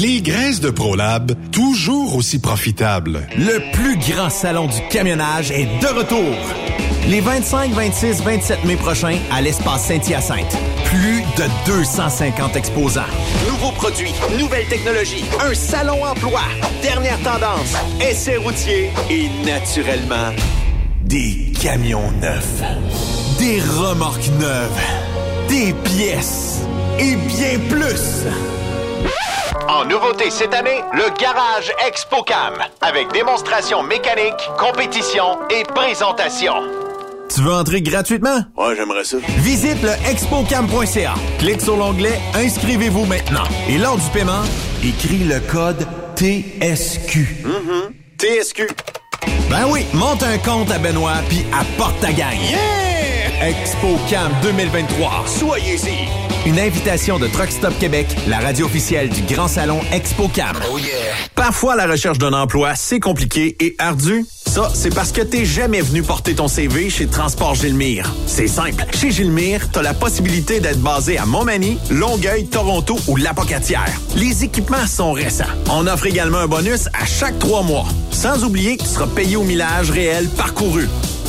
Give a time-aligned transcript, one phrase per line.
[0.00, 3.26] Les graisses de ProLab, toujours aussi profitables.
[3.36, 6.36] Le plus grand salon du camionnage est de retour.
[7.08, 10.56] Les 25, 26, 27 mai prochains à l'espace Saint-Hyacinthe.
[10.84, 13.00] Plus de 250 exposants.
[13.48, 16.42] Nouveaux produits, nouvelles technologies, un salon emploi,
[16.80, 20.32] dernière tendance, essais routiers et naturellement
[21.02, 22.62] des camions neufs,
[23.40, 24.80] des remorques neuves,
[25.48, 26.60] des pièces
[27.00, 28.28] et bien plus.
[29.66, 36.54] En nouveauté cette année, le Garage ExpoCam, avec démonstration mécanique, compétition et présentation.
[37.34, 38.40] Tu veux entrer gratuitement?
[38.56, 39.18] Ouais, j'aimerais ça.
[39.38, 41.14] Visite le expocam.ca.
[41.38, 43.44] Clique sur l'onglet Inscrivez-vous maintenant.
[43.68, 44.42] Et lors du paiement,
[44.82, 47.44] écris le code TSQ.
[48.18, 48.68] TSQ.
[49.50, 52.40] Ben oui, monte un compte à Benoît puis apporte ta gagne.
[52.50, 53.17] Yeah!
[53.40, 55.24] ExpoCam 2023.
[55.26, 56.08] Soyez-y.
[56.48, 60.56] Une invitation de Truck Stop Québec, la radio officielle du Grand Salon ExpoCam.
[60.72, 60.88] Oh yeah.
[61.36, 64.26] Parfois, la recherche d'un emploi, c'est compliqué et ardu.
[64.46, 68.12] Ça, c'est parce que t'es jamais venu porter ton CV chez Transport Gilmire.
[68.26, 68.84] C'est simple.
[68.98, 73.92] Chez Gilmire, t'as la possibilité d'être basé à Montmagny, Longueuil, Toronto ou Lapocatière.
[74.16, 75.44] Les équipements sont récents.
[75.70, 77.86] On offre également un bonus à chaque trois mois.
[78.10, 80.88] Sans oublier que tu seras payé au millage réel parcouru.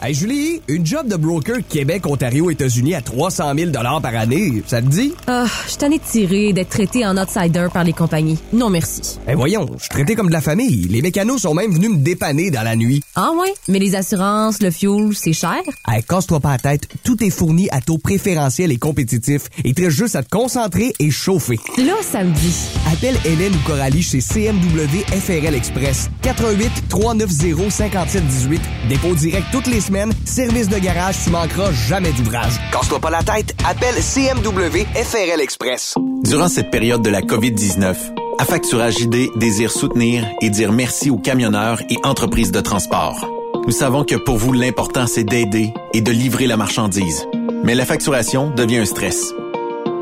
[0.00, 4.80] Hey Julie, une job de broker Québec, Ontario, États-Unis à 300 000 par année, ça
[4.80, 5.12] te dit?
[5.26, 8.38] Ah, je t'en ai tiré d'être traité en outsider par les compagnies.
[8.52, 9.18] Non merci.
[9.28, 10.86] Eh voyons, je suis traité comme de la famille.
[10.86, 13.02] Les mécanos sont même venus me dépanner dans la nuit.
[13.16, 13.52] Ah ouais?
[13.66, 15.58] Mais les assurances, le fuel, c'est cher?
[15.88, 19.48] Hey, casse-toi pas la tête, tout est fourni à taux préférentiel et compétitif.
[19.64, 21.58] Il te reste juste à te concentrer et chauffer.
[21.76, 22.54] Là, ça me dit.
[22.92, 26.08] Appelle Hélène ou Coralie chez CMW FRL Express.
[26.22, 28.62] 88 390 5718.
[28.88, 30.12] Dépôt direct toutes les semaines.
[30.24, 32.52] Service de garage, tu manqueras jamais d'ouvrage.
[32.72, 35.94] Casse-toi pas la tête, appelle CMW FRL Express.
[36.22, 37.94] Durant cette période de la COVID-19,
[38.40, 43.26] Affacturage ID désire soutenir et dire merci aux camionneurs et entreprises de transport.
[43.66, 47.26] Nous savons que pour vous, l'important, c'est d'aider et de livrer la marchandise.
[47.64, 49.34] Mais la facturation devient un stress.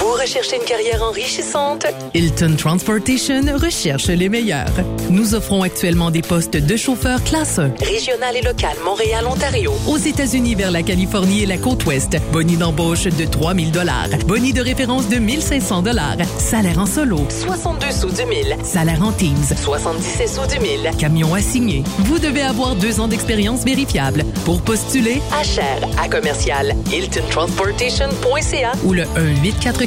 [0.00, 1.84] Vous recherchez une carrière enrichissante?
[2.14, 4.72] Hilton Transportation recherche les meilleurs.
[5.10, 7.72] Nous offrons actuellement des postes de chauffeur classe 1.
[7.84, 9.74] Régional et local, Montréal, Ontario.
[9.86, 12.16] Aux États-Unis vers la Californie et la côte ouest.
[12.32, 14.08] Boni d'embauche de 3000 dollars.
[14.26, 16.16] Boni de référence de 1500 dollars.
[16.38, 17.18] Salaire en solo.
[17.28, 18.56] 62 sous du mille.
[18.64, 19.36] Salaire en teams.
[19.62, 20.90] 77 sous du mille.
[20.98, 21.84] Camion assigné.
[21.98, 24.24] Vous devez avoir deux ans d'expérience vérifiable.
[24.46, 29.04] Pour postuler, À cher, à commercial, hiltontransportation.ca ou le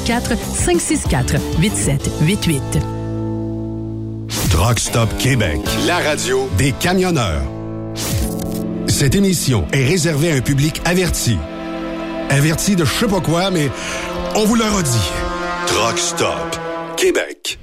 [0.03, 2.61] 1-844 564 8788.
[4.50, 7.44] Truck Stop Québec, la radio des camionneurs.
[8.88, 11.38] Cette émission est réservée à un public averti.
[12.29, 13.69] Averti de je sais pas quoi, mais
[14.35, 15.11] on vous le redit.
[15.67, 16.57] Truck Stop
[16.97, 17.59] Québec.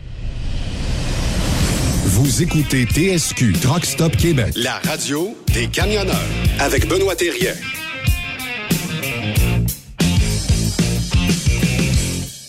[2.07, 6.17] Vous écoutez TSQ Truck Stop Québec, la radio des camionneurs
[6.59, 7.55] avec Benoît Thérien.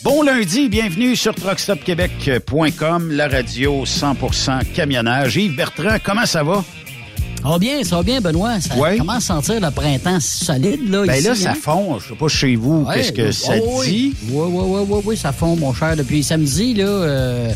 [0.03, 5.35] Bon lundi, bienvenue sur truckstopquebec.com, la radio 100% camionnage.
[5.37, 6.63] Yves Bertrand, comment ça va?
[7.43, 8.59] Ça va bien, ça va bien, Benoît.
[8.59, 8.97] Ça Ouais.
[8.97, 11.55] commence à sentir le printemps solide, là, Ben ici, là, ça hein?
[11.59, 11.99] fond.
[11.99, 14.13] Je sais pas chez vous, Ouais, qu'est-ce que ça oh, dit?
[14.29, 15.95] Oui, oui, oui, oui, oui, oui, ça fond, mon cher.
[15.95, 17.51] Depuis samedi, là, euh,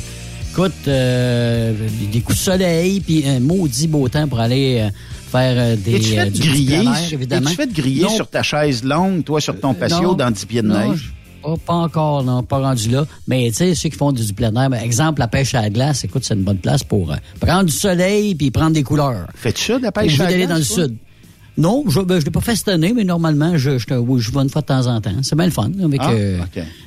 [0.51, 1.73] écoute, euh,
[2.11, 4.89] des coups de soleil, puis un maudit beau temps pour aller euh,
[5.31, 7.47] faire euh, des euh, fait du petit griller, évidemment.
[7.49, 8.09] es-tu fait griller Non.
[8.15, 10.13] sur ta chaise longue, toi, sur ton patio, non.
[10.13, 11.11] dans 10 pieds de Non, neige?
[11.45, 13.05] Pas, pas encore, non, pas rendu là.
[13.27, 15.61] Mais tu sais, ceux qui font du, du plein air, ben, exemple, la pêche à
[15.61, 18.83] la glace, écoute, c'est une bonne place pour euh, prendre du soleil puis prendre des
[18.83, 19.27] couleurs.
[19.35, 20.83] Fais-tu ça, de la pêche à la d'aller dans le glace, toi?
[20.85, 20.97] sud.
[21.57, 24.41] Non, je ne l'ai pas fait cette année, mais normalement, je, je, oui, je vais
[24.41, 25.11] une fois de temps en temps.
[25.21, 26.39] C'est bien le fun, avec Ah, euh,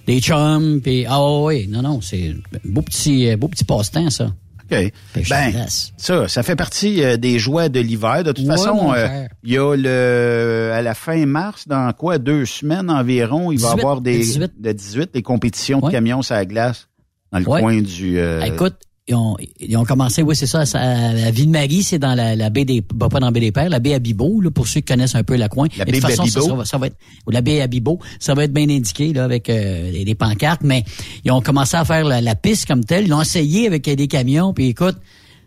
[0.07, 4.11] des chums, puis ah oui, non, non, c'est un beau petit, euh, beau petit passe-temps,
[4.11, 4.31] ça.
[4.70, 4.93] OK.
[5.31, 5.67] Ben,
[5.97, 8.23] ça, ça fait partie euh, des joies de l'hiver.
[8.25, 12.19] De toute Ouais, façon, euh, il y a le à la fin mars, dans quoi,
[12.19, 14.53] deux semaines environ, il va y 18, avoir des le 18.
[14.61, 16.88] de 18 des compétitions de camions sur la glace
[17.32, 17.61] dans le Ouais.
[17.61, 18.19] coin du.
[18.19, 18.76] euh, Écoute,
[19.09, 22.51] ils ont, ils ont commencé, oui, c'est ça, à la Ville-Marie, c'est dans la, la
[22.51, 24.81] baie des, bah, pas dans la baie des Pères, la baie à là, pour ceux
[24.81, 25.69] qui connaissent un peu la coin.
[25.79, 26.97] La de baie toute façon, ça, va, ça va être,
[27.27, 27.69] ou la baie à
[28.21, 30.85] ça va être bien indiqué, là, avec euh, les, les pancartes, mais
[31.25, 34.09] ils ont commencé à faire la, la piste comme telle, ils l'ont essayé avec des
[34.09, 34.97] camions, puis écoute,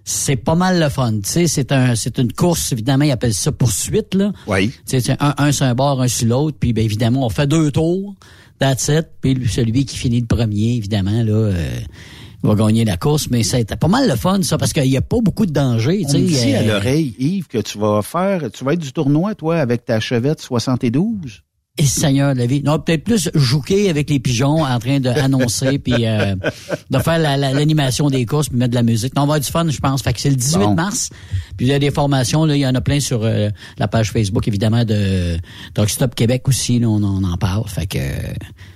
[0.03, 3.35] c'est pas mal le fun, tu sais, c'est un, c'est une course, évidemment, ils appellent
[3.35, 4.31] ça poursuite, là.
[4.47, 4.69] Oui.
[4.69, 7.29] Tu sais, c'est un, un sur un bord, un sur l'autre, puis ben, évidemment, on
[7.29, 8.15] fait deux tours,
[8.57, 11.79] that's it, puis celui qui finit le premier, évidemment, là, euh,
[12.43, 15.01] va gagner la course, mais c'était pas mal le fun, ça, parce qu'il y a
[15.01, 18.73] pas beaucoup de danger, On à euh, l'oreille, Yves, que tu vas faire, tu vas
[18.73, 21.43] être du tournoi, toi, avec ta chevette 72.
[21.77, 22.61] Et Seigneur de la vie.
[22.63, 26.35] Non, peut-être plus jouquer avec les pigeons en train d'annoncer puis euh,
[26.89, 29.15] de faire la- la- l'animation des courses puis mettre de la musique.
[29.15, 30.01] Non, on va avoir du fun, je pense.
[30.01, 30.75] Fait que c'est le 18 Bon.
[30.75, 31.09] mars.
[31.55, 33.87] Puis il y a des formations, là, il y en a plein sur euh, la
[33.87, 35.37] page Facebook, évidemment, de
[35.73, 36.77] Truck Stop Québec aussi.
[36.77, 37.65] Là, on, on en parle.
[37.69, 37.99] Fait que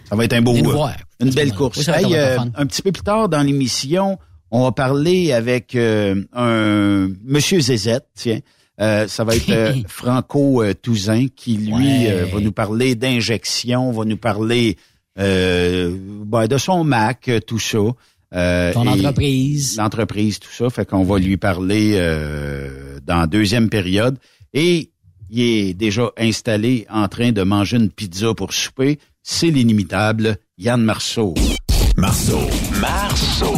[0.10, 0.96] Ça va être un beau, voir.
[1.20, 1.78] une belle course.
[1.88, 4.18] oui, Hey, euh, un petit peu plus tard dans l'émission,
[4.52, 8.40] on va parler avec euh, un Monsieur Zézette, tiens.
[8.82, 12.24] Euh, ça va être Franco Touzin qui, lui, Ouais.
[12.32, 14.78] va nous parler d'injection, va nous parler
[15.18, 15.96] euh,
[16.26, 17.78] ben, de son Mac, tout ça.
[18.34, 19.78] Euh, ton entreprise.
[19.78, 20.70] L'entreprise, tout ça.
[20.70, 24.18] Fait qu'on va lui parler euh, dans la deuxième période.
[24.54, 24.90] Et
[25.30, 29.00] il est déjà installé en train de manger une pizza pour souper.
[29.28, 31.34] C'est l'inimitable Yann Marceau.
[31.98, 32.48] Marceau.
[32.80, 33.56] Marceau.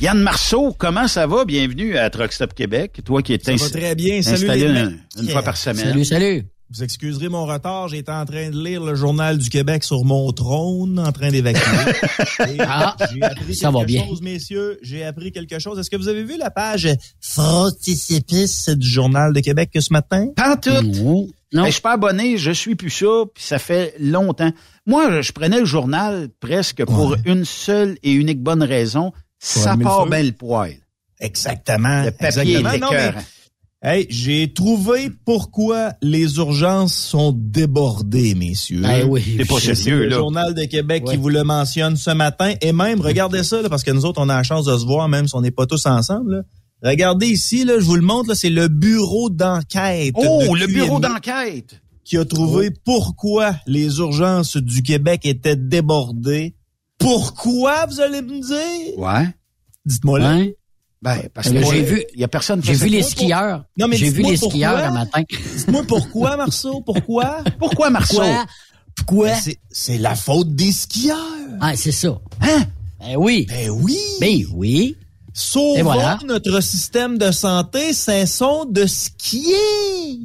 [0.00, 1.44] Yann Marceau, comment ça va?
[1.44, 3.00] Bienvenue à Truck Stop Québec.
[3.04, 4.20] Toi qui es Ça va inst- très bien.
[4.22, 4.94] Salut installé les une, mecs.
[5.22, 5.86] une fois par semaine.
[5.86, 6.42] Salut, salut.
[6.72, 10.32] Vous excuserez mon retard, j'étais en train de lire le journal du Québec sur mon
[10.32, 11.60] trône, en train d'évacuer.
[12.48, 14.04] Et Ah, j'ai appris ça quelque va bien.
[14.06, 14.78] chose, messieurs.
[14.82, 15.78] J'ai appris quelque chose.
[15.78, 16.88] Est-ce que vous avez vu la page
[17.20, 20.28] frontispice du journal de Québec ce matin?
[20.34, 20.70] Pas tout.
[21.52, 21.62] Non.
[21.62, 24.50] Ben, je suis pas abonné, je suis plus ça, puis ça fait longtemps.
[24.86, 29.12] Moi, je prenais le journal presque pour une seule et unique bonne raison.
[29.38, 30.74] Ça part bien le poil.
[31.20, 32.02] Exactement.
[32.04, 32.70] Le papier Exactement.
[32.72, 33.14] est Non, mais-.
[33.86, 38.80] Hey, j'ai trouvé pourquoi les urgences sont débordées, messieurs.
[38.80, 39.34] Ben oui.
[39.36, 40.16] T'es pas C'est sérieux, le là.
[40.16, 41.12] Journal de Québec Ouais.
[41.14, 42.54] qui vous le mentionne ce matin.
[42.62, 44.86] Et même, regardez ça, là, parce que nous autres, on a la chance de se
[44.86, 46.36] voir, même si on n'est pas tous ensemble.
[46.82, 46.90] là.
[46.90, 50.14] Regardez ici, là, je vous le montre, là, c'est le bureau d'enquête.
[50.16, 51.80] Oh, de le bureau d'enquête!
[52.04, 56.54] Qui a trouvé pourquoi les urgences du Québec étaient débordées.
[56.98, 58.98] Pourquoi, vous allez me dire?
[58.98, 59.28] Ouais.
[59.84, 60.38] Dites-moi là.
[61.04, 63.64] Ben, parce que j'ai vu- il y a personne qui J'ai vu les skieurs.
[63.78, 64.48] Non, mais J'ai vu les pourquoi.
[64.50, 65.22] skieurs un matin.
[65.56, 66.80] Dites-moi pourquoi, Marceau?
[66.80, 67.44] Pourquoi?
[67.58, 68.16] Pourquoi, Marceau?
[68.16, 68.46] Quoi?
[68.96, 69.28] Pourquoi?
[69.28, 71.18] Ben, c'est- C'est la faute des skieurs.
[71.60, 72.18] Ah, c'est ça.
[72.40, 72.64] Hein?
[73.00, 73.44] Ben oui.
[73.48, 73.98] Ben oui.
[74.18, 74.96] Ben oui.
[75.34, 76.18] Sauvons voilà.
[76.24, 79.52] notre système de santé, cessons de skier.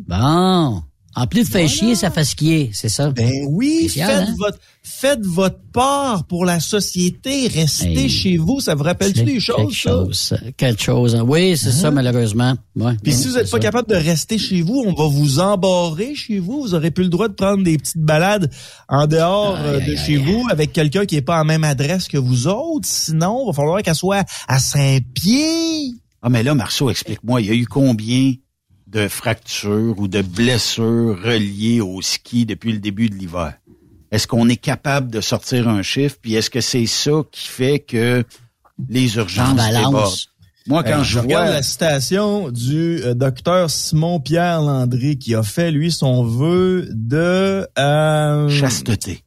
[0.07, 0.81] Bon.
[1.15, 3.09] En plus de faire chier, ça fait skier, c'est ça?
[3.11, 4.35] Ben oui, Spécial, faites hein?
[4.37, 4.59] votre
[4.99, 7.47] faites votre part pour la société.
[7.47, 8.09] Restez Hey.
[8.09, 8.59] chez vous.
[8.59, 9.89] Ça vous rappelle-tu des choses, quelque ça?
[9.91, 10.33] chose.
[10.57, 11.15] Quelque chose.
[11.15, 11.23] hein?
[11.25, 12.55] Oui, c'est ça, malheureusement.
[12.75, 13.59] Ouais, Puis si vous n'êtes pas ça.
[13.59, 16.61] capable de rester chez vous, on va vous embarrer chez vous.
[16.61, 18.51] Vous aurez plus le droit de prendre des petites balades
[18.87, 20.23] en dehors Aïe, euh, de aïe, chez aïe.
[20.23, 22.87] vous avec quelqu'un qui est pas en même adresse que vous autres.
[22.87, 25.93] Sinon, il va falloir qu'elle soit à Saint-Pied.
[26.21, 28.33] Ah, mais là, Marceau, explique-moi, il y a eu combien
[28.87, 33.53] de fractures ou de blessures reliées au ski depuis le début de l'hiver?
[34.11, 36.17] Est-ce qu'on est capable de sortir un chiffre?
[36.21, 38.23] Puis est-ce que c'est ça qui fait que
[38.89, 40.15] les urgences débordent?
[40.67, 41.55] Moi, quand Euh, je regarde vois...
[41.55, 47.67] la citation du euh, docteur Simon-Pierre Landry qui a fait, lui, son vœu de...
[47.79, 49.23] euh, Chasteté.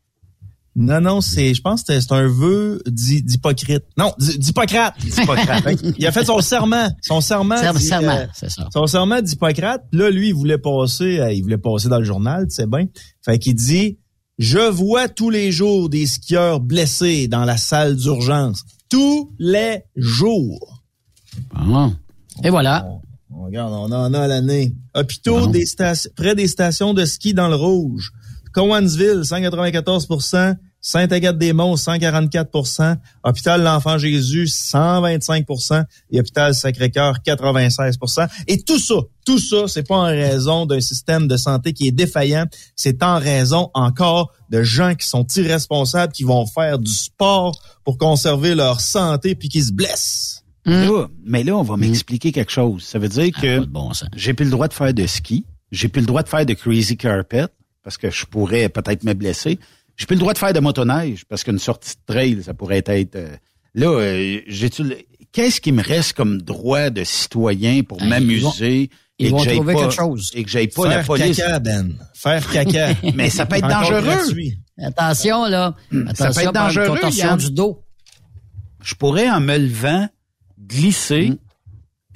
[0.74, 3.82] Non, non, c'est, je pense que c'est un vœu d'Hippocrate.
[3.98, 4.94] Non, d'Hi- d'Hippocrate.
[5.94, 6.88] Qu'il a fait son serment.
[7.02, 7.58] Son serment.
[7.58, 8.68] Serment, dit, serment, euh, c'est ça.
[8.72, 9.84] son serment d'Hippocrate.
[9.92, 12.86] Là, lui, il voulait passer, euh, il voulait passer dans le journal, tu sais bien.
[13.22, 13.98] Fait qu'il dit,
[14.42, 18.64] je vois tous les jours des skieurs blessés dans la salle d'urgence.
[18.88, 20.82] Tous les jours.
[21.64, 21.94] Bon.
[22.42, 22.88] Et voilà.
[23.30, 24.74] On, regarde, on en a à l'année.
[24.94, 25.46] Hôpitaux Bon.
[25.46, 28.10] des stations, près des stations de ski dans le rouge.
[28.52, 30.08] Cowansville, 194
[30.84, 35.46] Sainte-Agathe-des-Monts, 144% Hôpital L'Enfant Jésus, 125
[36.10, 41.28] et Hôpital Sacré-Cœur, 96% Et tout ça, tout ça, c'est pas en raison d'un système
[41.28, 46.24] de santé qui est défaillant, c'est en raison encore de gens qui sont irresponsables, qui
[46.24, 50.44] vont faire du sport pour conserver leur santé puis qui se blessent.
[50.64, 52.84] Là, mais là, on va m'expliquer quelque chose.
[52.84, 55.88] Ça veut dire Ah, que bon j'ai plus le droit de faire de ski, j'ai
[55.88, 57.46] plus le droit de faire de crazy carpet
[57.82, 59.58] parce que je pourrais peut-être me blesser.
[60.02, 62.82] J'ai plus le droit de faire de motoneige parce qu'une sortie de trail, ça pourrait
[62.86, 63.36] être euh,
[63.76, 63.86] là.
[63.86, 64.98] euh, j'ai-tu le-
[65.30, 68.90] Qu'est-ce qui me reste comme droit de citoyen pour Ah, m'amuser
[69.20, 70.30] ils et vont que j'aille trouver pas quelque chose.
[70.34, 71.36] et que j'aille pas la Faire police?
[71.36, 71.94] caca, Ben.
[72.14, 72.88] Faire caca.
[73.14, 74.02] Mais ça peut être dangereux.
[74.82, 75.76] Attention, là.
[76.08, 77.38] Attention, peut être dangereux, Yann.
[77.38, 77.80] du dos.
[78.82, 80.08] Je pourrais en me levant
[80.58, 81.36] glisser Mm.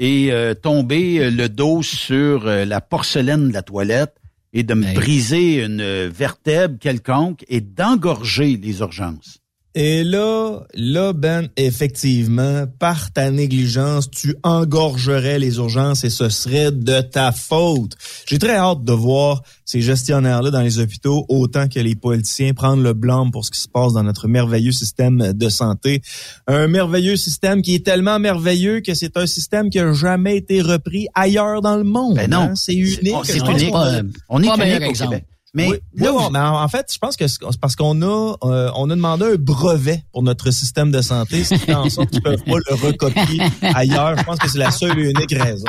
[0.00, 4.16] et euh, tomber euh, le dos sur euh, la porcelaine de la toilette
[4.52, 4.94] et de me Hey.
[4.94, 9.38] briser une vertèbre quelconque et d'engorger les urgences.
[9.78, 16.73] Et là, là, Ben, effectivement, par ta négligence, tu engorgerais les urgences et ce serait
[16.73, 17.92] de ta faute.
[18.26, 22.83] J'ai très hâte de voir ces gestionnaires-là dans les hôpitaux, autant que les politiciens, prendre
[22.83, 26.00] le blanc pour ce qui se passe dans notre merveilleux système de santé.
[26.47, 30.62] Un merveilleux système qui est tellement merveilleux que c'est un système qui a jamais été
[30.62, 32.14] repris ailleurs dans le monde.
[32.16, 32.38] Ben non.
[32.38, 32.54] hein.
[32.54, 33.12] C'est unique.
[33.25, 33.73] C'est unique.
[33.73, 35.11] Pas, On est unique au exemple.
[35.16, 35.26] Québec.
[35.56, 38.70] Mais oui, là, oui, mais en fait, je pense que c'est parce qu'on a euh,
[38.76, 42.10] on a demandé un brevet pour notre système de santé, ce qui fait en sorte
[42.10, 44.16] qu'ils peuvent pas le recopier ailleurs.
[44.18, 45.66] Je pense que c'est la seule et unique raison.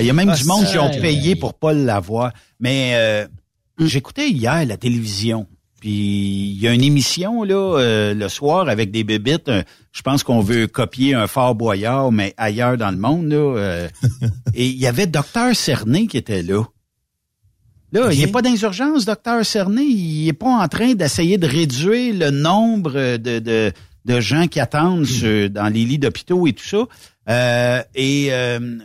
[0.00, 2.32] il y a même Ah, du monde qui ont payé pour pas l'avoir.
[2.58, 3.26] Mais euh,
[3.78, 5.46] j'écoutais hier la télévision.
[5.80, 5.90] Puis
[6.56, 9.48] il y a une émission là euh, le soir avec des bébites.
[9.48, 13.36] euh, je pense qu'on veut copier un Fort Boyard, mais ailleurs dans le monde là.
[13.36, 13.88] euh,
[14.54, 16.64] et il y avait Docteur Cerné qui était là.
[17.92, 18.14] Là, Ok.
[18.14, 19.82] il n'est pas urgences, Docteur Cerné.
[19.82, 23.72] Il est pas en train d'essayer de réduire le nombre de, de,
[24.04, 26.84] de gens qui attendent sur- dans les lits d'hôpitaux et tout ça.
[27.30, 28.78] Euh, et euh,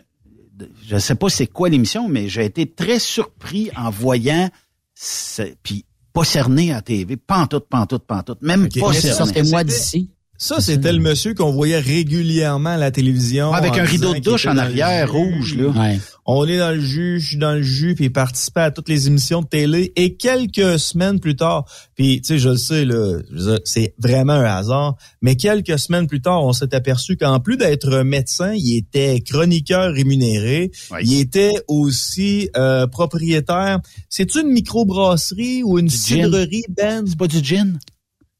[0.87, 4.49] je sais pas c'est quoi l'émission, mais j'ai été très surpris en voyant,
[4.95, 9.17] ce- puis pas cerné à TV, pantoute, pantoute, pantoute, même pas cerné.
[9.17, 10.09] Sortez-moi d'ici.
[10.37, 13.53] Ça, c'était le monsieur qu'on voyait régulièrement à la télévision.
[13.53, 15.13] Avec un rideau de douche en arrière, jus.
[15.13, 15.67] rouge, là.
[15.67, 15.99] Ouais.
[16.25, 18.89] On est dans le jus, je suis dans le jus, puis il participait à toutes
[18.89, 19.91] les émissions de télé.
[19.95, 23.19] Et quelques semaines plus tard, puis tu sais, je le sais, là,
[23.65, 28.03] c'est vraiment un hasard, mais quelques semaines plus tard, on s'est aperçu qu'en plus d'être
[28.03, 30.71] médecin, il était chroniqueur rémunéré.
[31.01, 33.79] Il était aussi euh, propriétaire.
[34.09, 37.03] C'est une microbrasserie ou une cidrerie, Ben?
[37.05, 37.79] C'est pas du gin?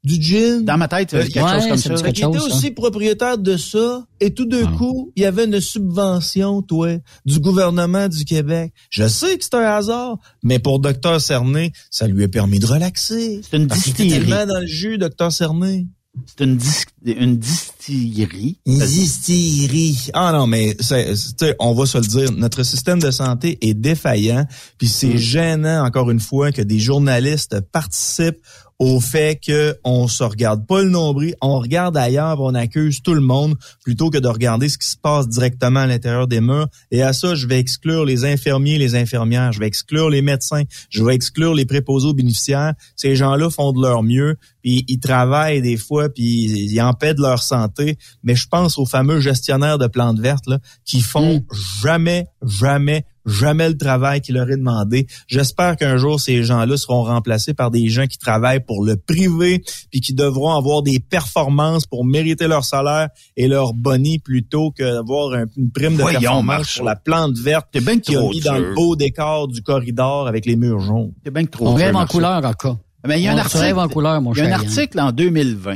[0.03, 0.65] Du gin?
[0.65, 2.72] Dans ma tête, c'est Euh, quelque ouais, chose comme ça quelque il était chose, aussi
[2.72, 4.05] propriétaire de ça.
[4.19, 4.77] Et tout d'un Ah.
[4.77, 8.74] coup, il y avait une subvention, toi, du gouvernement du Québec.
[8.89, 12.65] Je sais que c'est un hasard, mais pour Dr Cerné, ça lui a permis de
[12.65, 13.39] relaxer.
[13.50, 14.10] C'est une distillerie.
[14.27, 15.88] tellement dans le jus, Dr Cerné.
[16.27, 18.60] C'est une, dis- une distillerie.
[18.67, 20.10] Une distillerie.
[20.13, 23.10] Ah non, mais c'est- c'est- tu sais, on va se le dire, notre système de
[23.10, 24.45] santé est défaillant,
[24.77, 28.38] puis c'est gênant encore une fois que des journalistes participent
[28.80, 33.13] au fait que on se regarde pas le nombril, on regarde ailleurs, on accuse tout
[33.13, 36.68] le monde plutôt que de regarder ce qui se passe directement à l'intérieur des murs.
[36.92, 40.63] Et à ça, je vais exclure les infirmiers, les infirmières, je vais exclure les médecins,
[40.89, 42.74] je vais exclure les préposés aux bénéficiaires.
[42.96, 47.44] Ces gens-là font de leur mieux, puis ils travaillent des fois, puis ils empêchent leur
[47.44, 47.98] santé.
[48.24, 51.44] Mais je pense aux fameux gestionnaires de plantes vertes là, qui font
[51.82, 55.08] jamais, jamais, jamais le travail qui leur est demandé.
[55.27, 59.63] J'espère qu'un jour, ces gens-là seront remplacés par des gens qui travaillent pour le privé,
[59.92, 64.84] puis qui devront avoir des performances pour mériter leur salaire et leur boni plutôt que
[64.84, 66.80] d'avoir un- une prime de Voyons, performance Marceau.
[66.82, 69.62] pour la plante verte T'es bien qui a trop mis dans le beau décor du
[69.62, 71.13] corridor avec les murs jaunes.
[71.24, 72.77] C'est bien trop On rêve en couleur, en cas.
[73.08, 73.58] Mais il y a un article.
[73.63, 75.75] rêve en couleur, mon Il y a un article en 2020.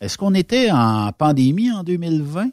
[0.00, 2.50] Est-ce qu'on était en pandémie en 2020?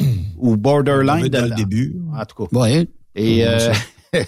[0.38, 1.96] Ou borderline de dans le début.
[2.16, 2.58] En tout cas.
[2.58, 2.88] Ouais.
[3.14, 3.72] Et euh,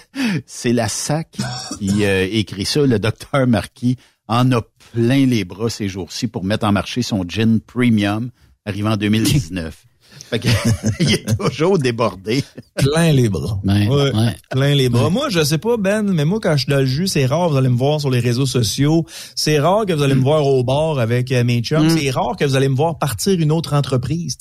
[0.47, 1.39] c'est la SAC
[1.79, 2.87] qui euh, écrit ça.
[2.87, 3.97] Le docteur Marquis
[4.29, 4.63] en a
[4.93, 8.31] plein les bras ces jours-ci pour mettre en marché son gin premium
[8.65, 9.85] arrivé en 2019.
[10.31, 10.49] Fait que,
[11.01, 12.43] il est toujours débordé.
[12.77, 13.61] Plein les bras.
[13.65, 14.37] Ouais, Ouais, ouais.
[14.51, 15.11] Plein les bras.
[15.11, 17.49] Moi, je sais pas, Ben, mais moi, quand je suis dans le jus, c'est rare,
[17.51, 19.05] vous allez me voir sur les réseaux sociaux.
[19.35, 21.87] C'est rare que vous allez me voir au bar avec euh, mes chums.
[21.87, 21.99] Mm.
[21.99, 24.37] C'est rare que vous allez me voir partir une autre entreprise.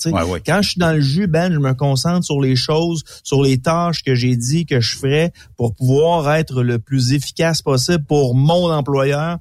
[0.46, 3.58] Quand je suis dans le jus, Ben, je me concentre sur les choses, sur les
[3.58, 8.34] tâches que j'ai dit que je ferais pour pouvoir être le plus efficace possible pour
[8.34, 9.38] mon employeur.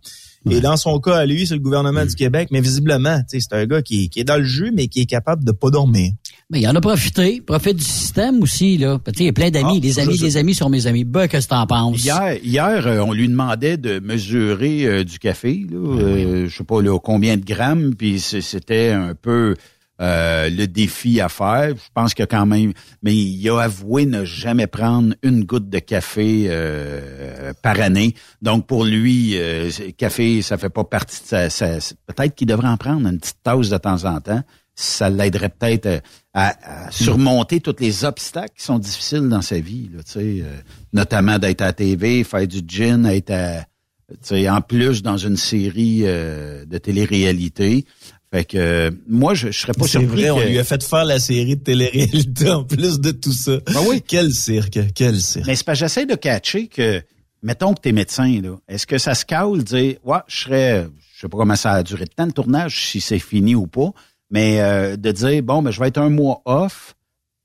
[0.50, 3.48] Et dans son cas, à lui, c'est le gouvernement du Québec, mais visiblement, tu sais,
[3.48, 5.70] c'est un gars qui, qui est dans le jus, mais qui est capable de pas
[5.70, 6.12] dormir.
[6.50, 7.42] Mais il en a profité.
[7.42, 9.00] Profite du système aussi, là.
[9.06, 9.78] Tu sais, il y a plein d'amis.
[9.78, 11.06] Ah, des amis, des amis sont mes amis.
[11.06, 12.04] Ben, qu'est-ce que t'en penses?
[12.04, 16.64] Hier, hier euh, on lui demandait de mesurer euh, du café, là, euh, je sais
[16.64, 19.56] pas là, combien de grammes, puis c'était un peu
[20.02, 21.70] euh, le défi à faire.
[21.70, 25.78] Je pense que quand même, mais il a avoué ne jamais prendre une goutte de
[25.78, 28.16] café euh, par année.
[28.42, 31.78] Donc pour lui, euh, café, ça fait pas partie de sa.
[32.08, 34.42] peut-être qu'il devrait en prendre une petite tasse de temps en temps.
[34.74, 36.00] Ça l'aiderait peut-être euh,
[36.34, 40.02] à, surmonter tous les obstacles qui sont difficiles dans sa vie, là,
[40.94, 43.66] notamment d'être à TV, faire du gin, être à,
[44.50, 47.86] en plus dans une série de télé-réalité.
[48.34, 50.82] Fait que euh, moi, je, je serais pas C'est surpris vrai, on lui a fait
[50.84, 53.58] faire la série de télé-réalité en plus de tout ça.
[53.66, 54.02] Ben oui.
[54.08, 55.46] Quel cirque, quel cirque.
[55.46, 57.02] Mais c'est parce que j'essaie de catcher que,
[57.44, 60.88] mettons que t'es médecin, là, est-ce que ça se cale de dire, ouais, je serais,
[61.14, 63.68] je sais pas comment ça a duré de temps le tournage, si c'est fini ou
[63.68, 63.92] pas,
[64.30, 66.96] mais euh, de dire, bon, ben, je vais être un mois off,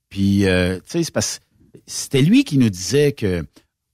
[0.08, 3.44] puis, euh, tu sais, c'est parce que c'était lui qui nous disait que,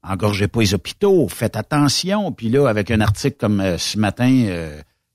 [0.02, 4.28] engorgez pas les hôpitaux, faites attention, puis là, avec un article comme euh, ce matin,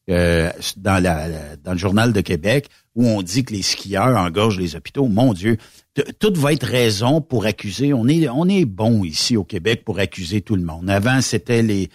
[0.10, 4.76] euh, euh, dans, le journal de Québec où on dit que les skieurs engorgent les
[4.76, 5.08] hôpitaux.
[5.08, 5.58] Mon Dieu,
[6.20, 7.94] tout va être raison pour accuser.
[7.94, 10.90] On est on est bon ici au Québec pour accuser tout le monde.
[10.90, 11.90] Avant, c'était les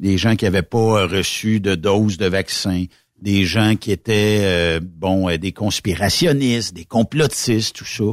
[0.00, 2.86] les gens qui avaient pas reçu de dose de vaccin,
[3.20, 8.04] des gens qui étaient euh, bon euh, des conspirationnistes, des complotistes, tout ça.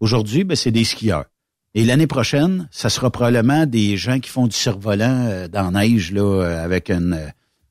[0.00, 1.24] Aujourd'hui, ben, c'est des skieurs.
[1.74, 5.82] Et l'année prochaine, ça sera probablement des gens qui font du survolant euh, dans la
[5.82, 7.28] neige là, euh, avec un euh,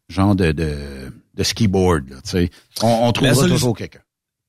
[0.10, 0.76] genre de, de,
[1.36, 2.10] de skiboard.
[2.10, 2.50] Là, tu sais.
[2.82, 4.00] on, on trouvera toujours quelqu'un.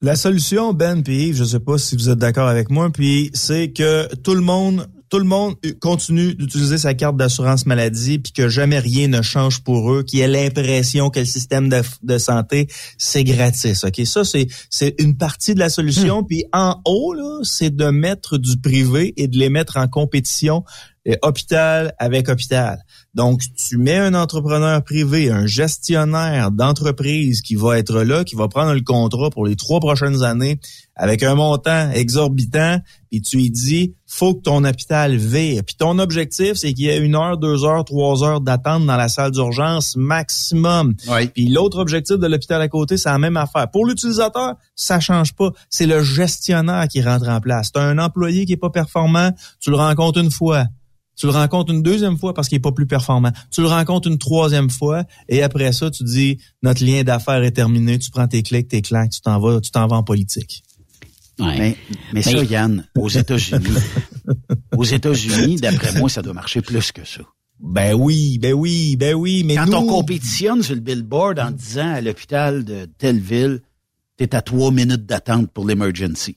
[0.01, 3.33] La solution, Ben puis Yves, je sais pas si vous êtes d'accord avec moi, puis
[3.35, 8.31] c'est que tout le monde, tout le monde continue d'utiliser sa carte d'assurance maladie, puis
[8.31, 12.16] que jamais rien ne change pour eux, qui aient l'impression que le système de, de
[12.16, 13.83] santé c'est gratis.
[13.83, 16.23] Ok, ça c'est c'est une partie de la solution.
[16.23, 20.62] Puis en haut là, c'est de mettre du privé et de les mettre en compétition
[21.09, 22.79] euh, hôpital avec hôpital.
[23.14, 28.49] Donc, tu mets un entrepreneur privé, un gestionnaire d'entreprise qui va être là, qui va
[28.49, 30.61] prendre le contrat pour les trois prochaines années
[30.94, 35.62] avec un montant exorbitant, puis tu lui dis, faut que ton hôpital vire.
[35.64, 38.97] Puis ton objectif, c'est qu'il y ait une heure, deux heures, trois heures d'attente dans
[38.97, 40.94] la salle d'urgence maximum.
[41.35, 43.71] Puis l'autre objectif de l'hôpital à côté, c'est la même affaire.
[43.71, 45.51] Pour l'utilisateur, ça change pas.
[45.71, 47.73] C'est le gestionnaire qui rentre en place.
[47.73, 50.66] Tu un employé qui est pas performant, tu le rencontres une fois.
[51.18, 53.33] Tu le rencontres une deuxième fois parce qu'il est pas plus performant.
[53.50, 57.50] Tu le rencontres une troisième fois et après ça, tu dis notre lien d'affaires est
[57.50, 57.98] terminé.
[57.98, 60.62] Tu prends tes clics, tes claques, tu t'en vas, tu t'en vas en politique.
[61.40, 61.76] Mais,
[62.12, 63.66] mais ça, Yann, aux États-Unis,
[64.76, 67.22] aux États-Unis, d'après moi, ça doit marcher plus que ça.
[67.61, 69.72] Ben oui, ben oui, ben oui, mais Quand nous...
[69.72, 73.61] on compétitionne sur le billboard en disant à l'hôpital de telle ville,
[74.16, 76.37] t'es à trois minutes d'attente pour l'emergency.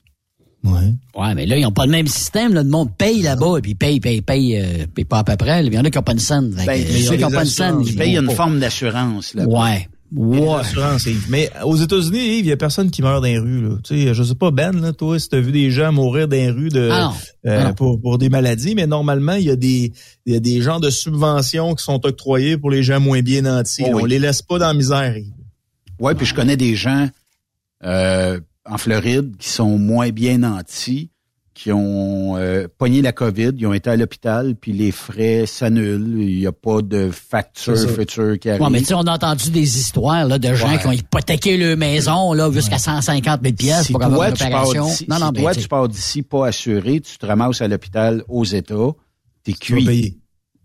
[0.63, 0.93] Ouais.
[1.15, 2.53] Ouais, mais là, ils n'ont pas le même système.
[2.53, 2.61] Là.
[2.63, 5.65] Le monde paye là-bas et puis paye, paye, paye, euh, paye pas à peu près.
[5.65, 6.53] Il y en a qui n'ont pas une scène.
[6.65, 8.35] Ben, ceux qui n'ont pas une scène, ils payes vont une pas.
[8.35, 9.33] forme d'assurance.
[9.33, 9.45] Là.
[9.45, 9.87] Ouais.
[10.13, 10.61] Ouais.
[11.05, 11.27] Yves.
[11.29, 13.61] Mais aux États-Unis, Yves, il y a personne qui meurt dans les rues.
[13.61, 13.75] Là.
[13.83, 16.27] Tu sais, je sais pas, Ben, là, toi, si tu as vu des gens mourir
[16.27, 17.11] dans les rues de, Ah
[17.45, 17.49] non.
[17.49, 19.93] euh, Ah pour, pour des maladies, mais normalement, il y a des
[20.25, 23.41] il y a des genres de subventions qui sont octroyées pour les gens moins bien
[23.43, 23.83] nantis.
[23.85, 24.01] Oh oui.
[24.03, 25.17] On les laisse pas dans la misère.
[25.17, 25.31] Yves.
[25.99, 27.07] Ouais, puis je connais des gens
[27.85, 31.09] euh, en Floride qui sont moins bien nantis,
[31.53, 36.21] qui ont euh, pogné la COVID, ils ont été à l'hôpital, puis les frais s'annulent.
[36.21, 38.61] Il n'y a pas de facture future qui arrive.
[38.63, 40.79] Ouais, mais tu sais, on a entendu des histoires là, de gens Ouais.
[40.79, 44.39] qui ont hypothéqué leur maison là, jusqu'à 150 000 pièces si pour avoir une tu
[44.49, 44.85] pars opération.
[44.85, 47.61] d'ici, non, non, si ben, toi, tu tu pars d'ici pas assuré, tu te ramasses
[47.61, 48.75] à l'hôpital aux États,
[49.43, 49.83] t'es cuit.
[49.83, 50.17] vas payer.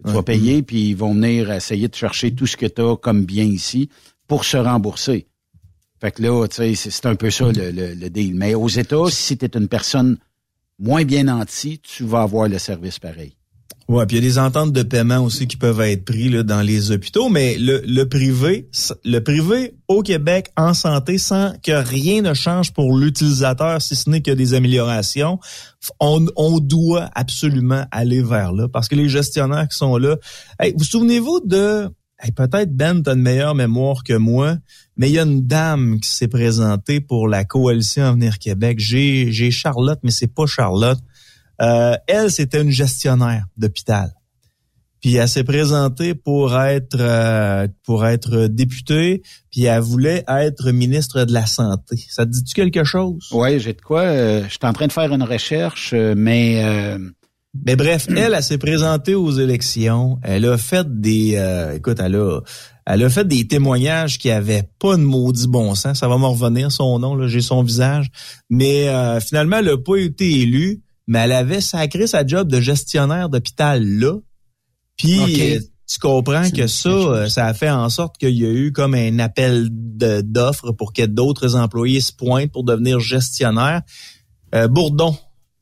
[0.06, 2.96] Tu vas payer, puis ils vont venir essayer de chercher tout ce que tu as
[2.96, 3.88] comme bien ici
[4.28, 5.26] pour se rembourser.
[6.00, 8.34] Fait que là, tu sais, c'est un peu ça le, le, le deal.
[8.34, 10.18] Mais aux États, si tu es une personne
[10.78, 13.36] moins bien nantie, tu vas avoir le service pareil.
[13.88, 16.42] Ouais, puis il y a des ententes de paiement aussi qui peuvent être prises là,
[16.42, 18.68] dans les hôpitaux, mais le, le privé,
[19.04, 24.10] le privé au Québec en santé, sans que rien ne change pour l'utilisateur, si ce
[24.10, 25.38] n'est que des améliorations,
[26.00, 30.16] on, on doit absolument aller vers là, parce que les gestionnaires qui sont là,
[30.58, 31.88] hey, vous souvenez-vous de,
[32.20, 34.56] hey, peut-être Ben, t'as une meilleure mémoire que moi,
[34.96, 38.78] mais il y a une dame qui s'est présentée pour la coalition Avenir Québec.
[38.80, 40.98] J'ai, j'ai Charlotte, mais c'est pas Charlotte.
[41.60, 44.12] Euh, elle, c'était une gestionnaire d'hôpital.
[45.02, 51.24] Puis elle s'est présentée pour être euh, pour être députée, puis elle voulait être ministre
[51.24, 52.02] de la santé.
[52.08, 53.28] Ça te dit-tu quelque chose?
[53.30, 54.00] Oui, j'ai de quoi.
[54.00, 56.98] euh, je suis en train de faire une recherche, euh, mais euh,
[57.64, 60.18] Mais bref, elle, elle s'est présentée aux élections.
[60.22, 62.40] Elle a fait des, euh, écoute, elle a,
[62.86, 65.98] elle a fait des témoignages qui avaient pas de maudit bon sens.
[66.00, 68.08] Ça va me revenir son nom, là, j'ai son visage.
[68.50, 72.60] Mais euh, finalement, elle a pas été élue, mais elle avait sacré sa job de
[72.60, 74.14] gestionnaire d'hôpital là.
[74.96, 75.18] Puis
[75.88, 78.94] tu comprends que ça, euh, ça a fait en sorte qu'il y a eu comme
[78.94, 83.82] un appel de- d'offres pour que d'autres employés se pointent pour devenir gestionnaire.
[84.54, 85.16] Euh, Bourdon.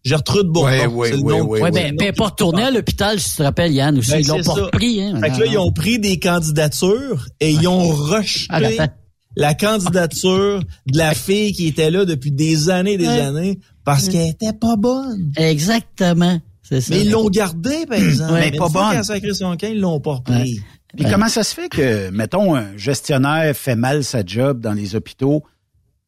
[0.04, 0.68] Gertrude Bourdon.
[0.68, 3.36] Ouais, ouais, c'est le ouais, nom- ouais, ben, ben, pas retourné à l'hôpital, si tu
[3.38, 4.10] te rappelles, Yann, aussi.
[4.10, 5.18] Ben, ils l'ont pas repris, hein.
[5.20, 8.88] Fait que là, ils ont pris des candidatures et ils ont rejeté Ah,
[9.36, 13.20] la candidature de la fille qui était là depuis des années et des Ouais.
[13.20, 15.32] années parce qu'elle était pas bonne.
[15.36, 16.38] Exactement.
[16.62, 16.94] C'est ça.
[16.94, 18.32] Mais ils l'ont gardée, par exemple.
[18.34, 19.02] Ouais, mais pas bonne.
[19.02, 20.34] sacré son camp, ils l'ont pas repris.
[20.34, 20.60] Ouais.
[20.96, 24.94] Puis comment ça se fait que, mettons, un gestionnaire fait mal sa job dans les
[24.94, 25.42] hôpitaux,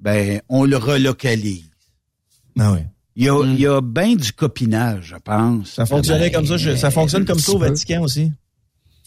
[0.01, 1.69] ben, on le relocalise?
[2.59, 2.87] Ah ouais.
[3.17, 5.71] Il y a, il y a bien du copinage, je pense.
[5.71, 6.57] Ça fonctionnait comme ça.
[6.59, 7.67] je- ça fonctionne comme ça au peu.
[7.69, 8.31] Vatican aussi.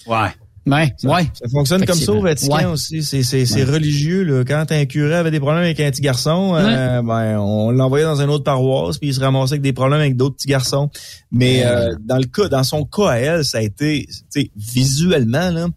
[0.07, 0.29] Ouais.
[0.65, 1.23] Ouais, ouais.
[1.33, 2.21] Ça fonctionne comme ça au.
[2.21, 2.65] Vatican Ouais.
[2.65, 3.01] aussi.
[3.01, 4.23] C'est, c'est, c'est religieux.
[4.23, 4.43] Là.
[4.43, 8.21] Quand un curé avait des problèmes avec un petit garçon, euh, ben, on l'envoyait dans
[8.21, 10.89] une autre paroisse, puis il se ramassait avec des problèmes avec d'autres petits garçons.
[11.31, 14.51] Mais euh, dans le cas, dans son cas à elle, ça a été, tu sais,
[14.55, 15.67] visuellement, là,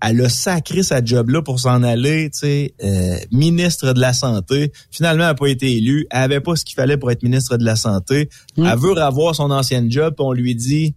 [0.00, 4.12] elle a sacré sa job là pour s'en aller, tu sais, euh, ministre de la
[4.12, 4.72] santé.
[4.90, 6.06] Finalement, elle n'a pas été élue.
[6.10, 8.28] Elle avait pas ce qu'il fallait pour être ministre de la santé.
[8.56, 8.66] Mm.
[8.66, 10.94] Elle veut revoir son ancienne job, puis on lui dit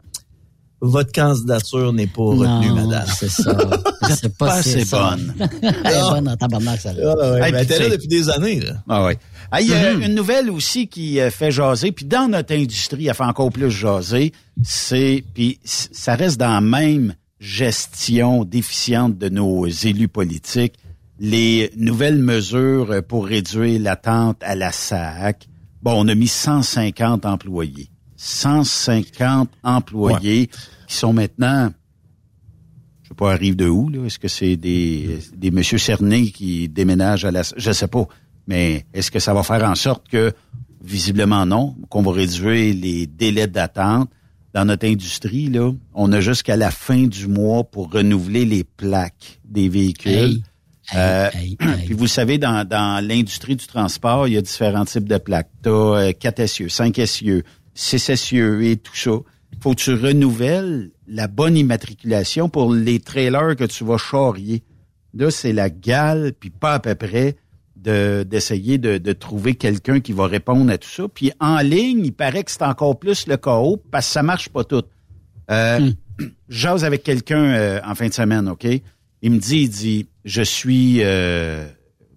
[0.83, 3.05] votre candidature n'est pas retenue, Non, madame.
[3.15, 3.55] c'est ça.
[4.19, 5.09] C'est pas, Pas ça.
[5.15, 5.33] bonne.
[5.61, 7.15] Elle est bonne en tabarnak, celle-là.
[7.21, 8.59] Ah, ouais, Hey, tu là depuis des années.
[8.61, 8.73] Là.
[8.89, 9.17] Ah ouais.
[9.51, 10.05] Ah, Il y a Mm-hmm.
[10.07, 13.69] une nouvelle aussi qui euh, fait jaser, puis dans notre industrie, elle fait encore plus
[13.69, 14.33] jaser,
[14.63, 20.75] c'est, puis ça reste dans la même gestion déficiente de nos élus politiques,
[21.19, 25.47] les nouvelles mesures pour réduire l'attente à la SAC.
[25.81, 27.89] Bon, on a mis 150 employés.
[28.15, 30.47] 150 employés
[30.87, 31.71] qui sont maintenant
[33.01, 34.05] je sais pas, arrivent de où, là?
[34.05, 38.07] Est-ce que c'est des, des monsieur Cerné qui déménagent à la, je sais pas.
[38.47, 40.31] Mais est-ce que ça va faire en sorte que,
[40.81, 44.09] visiblement non, qu'on va réduire les délais d'attente?
[44.53, 49.39] Dans notre industrie, là, on a jusqu'à la fin du mois pour renouveler les plaques
[49.45, 50.41] des véhicules.
[50.93, 51.29] Euh,
[51.85, 55.49] puis vous savez, dans, dans l'industrie du transport, il y a différents types de plaques.
[55.63, 57.43] Tu as 4 essieux, 5 essieux,
[57.75, 59.11] 6 essieux et tout ça.
[59.61, 64.63] faut que tu renouvelles la bonne immatriculation pour les trailers que tu vas charrier.
[65.13, 67.35] Là, c'est la gale, puis pas à peu près
[67.81, 71.07] d'essayer de, de, trouver quelqu'un qui va répondre à tout ça.
[71.07, 74.49] Puis en ligne, il paraît que c'est encore plus le chaos parce que ça marche
[74.49, 74.83] pas tout.
[75.49, 75.93] Euh, hmm.
[76.49, 78.67] J'ose avec quelqu'un euh, en fin de semaine, OK?
[79.23, 81.67] Il me dit, il dit, je suis euh,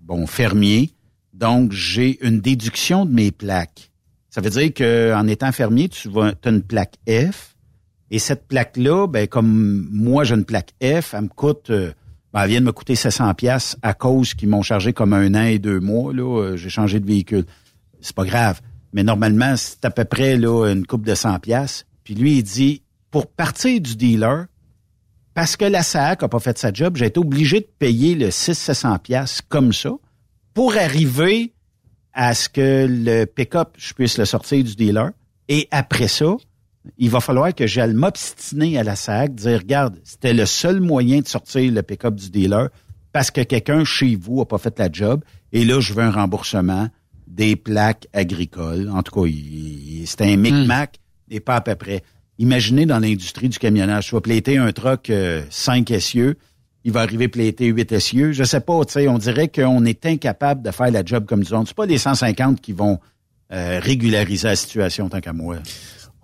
[0.01, 0.91] bon fermier,
[1.33, 3.91] donc j'ai une déduction de mes plaques.
[4.31, 7.55] Ça veut dire que en étant fermier, tu vas, as une plaque F,
[8.11, 11.93] et cette plaque-là, ben comme moi j'ai une plaque F, elle me coûte euh,
[12.35, 15.35] ben, elle vient de me coûter 700 pièces à cause qu'ils m'ont chargé comme un
[15.37, 16.13] an et deux mois.
[16.13, 17.47] Là, euh, j'ai changé de véhicule.
[18.01, 18.61] C'est pas grave.
[18.93, 21.87] Mais normalement, c'est à peu près là, une coupe de 100 pièces.
[22.03, 24.47] Puis lui, il dit, pour partir du dealer,
[25.33, 28.33] parce que la SAC a pas fait sa job, j'ai été obligé de payer le
[28.33, 29.91] 600 pièces comme ça
[30.55, 31.53] pour arriver
[32.13, 35.11] à ce que le pick-up, je puisse le sortir du dealer.
[35.49, 36.35] Et après ça,
[36.99, 41.21] il va falloir que j'aille m'obstiner à la SAC, dire, regarde, c'était le seul moyen
[41.21, 42.69] de sortir le pick-up du dealer
[43.13, 46.11] parce que quelqu'un chez vous a pas fait la job et là, je veux un
[46.11, 46.89] remboursement
[47.27, 48.91] des plaques agricoles.
[48.91, 49.31] En tout cas,
[50.05, 50.99] c'était un micmac
[51.31, 52.03] et pas à peu près.
[52.39, 55.11] Imaginez dans l'industrie du camionnage, tu vas plaiter un truck
[55.51, 56.37] 5 euh, essieux,
[56.83, 58.33] il va arriver plaiter 8 essieux.
[58.33, 61.41] Je sais pas, tu sais, on dirait qu'on est incapable de faire la job comme
[61.41, 61.65] autres.
[61.67, 62.99] C'est pas les 150 qui vont
[63.53, 65.59] euh, régulariser la situation tant qu'à moi.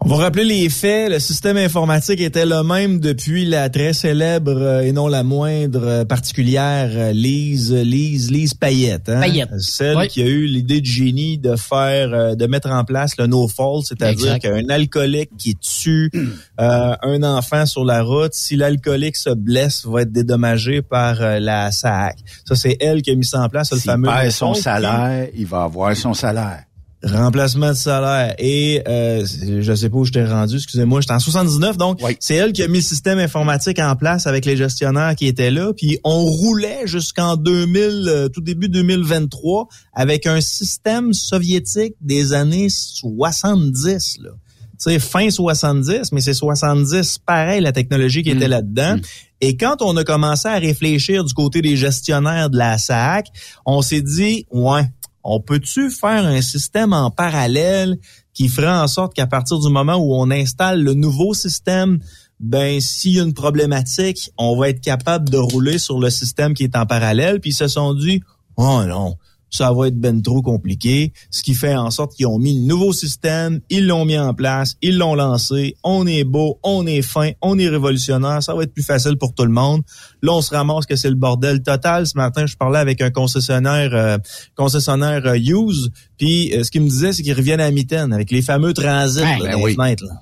[0.03, 1.11] On va rappeler les faits.
[1.11, 5.87] Le système informatique était le même depuis la très célèbre euh, et non la moindre
[5.87, 9.11] euh, particulière euh, Lise, Lise, Lise Payette.
[9.11, 9.21] Hein?
[9.21, 9.51] Payette.
[9.59, 13.47] Celle qui a eu l'idée de génie de faire, de mettre en place le no
[13.47, 16.11] fault, c'est-à-dire qu'un alcoolique qui tue
[16.59, 22.17] un enfant sur la route, si l'alcoolique se blesse, va être dédommagé par la SAC.
[22.47, 24.09] Ça, c'est elle qui a mis ça en place, le fameux.
[24.09, 26.65] Perd son salaire, il va avoir son salaire.
[27.03, 28.35] Remplacement de salaire.
[28.39, 29.25] Et euh,
[29.61, 32.63] je sais pas où je t'ai rendu, excusez-moi, j'étais en 79, donc c'est elle qui
[32.63, 35.73] a mis le système informatique en place avec les gestionnaires qui étaient là.
[35.75, 42.69] Puis on roulait jusqu'en 2000, euh, tout début 2023, avec un système soviétique des années
[42.69, 44.19] 70.
[44.21, 44.31] Là.
[44.77, 48.51] sais, fin 70, mais c'est 70 pareil la technologie qui était mm.
[48.51, 48.97] là-dedans.
[48.97, 49.01] Mm.
[49.41, 53.29] Et quand on a commencé à réfléchir du côté des gestionnaires de la SAC,
[53.65, 54.83] on s'est dit, ouais,
[55.23, 57.99] on peut-tu faire un système en parallèle
[58.33, 61.99] qui ferait en sorte qu'à partir du moment où on installe le nouveau système,
[62.39, 66.55] ben s'il y a une problématique, on va être capable de rouler sur le système
[66.55, 67.41] qui est en parallèle.
[67.41, 68.23] Puis ils se sont dit,
[68.57, 69.17] oh non,
[69.51, 71.13] ça va être ben trop compliqué.
[71.31, 74.35] Ce qui fait en sorte qu'ils ont mis le nouveau système, ils l'ont mis en
[74.35, 75.77] place, ils l'ont lancé.
[75.85, 78.43] On est beau, on est fin, on est révolutionnaire.
[78.43, 79.83] Ça va être plus facile pour tout le monde.
[80.23, 82.07] Là, on se ramasse que c'est le bordel total.
[82.07, 84.19] Ce matin, je parlais avec un concessionnaire, euh,
[84.55, 85.91] concessionnaire euh, Use.
[86.17, 89.21] Puis euh, ce qu'il me disait, c'est qu'ils reviennent à mitaine avec les fameux transits
[89.21, 89.77] ben oui.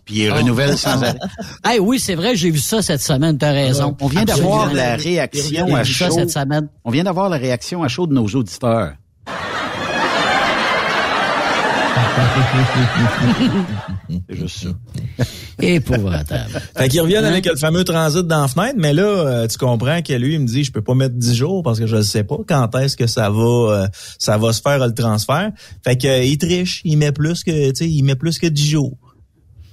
[0.05, 1.19] Puis ils renouvellent sans arrêt.
[1.64, 3.37] hey, oui, c'est vrai, j'ai vu ça cette semaine.
[3.37, 3.97] T'as raison.
[4.01, 6.11] On vient d'avoir la réaction à chaud.
[6.11, 6.69] Cette semaine.
[6.85, 8.93] On vient d'avoir la réaction à chaud de nos auditeurs.
[14.29, 15.25] C'est juste ça.
[15.61, 16.61] Épouvantable.
[16.77, 20.03] fait qu'ils reviennent avec le fameux transit dans la fenêtre, mais là, euh, tu comprends
[20.03, 22.03] que lui, il me dit, je peux pas mettre 10 jours parce que je ne
[22.03, 23.87] sais pas quand est-ce que ça va euh,
[24.19, 25.51] ça va se faire le transfert?
[25.85, 28.47] Fait que euh, il triche, il met plus que, tu sais, il met plus que
[28.47, 28.97] 10 jours.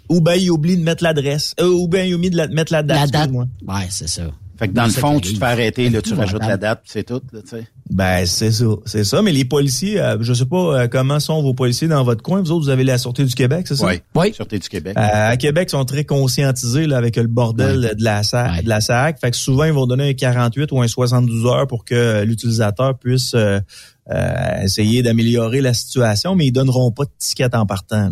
[0.09, 1.55] Ou bien il oublie de mettre l'adresse.
[1.61, 3.11] ou bien il oublie de mettre la date.
[3.11, 3.31] La date.
[3.31, 4.23] Ouais, c'est ça.
[4.57, 7.03] Fait que dans le fond, tu te fais arrêter, là, tu rajoutes la date, c'est
[7.03, 7.67] tout, là, tu sais.
[7.89, 9.21] Ben, c'est ça, c'est ça.
[9.21, 12.41] Mais les policiers, euh, je sais pas euh, comment sont vos policiers dans votre coin.
[12.41, 13.85] Vous autres, vous avez la Sûreté du Québec, c'est ça?
[13.85, 14.33] Oui, oui.
[14.33, 14.97] Sûreté du Québec.
[14.97, 18.63] Euh, à Québec, ils sont très conscientisés là, avec le bordel de la SAC.
[18.63, 19.19] De la SAC.
[19.19, 22.97] Fait que souvent, ils vont donner un 48 ou un 72 heures pour que l'utilisateur
[22.97, 23.35] puisse
[24.61, 28.11] essayer d'améliorer la situation, mais ils donneront pas de ticket en partant.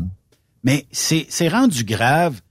[0.64, 2.42] Mais c'est rendu grave.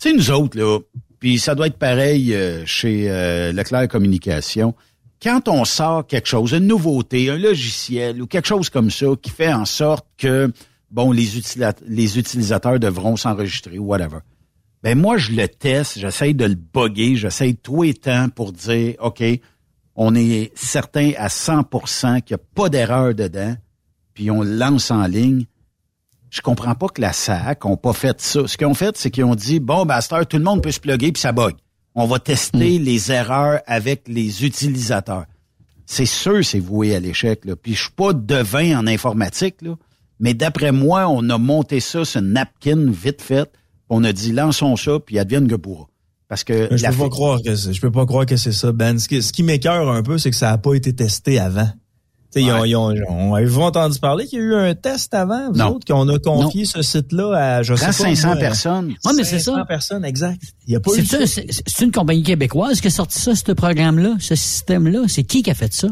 [0.00, 0.78] Tu sais, nous autres, là,
[1.18, 4.74] puis ça doit être pareil euh, chez euh, Leclerc Communication.
[5.22, 9.30] Quand on sort quelque chose, une nouveauté, un logiciel ou quelque chose comme ça qui
[9.30, 10.52] fait en sorte que
[10.90, 11.28] bon les,
[11.86, 14.18] les utilisateurs devront s'enregistrer ou whatever.
[14.82, 18.94] Ben moi je le teste, j'essaye de le bugger, j'essaye tout et temps pour dire
[19.00, 19.24] OK,
[19.96, 23.56] on est certain à 100% qu'il n'y a pas d'erreur dedans,
[24.14, 25.46] puis on le lance en ligne
[26.30, 28.46] je comprends pas que la SAC ont pas fait ça.
[28.46, 30.80] Ce qu'ils ont fait, c'est qu'ils ont dit, bon, ben, tout le monde peut se
[30.80, 31.54] plugger puis ça bug.
[31.94, 32.82] On va tester hmm.
[32.82, 35.26] les erreurs avec les utilisateurs.
[35.86, 37.44] C'est sûr, c'est voué à l'échec.
[37.44, 37.56] Là.
[37.56, 39.74] Puis je suis pas devin en informatique, là,
[40.20, 43.52] mais d'après moi, on a monté ça une napkin vite faite
[43.88, 45.86] On a dit, lançons ça, puis advienne que pourra.
[46.28, 48.52] Parce que je la peux pas croire que c'est, je peux pas croire que c'est
[48.52, 48.98] ça, Ben.
[48.98, 51.70] Ce qui, ce qui m'écœure un peu, c'est que ça a pas été testé avant.
[52.30, 54.74] Tu sais, ils ont, ils ont, on avez-vous entendu parler qu'il y a eu un
[54.74, 55.76] test avant, vous Non.
[55.76, 57.92] autres, qu'on a confié ce site-là à, je sais pas.
[57.92, 58.88] 500 moi, personnes.
[59.04, 59.64] Ouais, mais c'est 500 ça.
[59.64, 60.42] personnes, exact.
[60.66, 64.34] Il y a pas c'est une compagnie québécoise qui a sorti ça, ce programme-là, ce
[64.34, 65.04] système-là.
[65.08, 65.88] C'est qui qui a fait ça?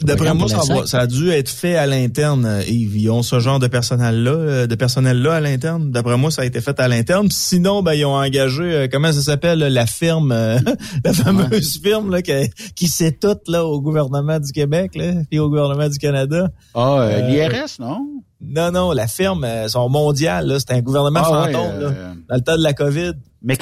[0.00, 2.62] D'après moi, ça, va- a dû être fait à l'interne, euh.
[2.66, 5.90] Ils ont ce genre de personnel-là, euh, de personnel-là à l'interne.
[5.90, 7.28] D'après moi, ça a été fait à l'interne.
[7.30, 10.58] Sinon, ben, ils ont engagé, euh, comment ça s'appelle, la firme, euh,
[11.04, 12.32] la fameuse firme là, qui,
[12.74, 16.48] qui sait tout là, au gouvernement du Québec là, puis au gouvernement du Canada.
[16.74, 17.98] Ah, Euh, l'IRS, non?
[18.44, 21.90] Non, non, la firme, euh, son mondial, là, c'était un gouvernement Ah, ouais, fantôme, euh,
[21.90, 23.12] là, dans le temps de la COVID.
[23.44, 23.56] Moi,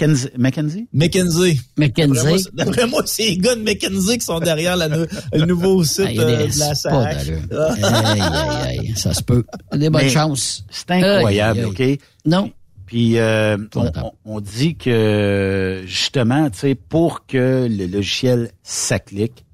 [1.77, 2.43] McKenzie.
[2.43, 4.89] c'est- D'après moi, c'est les gars de McKinsey qui sont derrière la
[5.33, 7.17] le nouveau site Ah, il y a des- euh, de la c'est pas SAC.
[7.27, 7.41] d'allure.
[7.71, 9.45] Aïe, aïe, aïe, ça se peut.
[9.73, 10.65] Des bonnes Mais chances.
[10.71, 12.01] C'est incroyable, Aïe, OK?
[12.27, 12.51] Non.
[12.87, 13.57] Puis euh,
[14.25, 19.45] on, dit que justement, tu sais, pour que le logiciel s'aclique,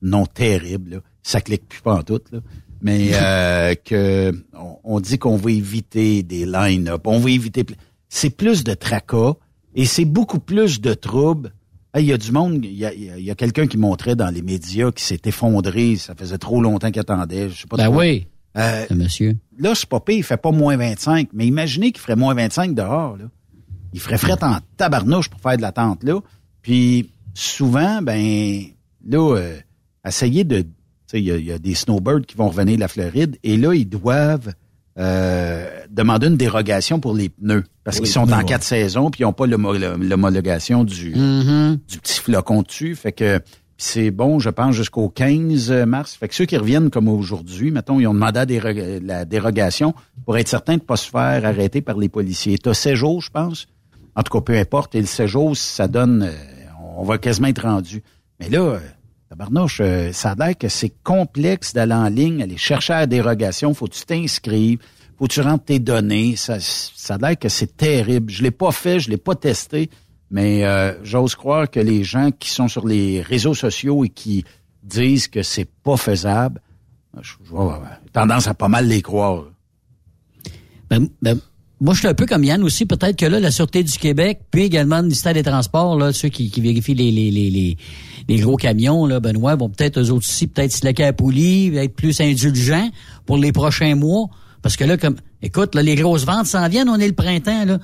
[0.00, 2.38] non terrible, là, ça clique plus pas en tout, là,
[2.84, 7.64] mais euh, que on, on dit qu'on va éviter des line-up, on va éviter,
[8.08, 9.32] c'est plus de tracas
[9.74, 11.52] et c'est beaucoup plus de troubles.
[11.92, 13.34] Hey, Il y a du monde, il y a, il y a- il y a
[13.34, 17.48] quelqu'un qui montrait dans les médias qui s'est effondré, ça faisait trop longtemps qu'il attendait,
[17.50, 17.98] je sais pas Ben trop.
[17.98, 18.26] oui.
[18.56, 19.36] Euh, monsieur.
[19.58, 22.72] là, c'est pas pire, il fait pas moins 25, mais imaginez qu'il ferait moins 25
[22.74, 23.24] dehors, là.
[23.92, 26.20] Il ferait fret en tabarnouche pour faire de la tente, là.
[26.62, 28.62] Puis, souvent, ben,
[29.08, 29.56] là, euh,
[30.06, 30.66] essayer de,
[31.18, 33.56] il y, a- il y a des snowbirds qui vont revenir de la Floride, et
[33.56, 34.52] là, ils doivent
[34.98, 38.44] euh, demander une dérogation pour les pneus, parce qu'ils sont pneus, en ouais.
[38.44, 41.78] quatre saisons, puis ils n'ont pas l'homo- l'homologation du, Mhm.
[41.88, 42.94] du petit flocon dessus.
[42.94, 43.40] Fait que
[43.76, 46.14] c'est bon, je pense, jusqu'au 15 mars.
[46.14, 49.94] Fait que ceux qui reviennent comme aujourd'hui, mettons, ils ont demandé la, déro- la dérogation
[50.24, 52.56] pour être certain de ne pas se faire arrêter par les policiers.
[52.58, 53.66] T'as 16 jours, je pense.
[54.14, 54.94] En tout cas, peu importe.
[54.94, 56.22] Et le 16 jours, ça donne...
[56.22, 56.32] euh,
[56.96, 58.04] on va quasiment être rendu.
[58.38, 58.78] Mais là,
[59.28, 63.74] tabarnouche, euh, ça a l'air que c'est complexe d'aller en ligne, aller chercher la dérogation.
[63.74, 64.78] Faut que tu t'inscrives.
[65.18, 66.36] Faut que tu rentres tes données.
[66.36, 68.30] Ça, ça a l'air que c'est terrible.
[68.30, 69.90] Je l'ai pas fait, je l'ai pas testé.
[70.30, 74.44] Mais euh, j'ose croire que les gens qui sont sur les réseaux sociaux et qui
[74.82, 76.60] disent que c'est pas faisable,
[77.20, 77.80] je, je avoir
[78.12, 79.44] tendance à pas mal les croire.
[80.90, 81.38] Ben, ben,
[81.80, 82.86] moi, je suis un peu comme Yann aussi.
[82.86, 86.28] Peut-être que là, la Sûreté du Québec, puis également le ministère des Transports, là, ceux
[86.28, 87.76] qui, qui vérifient les, les, les, les,
[88.28, 91.76] les gros camions, là, Benoît, vont peut-être eux autres aussi, peut-être se à la poulie,
[91.76, 92.88] être plus indulgents
[93.26, 94.26] pour les prochains mois.
[94.62, 97.64] Parce que là, comme, écoute, là, les grosses ventes s'en viennent, on est le printemps,
[97.66, 97.78] là.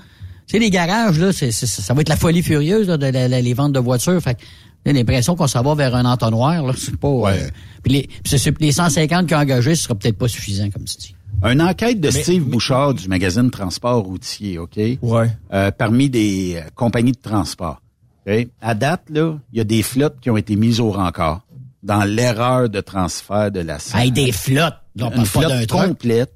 [0.47, 3.07] Tu sais, les garages, là, c'est, c'est- ça va être la folie furieuse, là, de
[3.07, 4.21] la- la- les ventes de voitures.
[4.23, 4.41] Fait que,
[4.87, 6.73] j'ai l'impression qu'on s'en va vers un entonnoir, là.
[6.77, 7.49] C'est pas, euh,
[7.83, 10.85] puis les, puis c'est- les 150 qui ont engagé, ce sera peut-être pas suffisant, comme
[10.85, 11.15] tu dis.
[11.43, 14.77] Une enquête de Mais- Steve Bouchard du magazine Transport routier, OK?
[14.77, 15.31] Ouais.
[15.53, 17.81] Euh, parmi des euh, compagnies de transport.
[18.27, 18.49] OK?
[18.61, 21.43] À date, là, il y a des flottes qui ont été mises au rencard
[21.83, 24.01] dans l'erreur de transfert de la SAC.
[24.01, 24.77] Hey, des flottes.
[25.01, 26.35] On une flotte complète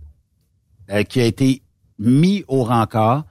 [0.91, 1.63] euh, qui a été
[1.99, 3.25] mis au rencard.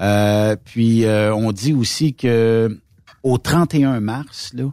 [0.00, 2.80] Euh, puis euh, on dit aussi que
[3.22, 4.72] au 31 mars, là,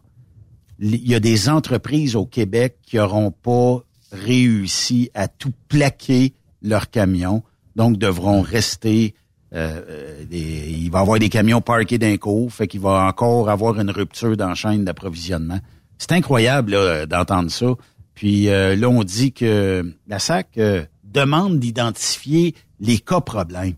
[0.80, 6.90] il y a des entreprises au Québec qui n'auront pas réussi à tout plaquer leurs
[6.90, 7.44] camions,
[7.76, 9.14] donc devront rester.
[9.54, 13.50] euh, euh, des- il va avoir des camions parqués d'un coup, fait qu'il va encore
[13.50, 15.60] avoir une rupture dans la chaîne d'approvisionnement.
[15.98, 17.68] C'est incroyable d'entendre ça.
[18.14, 23.72] Puis euh, là, on dit que la SAC euh, demande d'identifier les cas problèmes.
[23.72, 23.78] Tu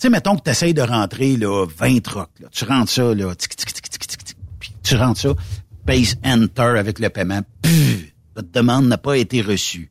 [0.00, 2.38] sais, mettons que tu essayes de rentrer là, 20 trucks.
[2.40, 2.48] Là.
[2.52, 5.30] Tu rentres ça, là, tic, tic, tic, tic, tic, tic, puis tu rentres ça,
[5.86, 7.40] pace Enter avec le paiement.
[7.62, 9.90] Pff, votre demande n'a pas été reçue.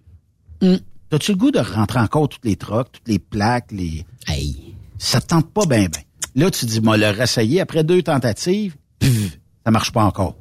[0.62, 0.76] Mm.
[1.10, 4.06] T'as-tu le goût de rentrer encore toutes les trucks, toutes les plaques, les...
[4.28, 4.76] Hey.
[4.98, 6.02] Ça te tente pas bien, bien.
[6.36, 10.38] Là, tu dis, moi, le rassayer, après deux tentatives, pff, ça marche pas encore.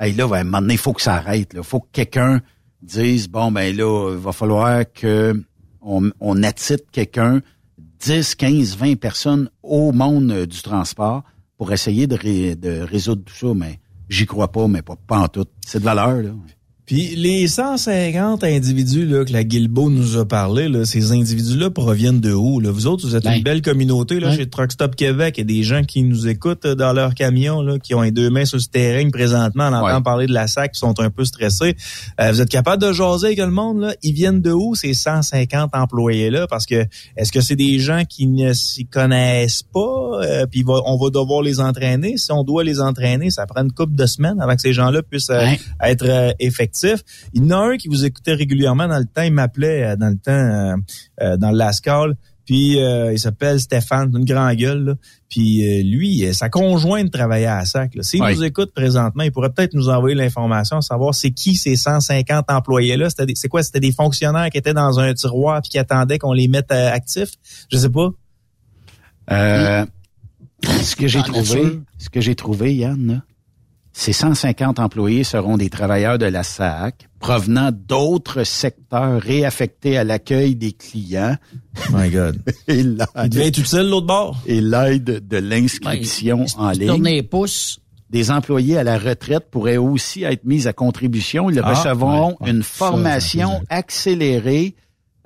[0.00, 1.52] Hey, là, ben, à un moment donné, il faut que ça arrête.
[1.56, 2.40] Il faut que quelqu'un
[2.82, 5.42] dise, bon, ben là, il va falloir que
[5.80, 7.40] on, on attitre quelqu'un,
[8.00, 11.22] 10, 15, 20 personnes au monde euh, du transport
[11.56, 13.54] pour essayer de, ré- de résoudre tout ça.
[13.54, 15.46] Mais j'y crois pas, mais pas, pas en tout.
[15.64, 16.30] C'est de valeur, là.
[16.86, 22.20] Puis les 150 individus là, que la Guilbeault nous a parlé, là, ces individus-là proviennent
[22.20, 22.60] de où?
[22.60, 22.70] Là?
[22.70, 23.36] Vous autres, vous êtes Ben.
[23.38, 25.36] une belle communauté là, chez Truck Stop Québec.
[25.38, 28.02] Il y a des gens qui nous écoutent euh, dans leur camion, là, qui ont
[28.02, 30.02] les deux mains sur le terrain présentement, en entendant Ouais.
[30.02, 31.74] parler de la SAC, qui sont un peu stressés.
[32.20, 33.80] Euh, vous êtes capable de jaser avec le monde?
[33.80, 33.94] Là?
[34.02, 36.46] Ils viennent de où, ces 150 employés-là?
[36.48, 36.84] Parce que
[37.16, 40.20] est-ce que c'est des gens qui ne s'y connaissent pas?
[40.22, 42.18] Euh, puis va- on va devoir les entraîner?
[42.18, 45.02] Si on doit les entraîner, ça prend une couple de semaines avant que ces gens-là
[45.02, 45.46] puissent euh,
[45.82, 46.32] être euh,
[46.82, 49.96] Il y en a un qui vous écoutait régulièrement dans le temps, il m'appelait euh,
[49.96, 50.74] dans le temps, euh,
[51.22, 54.84] euh, dans le last call, Puis euh, il s'appelle Stéphane, une grande gueule.
[54.84, 54.94] là.
[55.28, 57.92] Puis euh, lui, sa conjointe travaillait à SAC.
[58.02, 62.50] S'il nous écoute présentement, il pourrait peut-être nous envoyer l'information, savoir c'est qui ces 150
[62.50, 63.08] employés-là.
[63.34, 63.62] C'est quoi?
[63.62, 66.92] C'était des fonctionnaires qui étaient dans un tiroir puis qui attendaient qu'on les mette euh,
[66.92, 67.30] actifs?
[67.72, 68.10] Je sais pas.
[69.30, 69.86] Euh,
[70.82, 73.22] ce que j'ai trouvé, ce que j'ai trouvé, Yann, là,
[73.96, 80.56] ces 150 employés seront des travailleurs de la SAC provenant d'autres secteurs réaffectés à l'accueil
[80.56, 81.36] des clients.
[81.92, 82.42] My God.
[82.68, 84.36] Et l'aide- Il être utile l'autre bord.
[84.46, 87.04] et l'aide de l'inscription en se tourner ligne.
[87.04, 87.78] les pouces.
[88.10, 91.48] Des employés à la retraite pourraient aussi être mis à contribution.
[91.50, 93.64] Ils Ah, recevront ouais, une Ça, formation ça, ça.
[93.76, 94.74] accélérée.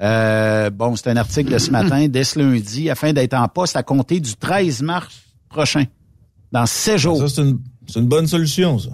[0.00, 3.76] Euh, bon, c'est un article de ce matin, dès ce lundi, afin d'être en poste
[3.76, 5.14] à compter du 13 mars
[5.48, 5.84] prochain.
[6.52, 7.18] Dans sept jours.
[7.18, 7.58] Ça, c'est une,
[7.88, 8.90] c'est une bonne solution, ça.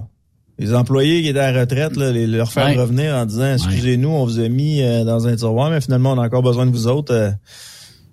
[0.58, 2.76] Les employés qui étaient à la retraite, là, les, leur faire Ouais.
[2.76, 6.18] revenir en disant excusez-nous, on vous a mis euh, dans un tiroir, mais finalement on
[6.18, 7.12] a encore besoin de vous autres.
[7.12, 7.30] euh,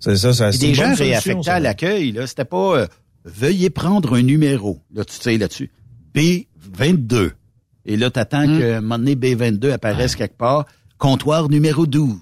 [0.00, 2.86] c'est ça, ça des une bonne gens réaffectés à l'accueil, là, c'était pas euh,
[3.24, 4.80] veuillez prendre un numéro.
[4.92, 5.70] Là, tu sais là-dessus.
[6.16, 7.30] B22.
[7.84, 8.58] Et là, t'attends Hmm.
[8.58, 10.66] que un moment donné, B22 apparaisse quelque part.
[10.98, 12.14] Comptoir numéro 12.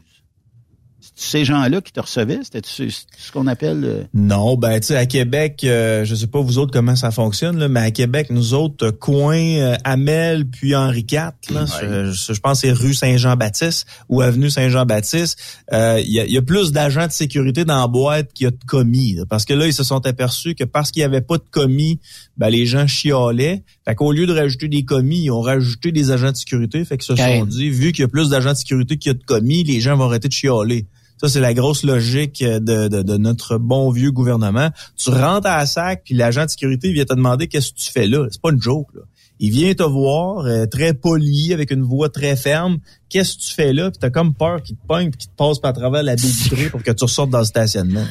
[1.22, 2.38] Ces gens-là qui te recevaient?
[2.42, 3.84] C'était ce qu'on appelle...
[3.84, 7.10] euh, Non, ben tu sais à Québec, euh, je sais pas vous autres comment ça
[7.10, 11.66] fonctionne là, mais à Québec, nous autres euh, coin euh, Amel puis Henri IV, là,
[11.82, 15.38] je, je- je pense que c'est rue Saint-Jean-Baptiste ou avenue Saint-Jean-Baptiste,
[15.74, 18.44] euh, il y, a, il y a plus d'agents de sécurité dans la boîte qu'il
[18.44, 21.00] y a de commis là, parce que là ils se sont aperçus que parce qu'il
[21.02, 22.00] y avait pas de commis,
[22.38, 23.62] ben les gens chialaient.
[23.84, 26.96] Fait qu'au lieu de rajouter des commis, ils ont rajouté des agents de sécurité, fait
[26.96, 29.18] qu'ils se sont dit vu qu'il y a plus d'agents de sécurité qu'il y a
[29.18, 30.86] de commis, les gens vont arrêter de chialer.
[31.20, 34.70] Ça, c'est la grosse logique de, de, de notre bon vieux gouvernement.
[34.96, 37.90] Tu rentres à la SAC, puis l'agent de sécurité vient te demander qu'est-ce que tu
[37.90, 38.26] fais là.
[38.30, 39.02] C'est pas une joke, là.
[39.38, 42.78] Il vient te voir, euh, très poli, avec une voix très ferme.
[43.10, 43.90] Qu'est-ce que tu fais là?
[43.90, 46.70] Puis t'as comme peur qu'il te pogne qu'il te passe par travers la baie vitrée
[46.70, 48.06] pour que tu ressortes dans le stationnement.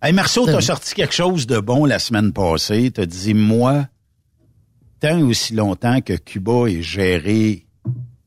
[0.00, 2.92] Hey, Marceau, t'as sorti quelque chose de bon la semaine passée.
[2.92, 3.88] T'as dit, moi,
[5.00, 7.66] tant aussi longtemps que Cuba est géré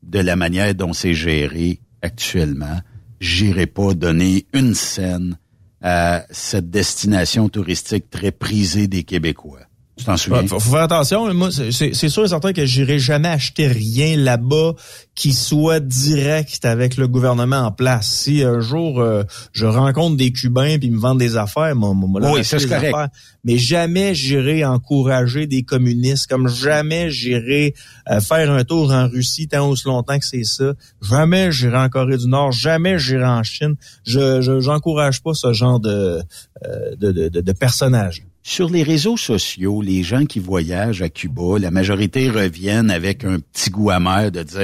[0.02, 2.80] de la manière dont c'est géré actuellement,
[3.20, 5.38] j'irai pas donner une scène
[5.82, 9.69] à cette destination touristique très prisée des Québécois.
[10.00, 10.40] Tu t'en souviens?
[10.40, 11.32] Ouais, faut, faut faire attention.
[11.34, 14.72] Moi, c'est- sûr et certain que j'irai jamais acheter rien là-bas
[15.14, 18.08] qui soit direct avec le gouvernement en place.
[18.10, 21.92] Si un jour euh, je rencontre des Cubains puis ils me vendent des affaires, moi,
[21.92, 22.94] moi, leur Oui, c'est correct.
[22.94, 23.08] affaires.
[23.44, 27.74] Mais jamais j'irai encourager des communistes, comme jamais j'irai
[28.10, 30.72] euh, faire un tour en Russie tant aussi longtemps que c'est ça.
[31.02, 32.52] Jamais j'irai en Corée du Nord.
[32.52, 33.74] Jamais j'irai en Chine.
[34.04, 36.22] Je je- j'encourage pas ce genre de
[36.64, 38.22] euh, de, de, de, de personnages.
[38.42, 43.38] Sur les réseaux sociaux, les gens qui voyagent à Cuba, la majorité reviennent avec un
[43.38, 44.60] petit goût amer de dire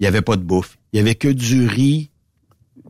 [0.00, 0.78] il n'y avait pas de bouffe.
[0.92, 2.10] Il y avait que du riz,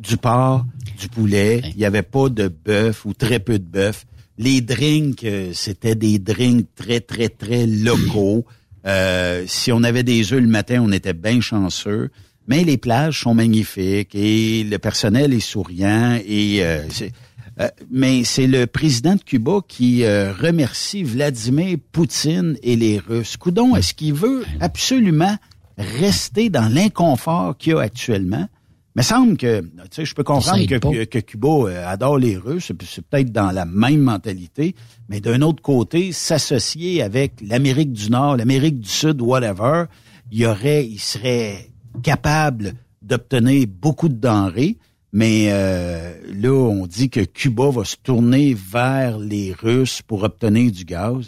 [0.00, 0.64] du porc,
[0.98, 1.60] du poulet.
[1.72, 4.06] Il n'y avait pas de bœuf ou très peu de bœuf.
[4.38, 8.46] Les drinks, euh, c'était des drinks très, très, très locaux.
[8.86, 12.10] Euh, si on avait des œufs le matin, on était bien chanceux.
[12.48, 17.12] Mais les plages sont magnifiques et le personnel est souriant et euh, c'est-
[17.60, 23.36] euh, mais c'est le président de Cuba qui euh, remercie Vladimir Poutine et les Russes.
[23.36, 25.36] Coudon, est-ce qu'il veut absolument
[25.76, 28.48] rester dans l'inconfort qu'il y a actuellement?
[28.94, 32.36] Il me semble que, tu sais, je peux comprendre que, que Cuba euh, adore les
[32.36, 34.74] Russes, c'est peut-être dans la même mentalité,
[35.08, 39.84] mais d'un autre côté, s'associer avec l'Amérique du Nord, l'Amérique du Sud, whatever,
[40.30, 41.70] il y aurait, il serait
[42.02, 44.76] capable d'obtenir beaucoup de denrées,
[45.12, 50.72] mais euh, là, on dit que Cuba va se tourner vers les Russes pour obtenir
[50.72, 51.26] du gaz.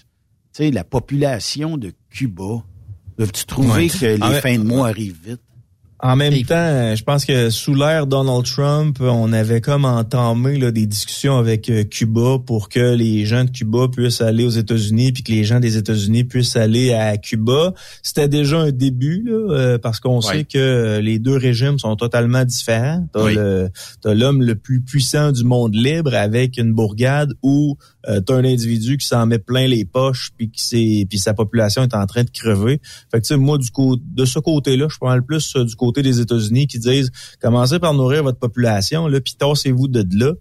[0.53, 2.63] Tu sais, la population de Cuba,
[3.19, 3.89] dois-tu trouver Ouais.
[3.89, 4.41] que les Ah ouais.
[4.41, 5.41] fins de mois arrivent vite?
[6.01, 10.71] En même temps, je pense que sous l'ère Donald Trump, on avait comme entamé là,
[10.71, 15.13] des discussions avec euh, Cuba pour que les gens de Cuba puissent aller aux États-Unis,
[15.13, 17.73] puis que les gens des États-Unis puissent aller à Cuba.
[18.03, 20.23] C'était déjà un début, là, euh, parce qu'on Ouais.
[20.39, 23.07] sait que euh, les deux régimes sont totalement différents.
[23.13, 23.35] T'as Oui.
[23.37, 23.71] le-
[24.05, 27.79] l'homme le plus puissant du monde libre avec une bourgade où
[28.09, 31.83] euh, t'as un individu qui s'en met plein les poches, puis qui puis sa population
[31.83, 32.81] est en train de crever.
[33.11, 35.65] Fait que tu sais, moi, du coup, de ce côté-là, je prends le plus euh,
[35.65, 40.05] du côté des États-Unis qui disent commencez par nourrir votre population, là, puis tassez-vous de
[40.19, 40.33] là.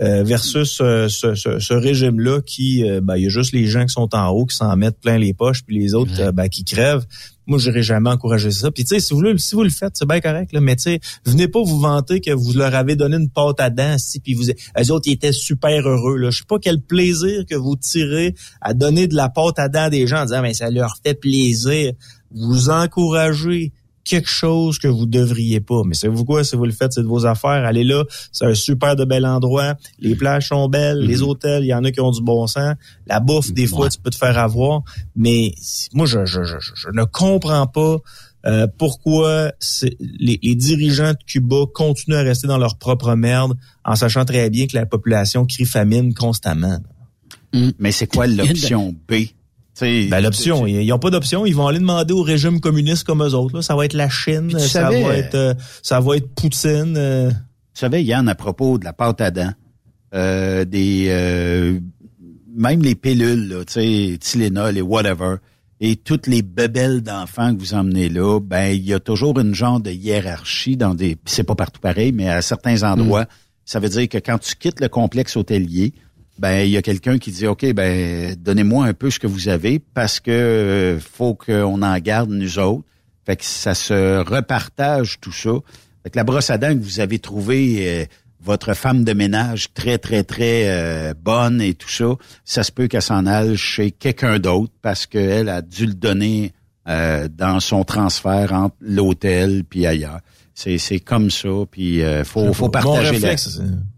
[0.00, 3.66] Euh, versus euh, ce, ce- ce régime-là qui, euh, ben, il y a juste les
[3.66, 6.32] gens qui sont en haut qui s'en mettent plein les poches, puis les autres euh,
[6.32, 7.04] ben, qui crèvent.
[7.46, 8.70] Moi, j'aurais jamais encouragé ça.
[8.70, 10.76] Puis tu sais, si vous le, si vous le faites, c'est bien correct, là, mais
[10.76, 13.96] tu sais, venez pas vous vanter que vous leur avez donné une pâte à dents,
[13.98, 16.16] si, puis vous, eux autres, ils étaient super heureux.
[16.16, 16.30] Là.
[16.30, 19.82] Je sais pas quel plaisir que vous tirez à donner de la pâte à dents
[19.84, 21.92] à des gens en disant, mais ça leur fait plaisir.
[22.34, 23.72] Vous encouragez
[24.04, 25.82] quelque chose que vous devriez pas.
[25.84, 26.44] Mais savez-vous quoi?
[26.44, 27.64] Si vous le faites, c'est de vos affaires.
[27.64, 28.04] Allez là.
[28.32, 29.74] C'est un super de bel endroit.
[29.98, 30.98] Les plages sont belles.
[30.98, 32.74] Les hôtels, il y en a qui ont du bon sens.
[33.06, 34.82] La bouffe, des fois, tu peux te faire avoir.
[35.16, 35.54] Mais
[35.92, 37.98] moi, je, je, je, je ne comprends pas
[38.46, 39.52] euh, pourquoi
[40.00, 44.50] les, les, dirigeants de Cuba continuent à rester dans leur propre merde en sachant très
[44.50, 46.78] bien que la population crie famine constamment.
[47.78, 49.14] Mais c'est quoi l'option B?
[49.80, 51.46] Ben, l'option, ils n'ont pas d'option.
[51.46, 53.56] Ils vont aller demander au régime communiste comme eux autres.
[53.56, 53.62] Là.
[53.62, 56.94] Ça va être la Chine, ça va être euh, ça va être Poutine.
[56.96, 57.30] Euh.
[57.30, 59.52] Tu savais, Yann, à propos de la pâte à dents,
[60.14, 61.80] euh, des euh,
[62.54, 65.36] même les pilules, là, tu sais, Tylenol et whatever,
[65.80, 69.54] et toutes les bebelles d'enfants que vous emmenez là, ben il y a toujours une
[69.54, 71.16] genre de hiérarchie dans des.
[71.24, 73.28] C'est pas partout pareil, mais à certains endroits, mm.
[73.64, 75.94] ça veut dire que quand tu quittes le complexe hôtelier,
[76.38, 79.48] ben il y a quelqu'un qui dit OK ben donnez-moi un peu ce que vous
[79.48, 82.84] avez parce que euh, faut qu'on en garde nous autres.
[83.24, 85.52] Fait que ça se repartage tout ça.
[86.02, 88.04] Fait que la brosse à dents que vous avez trouvée euh,
[88.42, 92.12] votre femme de ménage très très très euh, bonne et tout ça,
[92.44, 96.52] ça se peut qu'elle s'en aille chez quelqu'un d'autre parce qu'elle a dû le donner
[96.86, 100.20] dans son transfert entre l'hôtel puis ailleurs.
[100.52, 103.18] C'est c'est comme ça puis faut faut partager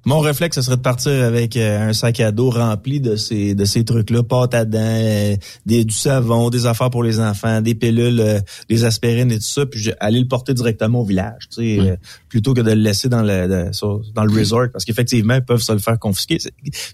[0.07, 3.57] mon réflexe, ce serait de partir avec euh, un sac à dos rempli de ces
[3.57, 5.35] de ces trucs-là, pâte à dents, euh,
[5.67, 8.39] des, du savon, des affaires pour les enfants, des pilules, euh,
[8.69, 11.99] des aspirines et tout ça, puis aller le porter directement au village, tu sais,
[12.29, 13.73] plutôt que de le laisser dans le
[14.15, 16.39] dans le resort, parce qu'effectivement, ils peuvent se le faire confisquer.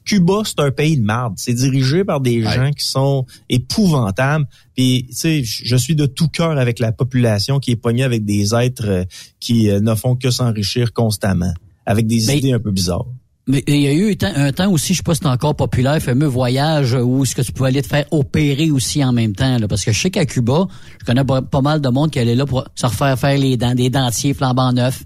[0.07, 1.35] Cuba, c'est un pays de marde.
[1.37, 4.47] C'est dirigé par des gens qui sont épouvantables.
[4.75, 8.25] Puis, tu sais, je suis de tout cœur avec la population qui est pognée avec
[8.25, 9.05] des êtres
[9.39, 11.53] qui ne font que s'enrichir constamment
[11.87, 13.07] avec des idées un peu bizarres.
[13.49, 16.01] Mais il y a eu un temps aussi, je sais pas si c'est encore populaire,
[16.01, 19.59] fameux voyage où est-ce que tu pouvais aller te faire opérer aussi en même temps.
[19.59, 20.69] Là, parce que je sais qu'à Cuba,
[21.01, 23.75] je connais pas mal de monde qui allait là pour se refaire faire les dents,
[23.75, 25.03] des dentiers flambant neufs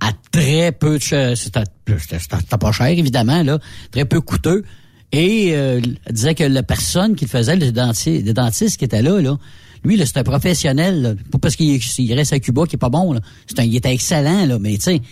[0.00, 3.58] à très peu de c'était pas cher évidemment là,
[3.90, 4.64] très peu coûteux.
[5.12, 9.20] Et euh, disait que la personne qui faisait le dentier, le dentiste qui était là
[9.20, 9.36] là,
[9.84, 11.80] lui là c'est un professionnel, pas parce qu'il
[12.14, 14.76] reste à Cuba qui est pas bon là, c'est un il était excellent là, mais
[14.76, 15.02] tu sais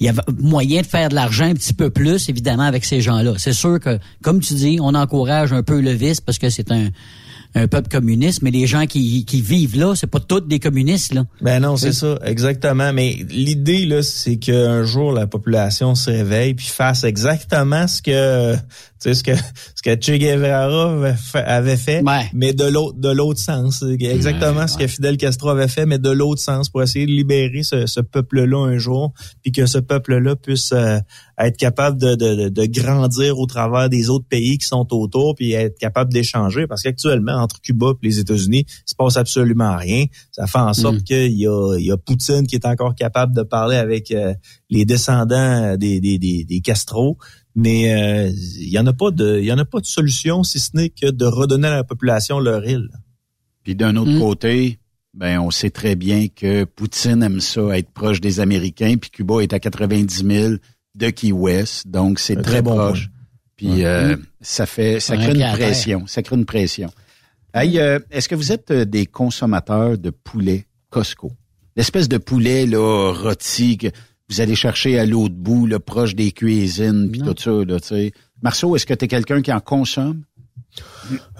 [0.00, 3.02] il y avait moyen de faire de l'argent un petit peu plus, évidemment, avec ces
[3.02, 3.34] gens-là.
[3.36, 6.72] C'est sûr que, comme tu dis, on encourage un peu le vice parce que c'est
[6.72, 6.88] un,
[7.54, 11.14] un peuple communiste, mais les gens qui, qui vivent là, c'est pas tous des communistes
[11.14, 11.24] là.
[11.40, 12.92] Ben non, c'est ça, exactement.
[12.92, 18.54] Mais l'idée là, c'est qu'un jour la population se réveille puis fasse exactement ce que
[18.54, 18.60] tu
[18.98, 19.32] sais ce que
[19.74, 24.86] ce que Che Guevara avait fait, mais de l'autre de l'autre sens, exactement ce que
[24.86, 28.58] Fidel Castro avait fait, mais de l'autre sens pour essayer de libérer ce, ce peuple-là
[28.58, 30.98] un jour, puis que ce peuple-là puisse euh,
[31.46, 35.52] être capable de, de, de, grandir au travers des autres pays qui sont autour, puis
[35.52, 40.04] être capable d'échanger, parce qu'actuellement entre Cuba et les États-Unis, il se passe absolument rien.
[40.32, 41.02] Ça fait en sorte mm.
[41.02, 44.34] qu'il y a, il y a Poutine qui est encore capable de parler avec euh,
[44.68, 47.16] les descendants des, des, des, des Castro
[47.54, 50.42] mais euh, il y en a pas de il y en a pas de solution
[50.42, 52.90] si ce n'est que de redonner à la population leur île.
[53.62, 54.20] Puis d'un autre mm.
[54.20, 54.78] côté,
[55.14, 59.40] ben on sait très bien que Poutine aime ça être proche des Américains, puis Cuba
[59.40, 60.54] est à 90 000
[60.94, 63.08] de Key West, donc c'est très, bon proche.
[63.56, 64.22] Puis euh, mm.
[64.40, 66.90] ça fait ça crée une pression, ça crée une pression.
[67.52, 71.32] Hey, euh, est-ce que vous êtes des consommateurs de poulet Costco?
[71.76, 73.78] L'espèce de poulet là rôti
[74.30, 77.88] vous allez chercher à l'autre bout, là, proche des cuisines, puis tout ça, là, tu
[77.88, 78.12] sais.
[78.42, 80.22] Marceau, est-ce que tu es quelqu'un qui en consomme?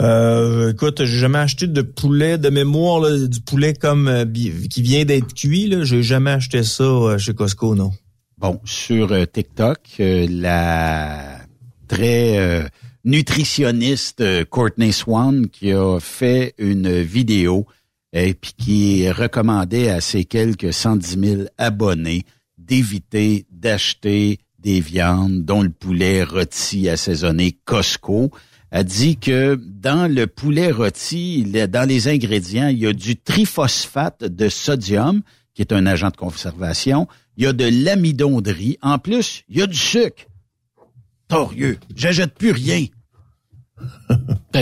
[0.00, 5.04] Euh, écoute, j'ai jamais acheté de poulet de mémoire, du poulet comme euh, qui vient
[5.04, 5.68] d'être cuit.
[5.68, 7.92] Là, j'ai jamais acheté ça euh, chez Costco, non.
[8.40, 11.40] Bon, sur euh, TikTok, la
[11.88, 12.70] très
[13.04, 17.66] nutritionniste Courtney Swan qui a fait une vidéo
[18.14, 22.24] et puis qui recommandait à ses quelques 110 000 abonnés
[22.56, 28.30] d'éviter d'acheter des viandes, dont le poulet rôti assaisonné Costco,
[28.70, 34.24] a dit que dans le poulet rôti, dans les ingrédients, il y a du triphosphate
[34.24, 35.20] de sodium,
[35.52, 37.06] qui est un agent de conservation,
[37.40, 40.26] il y a de l'amidon de riz, en plus, il y a du sucre.
[41.26, 42.84] Torieux, j'achète plus rien.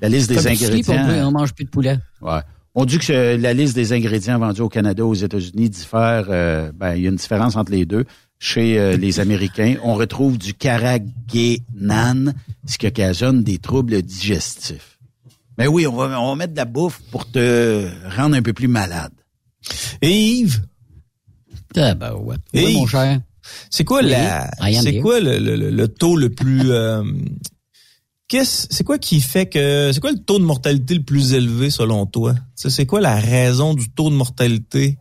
[0.00, 1.26] La liste des ingrédients.
[1.26, 1.98] on mange plus de poulet.
[2.20, 2.40] Ouais.
[2.74, 6.26] On dit que la liste des ingrédients vendus au Canada aux États-Unis diffère.
[6.28, 8.04] Euh, ben, il y a une différence entre les deux.
[8.38, 12.34] Chez euh, les Américains, on retrouve du carragénane,
[12.66, 15.00] ce qui occasionne des troubles digestifs.
[15.56, 18.42] Mais ben oui, on va, on va mettre de la bouffe pour te rendre un
[18.42, 19.12] peu plus malade.
[20.00, 20.60] Et Yves?
[21.78, 22.36] Ah ben ouais.
[22.72, 23.20] mon cher.
[23.70, 24.50] C'est quoi la,
[24.82, 27.02] c'est quoi le, le, taux le plus, euh,
[28.28, 31.70] qu'est-ce, c'est quoi qui fait que, c'est quoi le taux de mortalité le plus élevé
[31.70, 32.34] selon toi?
[32.54, 34.98] C'est quoi la raison du taux de mortalité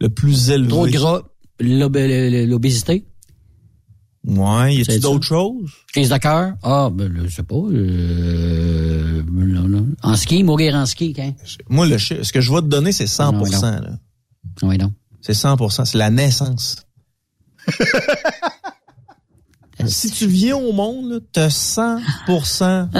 [0.00, 0.68] le plus élevé?
[0.68, 1.22] Trop gras,
[1.60, 3.06] l'ob- l'obésité.
[4.26, 5.70] Ouais, y a-t-il d'autres choses?
[5.92, 6.54] Crise de cœur.
[6.62, 7.54] Ah, ben, je sais pas.
[7.54, 9.86] euh, non, non.
[10.02, 11.32] En ski, mourir en ski, hein?
[11.68, 13.60] Moi, le ce que je vais te donner, c'est 100 Non, non.
[13.60, 13.98] là.
[14.62, 14.92] Oui, non.
[15.26, 16.86] C'est 100% c'est la naissance.
[19.88, 22.98] si tu viens au monde, tu as 100% des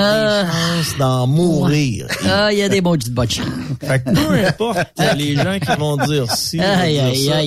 [0.51, 2.07] chances d'en mourir.
[2.25, 3.41] Ah, il y a des petites botches.
[3.81, 4.79] Fait que peu importe
[5.17, 6.59] les gens qui vont dire si,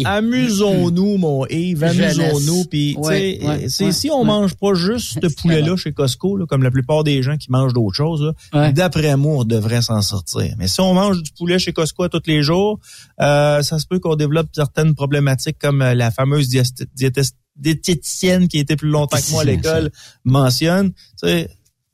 [0.06, 2.66] amusons-nous, mon Yves, amusons-nous.
[2.66, 6.46] Puis, tu Ouais, sais, ouais, si on mange pas juste ce poulet-là chez Costco, là,
[6.48, 10.54] comme la plupart des gens qui mangent d'autres choses, d'après moi, on devrait s'en sortir.
[10.58, 12.80] Mais si on mange du poulet chez Costco tous les jours,
[13.22, 18.58] euh, ça se peut qu'on développe certaines problématiques comme euh, la fameuse diétest- diététicienne qui
[18.58, 19.92] était plus longtemps que moi à l'école
[20.24, 20.92] mentionne.
[20.92, 21.50] Tu sais,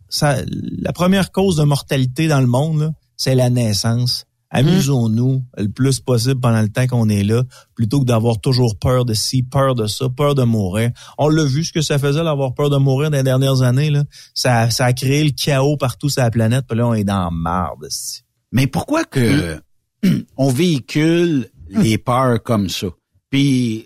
[0.09, 4.25] ça, la première cause de mortalité dans le monde, c'est la naissance.
[4.51, 7.43] Amusons-nous le plus possible pendant le temps qu'on est là,
[7.73, 10.91] plutôt que d'avoir toujours peur de ci, peur de ça, peur de mourir.
[11.17, 13.89] On l'a vu ce que ça faisait d'avoir peur de mourir dans les dernières années.
[13.89, 14.05] Là.
[14.33, 17.31] Ça, ça a créé le chaos partout sur la planète, puis là, on est dans
[17.31, 17.87] marde.
[18.53, 19.59] Mais pourquoi que
[20.37, 22.87] on véhicule les peurs comme ça?
[23.29, 23.85] Puis,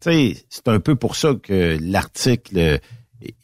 [0.00, 2.80] c'est- tu sais, c'est un peu pour ça que l'article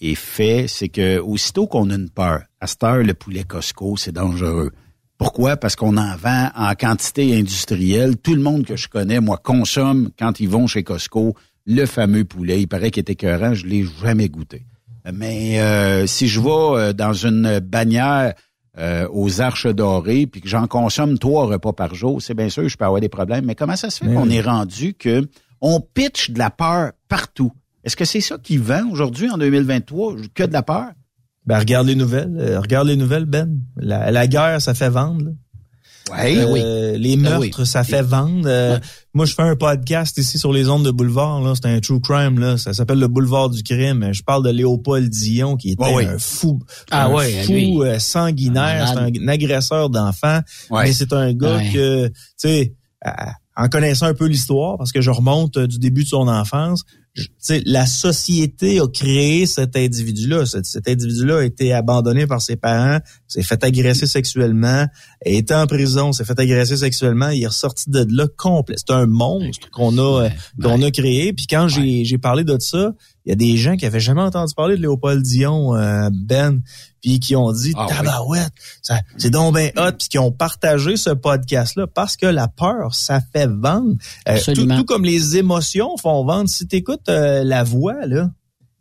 [0.01, 3.97] est- fait, c'est que aussitôt qu'on a une peur, à cette heure, le poulet Costco,
[3.97, 4.71] c'est dangereux.
[5.19, 5.57] Pourquoi?
[5.57, 8.17] Parce qu'on en vend en quantité industrielle.
[8.19, 11.35] Tout le monde que je connais, moi, consomme quand ils vont chez Costco
[11.67, 12.61] le fameux poulet.
[12.63, 14.65] Il paraît qu'il est écœurant, je l'ai jamais goûté.
[15.13, 18.35] Mais euh, si je vais euh, dans une bannière
[18.79, 22.69] euh, aux Arches dorées, puis que j'en consomme trois repas par jour, c'est bien sûr,
[22.69, 23.47] je peux avoir des problèmes.
[23.47, 25.27] Mais comment ça se fait qu'on est rendu que
[25.61, 27.53] on pitch de la peur partout?
[27.85, 30.89] Est-ce que c'est ça qui vend aujourd'hui en 2023, que de la peur?
[31.47, 32.37] Ben, regarde les nouvelles.
[32.41, 33.61] euh, regarde les nouvelles, Ben.
[33.77, 35.27] La, la guerre, ça fait vendre.
[35.27, 35.31] là.
[36.13, 37.67] Ouais, Euh, Les Ben meurtres, oui.
[37.67, 38.45] ça fait vendre.
[38.47, 38.79] Euh,
[39.15, 41.41] Moi, je fais un podcast ici sur les ondes de boulevard.
[41.43, 42.39] Là, c'est un true crime.
[42.39, 44.13] Là, ça s'appelle le boulevard du crime.
[44.13, 46.61] Je parle de Léopold Dion, qui était Ouais, un fou,
[46.93, 48.01] Ah un ouais, fou lui.
[48.01, 48.85] sanguinaire.
[48.85, 49.17] Un C'est malade.
[49.21, 50.41] un, agresseur d'enfants.
[50.73, 52.75] Mais c'est un gars que, tu sais,
[53.57, 56.85] en connaissant un peu l'histoire, parce que je remonte euh, du début de son enfance,
[57.15, 57.25] je-
[57.65, 60.45] la société a créé cet individu-là.
[60.45, 64.87] Cet individu-là a été abandonné par ses parents, s'est fait agresser sexuellement,
[65.25, 68.77] été en prison, s'est fait agresser sexuellement, il est ressorti de là complet.
[68.79, 70.29] C'est un monstre qu'on a euh,
[70.63, 71.33] qu'on a créé.
[71.33, 72.93] Puis quand j'ai j'ai parlé de ça,
[73.27, 76.63] il y a des gens qui avaient jamais entendu parler de Léopold Dion, euh, Ben,
[77.03, 78.53] puis qui ont dit Ah tabarouette,
[79.17, 83.21] c'est donc ben hot, puis qui ont partagé ce podcast-là parce que la peur, ça
[83.21, 83.97] fait vendre.
[84.29, 86.49] Euh, tout comme les émotions font vendre.
[86.49, 88.31] Si t'écoutes euh, la voix, là,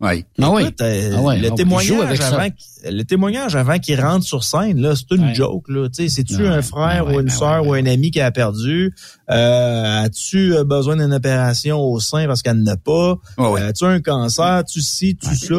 [0.01, 0.25] Oui.
[0.41, 0.63] Ah oui.
[0.63, 4.81] Écoute, euh, Ah ouais, le, témoignage avant, qu'il- le témoignage avant qu'il rentre sur scène,
[4.81, 5.33] là, c'est une Ouais.
[5.33, 5.69] joke.
[5.69, 5.87] Là.
[5.87, 8.93] Tu sais, C'est-tu un frère ou une sœur ou un ami qui a perdu?
[9.31, 13.15] Euh, As-tu euh, besoin d'une opération au sein parce qu'elle n'a pas?
[13.39, 14.63] Euh, As-tu un cancer?
[14.65, 15.55] Tu ci, tu ça?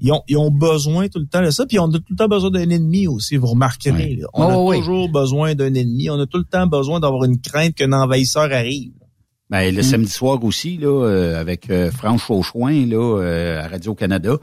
[0.00, 1.66] Ils ont, ils ont besoin tout le temps de ça.
[1.66, 4.16] Puis on a tout le temps besoin d'un ennemi aussi, vous remarquerez.
[4.20, 4.26] Là.
[4.32, 6.08] On a toujours besoin d'un ennemi.
[6.08, 8.92] On a tout le temps besoin d'avoir une crainte qu'un envahisseur arrive.
[9.54, 9.76] Ben, Mm.
[9.76, 14.38] le samedi soir aussi, là, euh, avec euh, Franche Auchoin, là, euh, à Radio-Canada,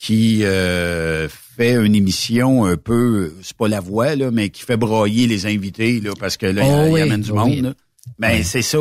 [0.00, 4.76] qui euh, fait une émission un peu, c'est pas la voix, là, mais qui fait
[4.76, 7.36] broyer les invités, là, parce que là, il- Oh il oui, amène du oui.
[7.38, 7.64] monde.
[7.66, 7.72] là.
[8.18, 8.78] Ben, c'est ça.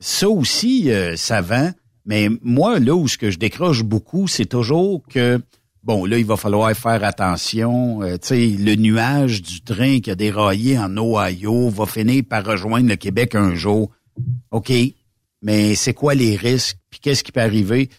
[0.00, 1.72] Ça aussi, euh, ça vend.
[2.06, 5.40] Mais moi, là où ce que je décroche beaucoup, c'est toujours que
[5.84, 8.02] Bon, là, il va falloir faire attention.
[8.02, 12.44] Euh, tu sais, le nuage du train qui a déraillé en Ohio va finir par
[12.44, 13.88] rejoindre le Québec un jour.
[14.50, 14.70] OK,
[15.42, 16.78] mais c'est quoi les risques?
[16.90, 17.90] Puis qu'est-ce qui peut arriver?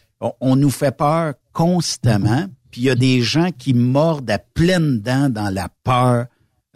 [0.42, 2.46] On, nous fait peur constamment.
[2.72, 6.26] Puis il y a des gens qui mordent à pleines dents dans la peur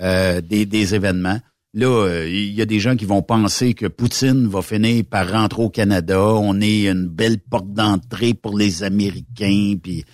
[0.01, 1.39] euh, des, des événements.
[1.73, 5.31] Là, euh, il y a des gens qui vont penser que Poutine va finir par
[5.31, 6.23] rentrer au Canada.
[6.23, 9.75] On est une belle porte d'entrée pour les Américains.
[9.81, 10.05] Puis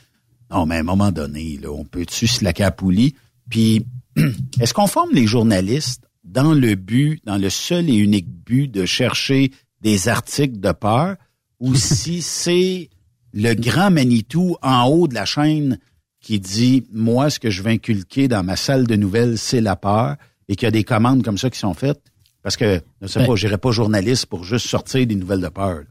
[0.49, 3.15] non, mais à un moment donné, là, on peut-tu se la capoulie?
[3.49, 3.85] Puis
[4.59, 8.85] est-ce qu'on forme les journalistes dans le but, dans le seul et unique but de
[8.85, 9.51] chercher
[9.81, 11.15] des articles de peur,
[11.59, 12.89] ou si c'est
[13.33, 15.79] le grand Manitou en haut de la chaîne
[16.21, 19.75] qui dit moi ce que je vais inculquer dans ma salle de nouvelles c'est la
[19.75, 20.15] peur
[20.49, 22.01] et qu'il y a des commandes comme ça qui sont faites
[22.41, 25.47] parce que je sais Ben- pas j'irai pas journaliste pour juste sortir des nouvelles de
[25.49, 25.83] peur.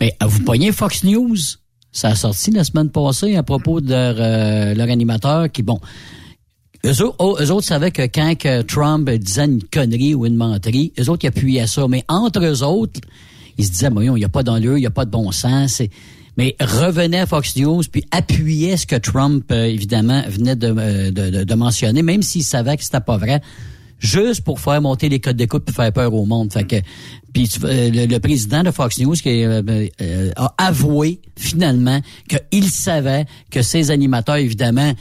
[0.00, 1.36] Mais Ben, vous pognez Fox News.
[1.92, 5.80] Ça a sorti la semaine passée à propos de leur, euh, leur animateur qui, bon,
[6.86, 8.34] eux, autres- eux autres savaient que quand
[8.66, 11.86] Trump disait une connerie ou une menterie, eux autres ils appuyaient ça.
[11.88, 13.00] Mais entre eux autres,
[13.58, 15.30] ils se disaient, voyons, il n'y a pas d'enleu, il n'y a pas de bon
[15.32, 15.82] sens.
[16.36, 21.10] Mais revenait à Fox News puis appuyait ce que Trump, euh, évidemment, venait de, euh,
[21.10, 23.40] de, de- de mentionner, même s'il savait que c'était pas vrai,
[23.98, 26.52] juste pour faire monter les codes d'écoute puis faire peur au monde.
[26.52, 26.76] Fait que,
[27.32, 29.88] puis euh, le, le président de Fox News qui euh,
[30.36, 34.92] a avoué finalement qu'il savait que ses animateurs, évidemment,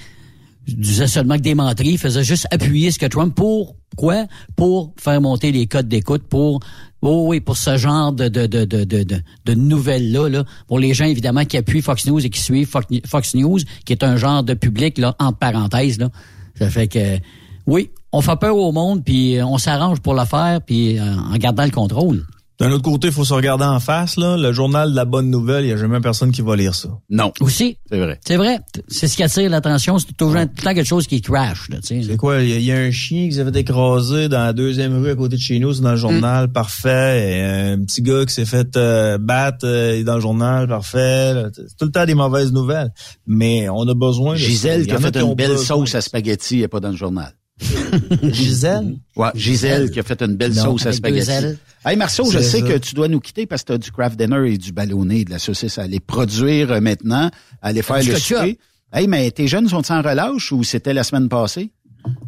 [0.67, 4.25] disaient seulement que des menteries, il faisait juste appuyer ce que Trump pour quoi?
[4.55, 6.59] Pour faire monter les codes d'écoute pour
[7.01, 9.03] oh oui pour ce genre de de de de de,
[9.45, 10.43] de, nouvelles là là.
[10.67, 13.93] Pour les gens évidemment qui appuient Fox News et qui suivent Fox, Fox News qui
[13.93, 16.09] est un genre de public là entre parenthèses là.
[16.57, 17.19] Ça fait que
[17.67, 21.15] oui on fait peur au monde puis euh, on s'arrange pour le faire puis euh,
[21.15, 22.25] en gardant le contrôle
[22.59, 24.15] D'un autre côté, il faut se regarder en face.
[24.17, 24.37] Là.
[24.37, 26.87] Le journal de la bonne nouvelle, il n'y a jamais personne qui va lire ça.
[27.09, 27.33] Non.
[27.41, 28.19] aussi C'est vrai.
[28.25, 31.21] c'est vrai c'est ce qui attire l'attention c'est toujours tout le temps quelque chose qui
[31.21, 32.41] crash là tu sais C'est quoi?
[32.41, 35.01] Il y, a- il y a un chien qui s'est fait écraser dans la deuxième
[35.01, 37.37] rue à côté de chez nous, c'est dans le journal, parfait.
[37.37, 37.41] Et
[37.73, 41.33] un petit gars qui s'est fait euh, battre euh, il est dans le journal, parfait.
[41.53, 42.91] C'est tout le temps des mauvaises nouvelles.
[43.27, 44.37] Mais on a besoin de.
[44.39, 47.33] Gisèle qui a fait une belle sauce à spaghetti, elle n'est pas dans le journal.
[48.23, 48.97] Gisèle?
[49.15, 51.57] Ouais, Gisèle qui a fait une belle Non, sauce à spaghetti.
[51.85, 52.67] Hey Marceau, je sais ça.
[52.67, 55.23] que tu dois nous quitter parce que tu as du craft dinner et du ballonné,
[55.23, 57.29] de la saucisse à aller produire euh, maintenant,
[57.61, 58.57] à aller faire le souper.
[58.91, 61.71] Hey, mais tes jeunes sont en relâche ou c'était la semaine passée?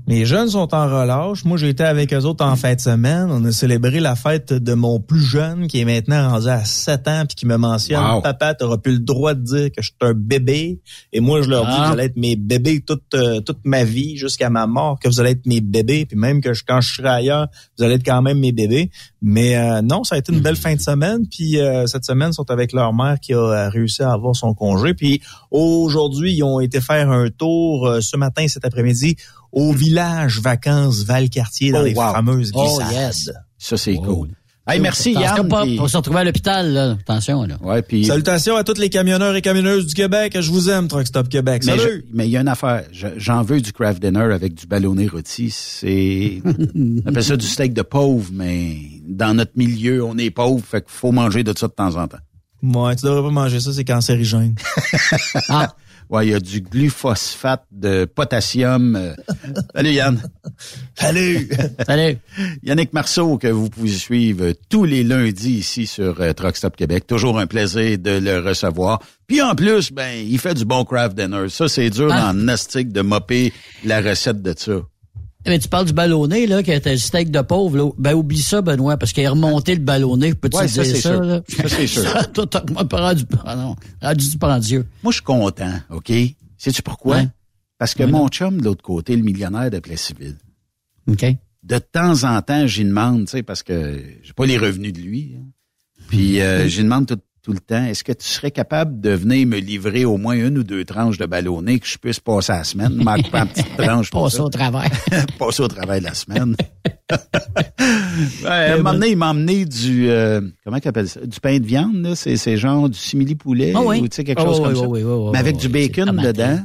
[0.08, 1.44] Mes jeunes sont en relâche.
[1.44, 3.28] Moi, j'ai été avec eux autres en fin de semaine.
[3.30, 7.08] On a célébré la fête de mon plus jeune, qui est maintenant rendu à 7
[7.08, 8.22] ans, puis qui me mentionne Wow.
[8.22, 10.80] Papa, t'auras plus le droit de dire que je suis un bébé.
[11.12, 11.82] Et moi, je leur dis Ah.
[11.82, 15.10] que vous allez être mes bébés toute, euh, toute ma vie, jusqu'à ma mort, que
[15.10, 16.06] vous allez être mes bébés.
[16.06, 17.48] Puis même que je, quand je serai ailleurs,
[17.78, 18.90] vous allez être quand même mes bébés.
[19.22, 21.28] Mais euh, non, ça a été une belle fin de semaine.
[21.28, 24.36] Puis euh, cette semaine, ils sont avec leur mère qui a euh, réussi à avoir
[24.36, 24.94] son congé.
[24.94, 25.22] Puis
[25.52, 29.18] aujourd'hui, ils ont été faire un tour euh, ce matin, cet après-midi,
[29.58, 32.14] au village vacances Valcartier dans Oh, les wow.
[32.14, 32.93] fameuses Oh, glissades.
[32.93, 33.32] yes.
[33.58, 34.30] Ça, c'est cool.
[34.70, 35.47] Hey, merci Yann.
[35.47, 39.34] pas pour se retrouver à l'hôpital là attention là Ouais, Salutations à tous les camionneurs
[39.34, 40.36] et camionneuses du Québec.
[40.41, 41.64] Je vous aime, Truck Stop Québec.
[41.66, 42.03] mais Salut!
[42.05, 42.84] je- mais il y a une affaire.
[42.91, 45.49] Je- J'en veux du craft dinner avec du ballonné rôti.
[45.51, 46.41] C'est,
[46.76, 48.76] on appelle ça du steak de pauvre, mais
[49.08, 52.08] dans notre milieu, on est pauvre, fait qu'il faut manger de ça de temps en
[52.10, 52.18] temps.
[52.62, 54.55] Ouais, tu devrais pas manger ça, c'est cancérigène.
[55.49, 55.74] ah
[56.10, 58.95] Ouais, il y a du gluphosphate de potassium.
[58.95, 59.14] euh.
[59.76, 60.22] Salut Yann.
[60.95, 61.49] Salut!
[61.86, 62.18] salut
[62.64, 67.05] Yannick Marceau, que vous pouvez suivre tous les lundis ici sur euh, Truck Stop Québec.
[67.08, 69.01] Toujours un plaisir de le recevoir.
[69.28, 71.49] Puis en plus, ben, il fait du bon craft dinner.
[71.49, 72.32] Ça, c'est dur Ah.
[72.32, 73.51] dans le nastic de mopper
[73.84, 74.74] la recette de ça.
[75.48, 77.89] Mais tu parles du ballonné, là, qui était le steak de pauvre, là.
[77.98, 80.34] Ben, oublie ça, Benoît, parce qu'il a remonté le ballonné.
[80.34, 81.22] Peux-tu Ouais, dire ça, c'est ça, sûr.
[81.24, 81.41] là?
[81.48, 82.02] Ça, c'est sûr.
[82.12, 84.86] Ça, toi, t'as moi, pas rendu, ah rendu du prend Dieu.
[85.04, 86.12] Moi, je suis content, OK?
[86.58, 87.18] Sais-tu pourquoi?
[87.18, 87.28] Ouais.
[87.78, 88.28] Parce que Ouais, mon non.
[88.30, 90.36] chum, de l'autre côté, le millionnaire de Plessisville,
[91.10, 91.26] OK.
[91.64, 95.00] de temps en temps, j'y demande, tu sais, parce que j'ai pas les revenus de
[95.00, 95.36] lui.
[95.38, 95.45] hein.
[96.10, 99.48] Puis euh, j'y demande tout, tout le temps, est-ce que tu serais capable de venir
[99.48, 102.66] me livrer au moins une ou deux tranches de ballonné que je puisse passer la
[102.66, 104.91] semaine, m'en couper en petites tranches pour Pas ça, ça au travers.
[105.39, 106.58] passer au travail de la semaine.
[108.45, 111.95] à un moment donné, il m'a emmené du, euh, comment ça, du pain de viande,
[112.02, 114.02] là, c'est, genre du simili-poulet, Ah oui.
[114.02, 115.32] ou tu sais, quelque Ah chose oui, comme oui, ça.
[115.32, 116.60] Mais avec du bacon dedans.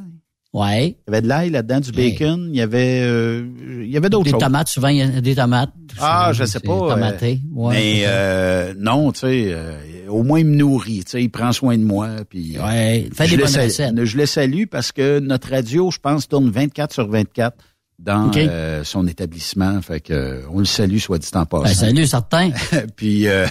[0.52, 0.88] Ouais.
[0.88, 3.42] Il y avait de l'ail là-dedans, du bacon, il y avait, euh,
[3.82, 4.40] il y avait d'autres Des choses.
[4.40, 5.70] tomates, souvent, il y a des tomates.
[5.98, 6.72] Ah, Souvent, je sais pas.
[6.72, 7.40] euh, Tomaté.
[7.54, 9.78] Ouais, mais euh, non, tu sais, euh,
[10.08, 12.10] au moins il me nourrit, tu sais, il prend soin de moi.
[12.28, 14.04] Puis, Ouais, fais je des bonnes recettes.
[14.04, 17.56] Je le salue parce que notre radio, je pense, tourne 24 sur 24
[17.98, 19.80] dans euh, son établissement.
[19.80, 21.64] Fait que euh, on le salue, soit dit en passant.
[21.64, 22.50] Ben, salut, certain.
[22.96, 23.46] Puis euh,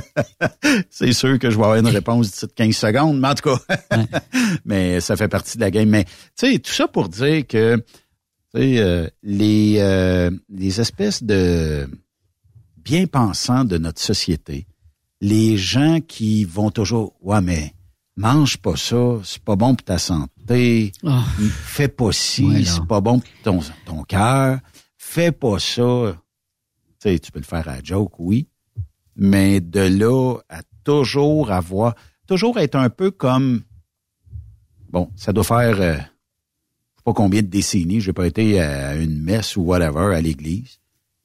[0.90, 3.50] c'est sûr que je vais avoir une réponse d'ici de 15 secondes, mais en tout
[3.50, 3.76] cas,
[4.64, 5.88] mais ça fait partie de la game.
[5.88, 7.76] Mais tu sais, tout ça pour dire que
[8.54, 11.88] tu sais, euh, les, euh, les espèces de
[12.78, 14.66] bien-pensants de notre société,
[15.20, 17.74] les gens qui vont toujours Ouais, mais
[18.18, 21.24] mange pas ça, c'est pas bon pour ta santé, Ah.
[21.64, 24.58] fais pas ci, c'est pas bon pour ton, ton cœur,
[24.96, 26.16] fais pas ça.
[27.00, 28.48] Tu sais, tu peux le faire à joke, oui,
[29.14, 31.94] mais de là à toujours avoir,
[32.26, 33.62] toujours être un peu comme,
[34.90, 38.96] bon, ça doit faire, euh, je sais pas combien de décennies, j'ai pas été à
[38.96, 40.78] une messe ou whatever à l'église.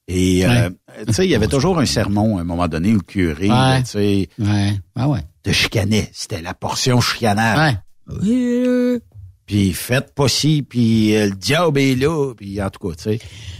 [0.06, 0.70] Et, euh,
[1.06, 3.82] tu sais, il y avait toujours un sermon à un moment donné le curé, Ouais.
[3.82, 4.78] tu sais, Ouais.
[4.94, 5.24] Ah ouais.
[5.44, 6.10] Te chicanait.
[6.12, 7.78] C'était la portion chicanade.
[8.08, 8.18] Ouais.
[8.20, 8.98] Oui.
[9.46, 13.02] Puis faites pas ci, puis euh, le diable est là, puis en tout cas, tu
[13.02, 13.18] sais.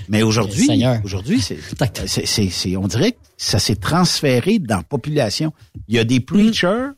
[0.09, 0.67] Mais aujourd'hui,
[1.05, 1.59] aujourd'hui, c'est,
[2.07, 5.53] c'est, c'est, c'est- on dirait que ça s'est transféré dans la population.
[5.89, 6.89] Il y a des preachers,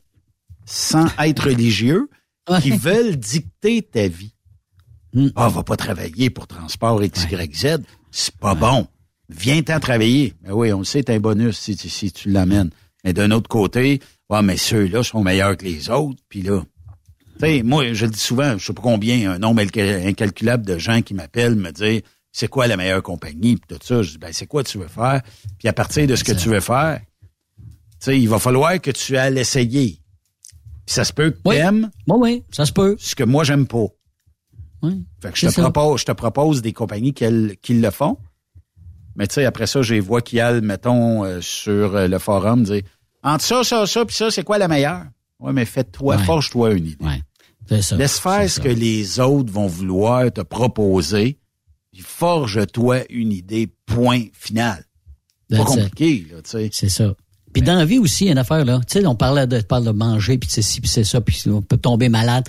[0.64, 2.08] sans être religieux,
[2.62, 2.76] qui Ouais.
[2.76, 4.34] veulent dicter ta vie.
[5.14, 5.28] Mm.
[5.34, 7.78] Ah, va pas travailler pour transport XYZ,
[8.12, 8.86] c'est pas bon.
[9.28, 10.34] Viens-t'en travailler.
[10.44, 12.70] Mais oui, on le sait, t'as un bonus si, tu- si tu l'amènes.
[13.04, 16.20] Mais d'un autre côté, Ouais, mais ceux-là sont meilleurs que les autres.
[16.28, 16.62] Puis là,
[17.38, 20.66] tu sais, moi, je le dis souvent, je sais pas combien, un nombre incal- incalculable
[20.66, 22.02] de gens qui m'appellent me dire
[22.32, 24.02] c'est quoi la meilleure compagnie, puis tout ça.
[24.02, 25.22] Je dis, ben, c'est quoi tu veux faire?
[25.58, 27.00] Puis à partir de ce que tu veux faire,
[27.58, 27.64] tu
[28.00, 30.00] sais, il va falloir que tu ailles l'essayer.
[30.84, 31.90] Puis ça se peut que t'aimes.
[32.06, 32.96] Oui, oui, ça se peut.
[32.98, 33.86] Ce que moi, j'aime pas.
[34.82, 35.04] Oui.
[35.22, 35.62] Fait que je te ça.
[35.62, 38.18] propose, je te propose des compagnies qui, le font.
[39.16, 42.82] Mais tu sais, après ça, j'ai vois qui mettons, euh, sur euh, le forum, dire
[43.26, 45.04] entre ça, ça, ça, puis ça, c'est quoi la meilleure?
[45.40, 46.24] Ouais, mais fais-toi, Ouais.
[46.24, 47.22] forge-toi une idée.
[47.68, 47.96] C'est ça.
[47.96, 48.62] Laisse faire ce ça.
[48.62, 51.38] que les autres vont vouloir te proposer,
[51.92, 54.84] puis forge-toi une idée, point final.
[55.50, 56.68] Pas compliqué, là, tu sais.
[56.72, 57.14] C'est ça.
[57.52, 58.80] Puis dans la vie aussi, il y a une affaire, là.
[58.86, 61.42] Tu sais, on parlait de, parle de manger, puis c'est ci, puis c'est ça, puis
[61.48, 62.44] on peut tomber malade.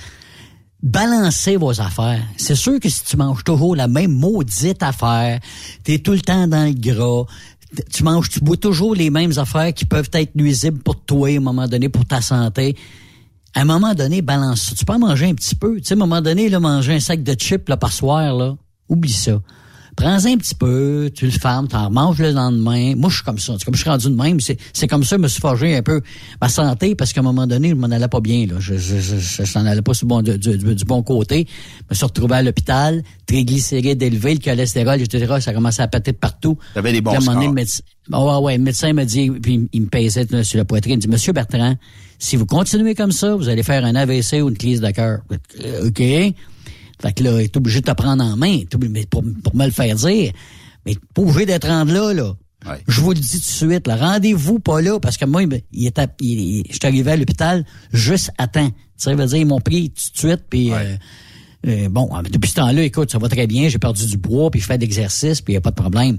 [0.83, 2.21] Balancez vos affaires.
[2.37, 5.39] C'est sûr que si tu manges toujours la même maudite affaire,
[5.83, 7.25] t'es tout le temps dans le gras,
[7.91, 11.31] tu manges, tu bois toujours les mêmes affaires qui peuvent être nuisibles pour toi à
[11.31, 12.75] un moment donné, pour ta santé.
[13.53, 14.75] À un moment donné, balance ça.
[14.75, 15.77] Tu peux en manger un petit peu.
[15.77, 18.35] Tu sais, à un moment donné, là, manger un sac de chips là, par soir,
[18.35, 18.55] là,
[18.87, 19.41] oublie ça.
[19.97, 22.93] Prends-en un petit peu, tu le fermes, t'en manges le lendemain.
[22.95, 23.55] Moi, je suis comme ça.
[23.57, 24.39] C'est comme je suis rendu de même.
[24.39, 26.01] C'est, comme ça, je me suis forgé un peu
[26.39, 28.45] ma santé parce qu'à un moment donné, je m'en allais pas bien.
[28.45, 28.57] Là.
[28.59, 31.47] Je, n'en allais pas bon, du, du- du bon côté.
[31.49, 35.35] Je me suis retrouvé à l'hôpital, triglycérides élevés, le cholestérol, etc.
[35.39, 36.59] Ça commençait à péter de partout.
[36.75, 37.81] T'avais des bons à un moment donné, le médecin,
[38.11, 40.99] Ah ouais, le médecin me dit, puis il me pesait là, sur la poitrine, il
[40.99, 41.75] dit, Monsieur Bertrand,
[42.19, 45.21] si vous continuez comme ça, vous allez faire un AVC ou une crise de cœur.
[45.63, 46.01] Euh, OK.
[47.01, 48.59] Fait que là, il est obligé de te prendre en main,
[49.09, 50.31] pour, pour me le faire dire.
[50.85, 52.33] Mais t'es pas obligé d'être rendu là, là.
[52.87, 53.95] Je vous le dis tout de suite, là.
[53.95, 57.15] Rendez-vous pas là, parce que moi, il, me- il était, il, je suis arrivé à
[57.15, 58.71] l'hôpital juste à temps.
[58.97, 60.97] Ça veut dire, ils m'ont pris tout de suite, puis euh,
[61.67, 64.59] euh, bon, depuis ce temps-là, écoute, ça va très bien, j'ai perdu du poids, puis
[64.59, 66.17] je fais de l'exercice, puis il n'y a pas de problème.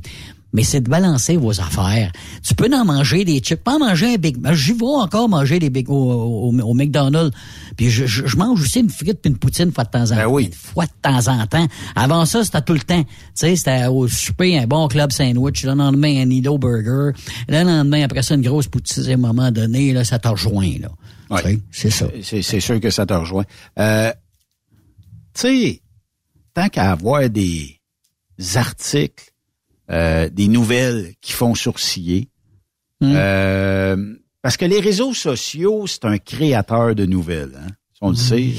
[0.55, 2.11] Mais c'est de balancer vos affaires.
[2.43, 4.55] Tu peux en manger des chips, pas en manger un Big Mac.
[4.55, 7.37] J'y vais encore manger des Big au, au, au McDonald's.
[7.77, 10.17] Puis je, je, je mange aussi une frite puis une poutine fois de temps en
[10.17, 10.39] temps.
[10.39, 11.67] Une fois de temps en temps.
[11.95, 13.05] Avant ça, c'était tout le temps.
[13.05, 17.11] Tu sais, c'était au souper un bon club sandwich, le lendemain un Nido burger,
[17.49, 20.73] le lendemain après ça une grosse poutine à un moment donné, là, ça te rejoint,
[20.81, 20.89] là.
[21.31, 21.59] Ouais.
[21.71, 22.07] C'est ça.
[22.23, 23.45] C'est, c'est sûr que ça te rejoint.
[23.79, 24.11] Euh,
[25.35, 25.83] tu sais,
[26.55, 27.79] tant qu'à avoir des
[28.55, 29.25] articles,
[29.91, 32.29] euh, des nouvelles qui font sourciller,
[33.03, 37.69] euh, parce que les réseaux sociaux, c'est un créateur de nouvelles, hein,
[38.01, 38.53] on le sait.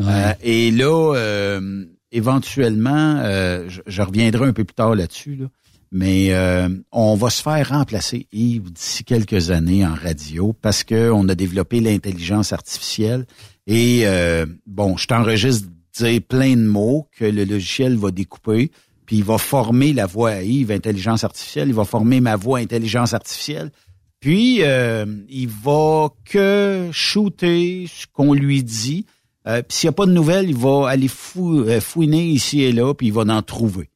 [0.00, 5.46] Euh, et là, euh, éventuellement, euh, je, je reviendrai un peu plus tard là-dessus, là,
[5.92, 11.10] mais euh, on va se faire remplacer, Yves, d'ici quelques années en radio parce que
[11.10, 13.26] on a développé l'intelligence artificielle.
[13.66, 15.66] Et euh, bon, je t'enregistre
[15.98, 18.70] dire plein de mots que le logiciel va découper,
[19.10, 22.60] puis il va former la voix à Yves, intelligence artificielle, il va former ma voix,
[22.60, 23.72] intelligence artificielle.
[24.20, 29.06] Puis, euh, il va que shooter ce qu'on lui dit.
[29.48, 32.62] Euh, puis s'il n'y a pas de nouvelles, il va aller fou- euh, fouiner ici
[32.62, 33.90] et là, puis il va en trouver.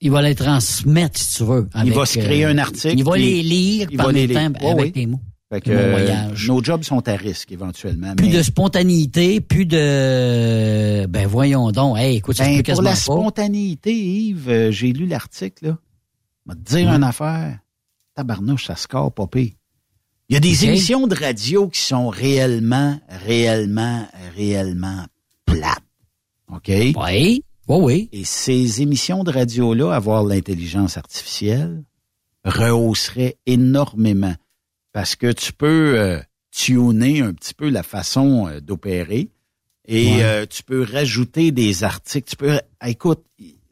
[0.00, 1.68] Il va les transmettre, si tu veux.
[1.84, 2.98] il va se créer euh, un article.
[2.98, 4.90] Il va les lire il par va le les temps avec oui.
[4.90, 5.20] tes mots.
[5.48, 8.14] Fait que, euh, nos jobs sont à risque éventuellement.
[8.16, 11.06] Plus mais- de spontanéité, plus de...
[11.06, 11.96] Ben voyons donc.
[11.98, 12.96] Hey, écoute, Ben, pour la pas.
[12.96, 16.54] spontanéité, Yves, euh, j'ai lu l'article, là.
[16.54, 16.96] Te dire Hum.
[16.96, 17.58] une affaire.
[18.14, 19.52] Tabarnouche, ça score pas pire.
[20.28, 25.04] Il y a des émissions de radio qui sont réellement, réellement, réellement
[25.44, 25.78] plates.
[26.52, 26.68] OK?
[26.68, 28.08] Oui, oui, oui.
[28.12, 31.84] Et ces émissions de radio-là, avoir l'intelligence artificielle,
[32.44, 34.34] rehausserait énormément.
[34.96, 36.18] Parce que tu peux euh,
[36.50, 39.28] tuner un petit peu la façon euh, d'opérer
[39.86, 40.22] et Ouais.
[40.24, 42.30] euh, tu peux rajouter des articles.
[42.30, 43.22] Tu peux, ah, écoute,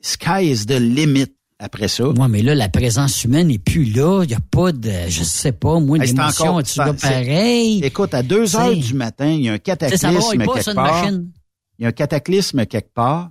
[0.02, 2.10] sky is the limit après ça.
[2.10, 4.22] Ouais, mais là, la présence humaine n'est plus là.
[4.24, 7.82] Il n'y a pas de, je sais pas, moi, Hey, encore- Tu c'est- pareil?
[7.82, 11.04] Écoute, à 2 heures du matin, il y a un cataclysme quelque une part.
[11.04, 11.30] machine.
[11.78, 13.30] Il y a un cataclysme quelque part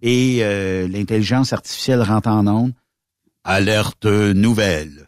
[0.00, 2.72] et euh, l'intelligence artificielle rentre en onde.
[3.44, 5.07] Alerte nouvelle.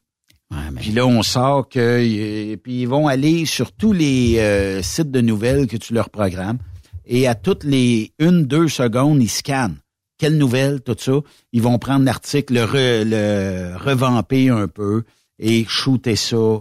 [0.80, 5.20] Puis là, on sort que puis ils vont aller sur tous les euh, sites de
[5.20, 6.58] nouvelles que tu leur programmes
[7.06, 9.78] et à toutes les une deux secondes, ils scannent.
[10.18, 11.12] Quelle nouvelle, tout ça.
[11.52, 15.04] Ils vont prendre l'article, le, re- le revamper un peu
[15.38, 16.58] et shooter ça.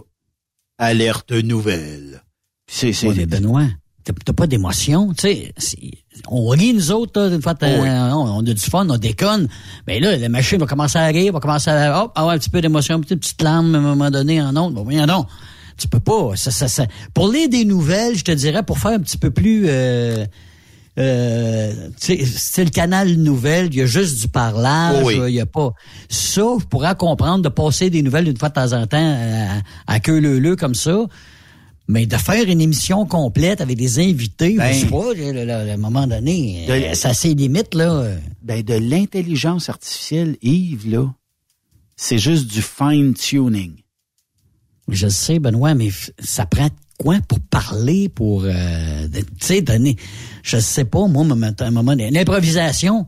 [0.78, 2.22] Alerte nouvelle.
[2.66, 3.66] C'est, c'est, Ouais, Benoît,
[4.04, 5.54] t'as pas d'émotion, tu sais.
[6.28, 7.68] On rit, nous autres, là, une fois, oui.
[7.70, 9.48] on, on a du fun, on déconne.
[9.86, 12.50] Mais là, la machine va commencer à rire, va commencer à hop, avoir un petit
[12.50, 14.74] peu d'émotion, une petite, larme à un moment donné en ondes.
[14.74, 15.26] Bon, voyons donc.
[15.76, 16.32] Tu peux pas.
[16.36, 16.86] Ça, ça, ça.
[17.14, 19.64] Pour lire des nouvelles, je te dirais, pour faire un petit peu plus...
[19.66, 20.26] Euh,
[20.98, 25.20] euh, c'est le canal nouvelle, il y a juste du parlage, oui.
[25.28, 25.72] il y a pas
[26.08, 29.16] ça, je pourrais comprendre de passer des nouvelles une fois de temps en temps
[29.86, 31.06] à, à queue leu comme ça.
[31.90, 35.44] Mais de faire une émission complète avec des invités, Ben, je sais pas, le- le-
[35.44, 38.06] le- à un moment donné, de- euh, ça c'est limite, là.
[38.42, 41.12] Ben, de l'intelligence artificielle, Yves, là,
[41.96, 43.72] c'est juste du fine-tuning.
[44.88, 46.68] Je sais, Benoît, mais ça prend
[46.98, 49.96] quoi pour parler, pour, euh, de- tu sais, donner,
[50.42, 53.06] je sais pas, moi, à un moment donné, l'improvisation,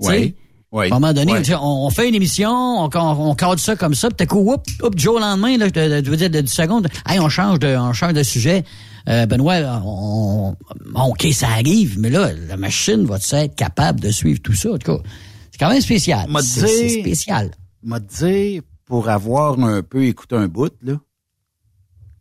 [0.00, 0.18] tu sais.
[0.20, 0.34] Oui,
[0.72, 1.38] oui, À un moment donné, oui.
[1.40, 4.16] tu sais, on, on fait une émission, on, on, on cadre ça comme ça, puis
[4.16, 6.88] t'as coup, oups, oups, Joe, le lendemain, là, je je veux dire, de 10 secondes,
[7.06, 8.64] hey, on change de, on change de sujet.
[9.08, 10.56] Euh, Benoît, on,
[10.94, 14.70] on- OK, ça arrive, mais là, la machine va être capable de suivre tout ça?
[14.72, 15.02] En tout cas,
[15.50, 16.26] c'est quand même spécial.
[16.42, 17.50] C'est spécial.
[17.82, 20.94] M'a dit, pour avoir un peu écouté un bout, là,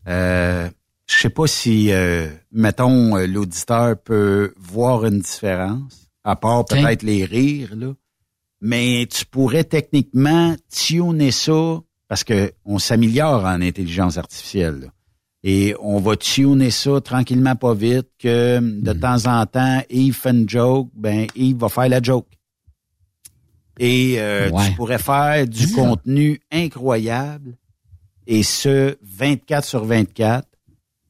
[0.08, 0.70] euh,
[1.08, 7.04] je sais pas si, euh, mettons, euh, l'auditeur peut voir une différence, à part peut-être
[7.04, 7.94] les rires, là.
[8.62, 14.88] Mais tu pourrais techniquement tuner ça, parce que on s'améliore en intelligence artificielle, là.
[15.44, 20.30] Et on va tuner ça tranquillement, pas vite, que de temps en temps, Yves fait
[20.30, 22.28] une joke, ben Yves va faire la joke.
[23.80, 24.68] Et euh, Ouais.
[24.70, 27.58] tu pourrais faire du contenu incroyable,
[28.28, 30.48] et ce, 24 sur 24.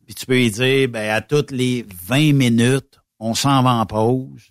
[0.06, 3.86] Puis tu peux lui dire, ben, à toutes les 20 minutes, on s'en va en
[3.86, 4.51] pause.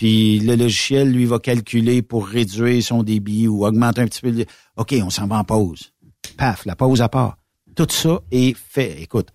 [0.00, 4.30] Puis le logiciel, lui, va calculer pour réduire son débit ou augmenter un petit peu.
[4.30, 4.46] le-
[4.78, 5.92] OK, on s'en va en pause.
[6.38, 7.36] Paf, la pause à part.
[7.76, 9.02] Tout ça est fait.
[9.02, 9.28] Écoute.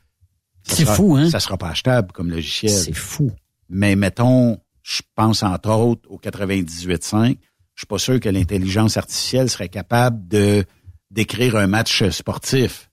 [0.63, 1.29] C'est fou, hein?
[1.29, 2.71] Ça sera pas achetable comme logiciel.
[2.71, 3.29] C'est fou.
[3.69, 7.37] Mais mettons, je pense entre autres au 98.5,
[7.75, 10.63] je suis pas sûr que l'intelligence artificielle serait capable de
[11.11, 12.89] d'écrire un match sportif.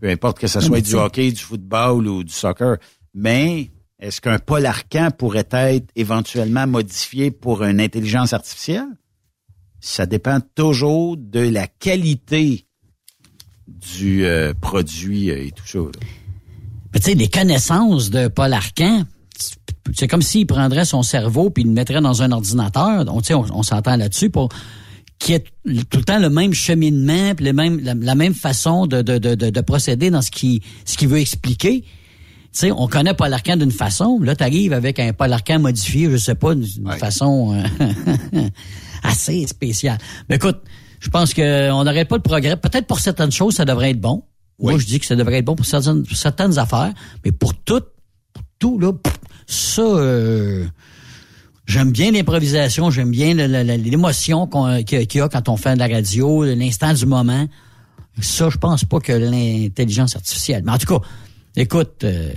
[0.00, 2.78] Peu importe que ce soit du hockey, du football ou du soccer.
[3.14, 3.70] Mais
[4.04, 8.84] est-ce qu'un Paul Arcan pourrait être éventuellement modifié pour une intelligence artificielle?
[9.80, 12.66] Ça dépend toujours de la qualité
[13.66, 15.78] du euh, produit euh, et tout ça.
[16.92, 19.04] Mais tu sais, les connaissances de Paul Arcan,
[19.94, 23.06] c'est comme s'il prendrait son cerveau puis le mettrait dans un ordinateur.
[23.06, 24.50] Donc, on, on s'entend là-dessus pour
[25.18, 29.16] qu'il y ait tout le temps le même cheminement puis la, même façon de, de,
[29.16, 31.84] de, de, de procéder dans ce qu'il ce qu'il veut expliquer.
[32.54, 34.20] Tu sais, on connaît Paul Arcan d'une façon.
[34.22, 38.48] Là, tu arrives avec un Paul Arcan modifié, je sais pas, d'une façon euh,
[39.02, 39.98] assez spéciale.
[40.28, 40.58] Mais écoute,
[41.00, 42.56] je pense qu'on n'aurait pas de progrès.
[42.56, 44.22] Peut-être pour certaines choses, ça devrait être bon.
[44.60, 46.92] Moi, je dis que ça devrait être bon pour certaines, pour certaines affaires,
[47.24, 47.82] mais pour tout,
[48.32, 48.92] pour tout, là,
[49.48, 50.64] ça, euh,
[51.66, 54.48] j'aime bien l'improvisation, j'aime bien l'émotion
[54.86, 57.48] qu'il y a quand on fait de la radio, l'instant du moment.
[58.20, 60.62] Ça, je pense pas que l'intelligence artificielle.
[60.64, 61.04] Mais en tout cas,
[61.56, 62.30] écoute, euh,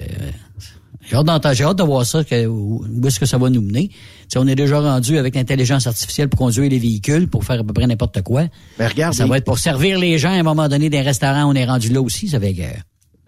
[1.09, 3.49] j'ai hâte, d'entendre- j'ai hâte de voir ça, que, où où est-ce que ça va
[3.49, 3.89] nous mener.
[4.35, 7.71] On est déjà rendu avec l'intelligence artificielle pour conduire les véhicules, pour faire à peu
[7.73, 8.43] près n'importe quoi.
[8.77, 11.45] Ben, regarde, ça va être pour servir les gens à un moment donné des restaurants.
[11.49, 12.61] On est rendu là aussi, ça fait que...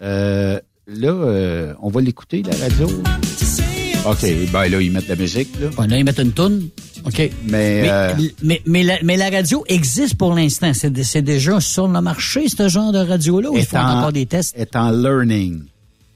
[0.02, 2.88] Euh, là, euh, on va l'écouter, la radio.
[4.06, 5.86] OK, ben là, ils mettent de la musique, là.
[5.98, 6.70] Ils mettent une toune.
[7.06, 7.18] OK.
[7.18, 8.14] Mais, Mais, euh,
[8.44, 10.72] mais, mais, la, mais la radio existe pour l'instant.
[10.74, 14.26] C'est déjà sur le marché, ce genre de radio-là, ou ils font en- encore des
[14.26, 14.56] tests?
[14.58, 15.64] est en learning,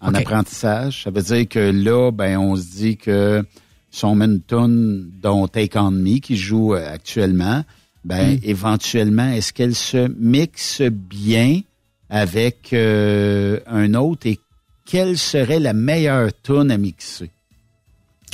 [0.03, 1.03] en apprentissage.
[1.03, 3.43] Ça veut dire que là, ben, on se dit que
[3.91, 7.63] si on met une tune dont Take On Me qui joue euh, actuellement,
[8.03, 8.39] ben, Mm.
[8.43, 11.61] éventuellement, est-ce qu'elle se mixe bien
[12.09, 14.39] avec euh, un autre et
[14.85, 17.31] quelle serait la meilleure tune à mixer?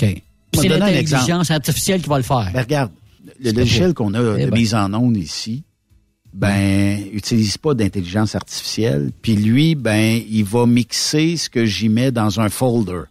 [0.01, 0.21] OK.
[0.55, 2.49] C'est l'intelligence artificielle qui va le faire.
[2.53, 2.91] Ben, regarde,
[3.39, 4.57] le logiciel qu'on a Eh de ben.
[4.59, 5.63] mise en onde ici,
[6.33, 9.11] ben, utilise pas d'intelligence artificielle.
[9.21, 13.01] Puis lui, ben, il va mixer ce que j'y mets dans un folder.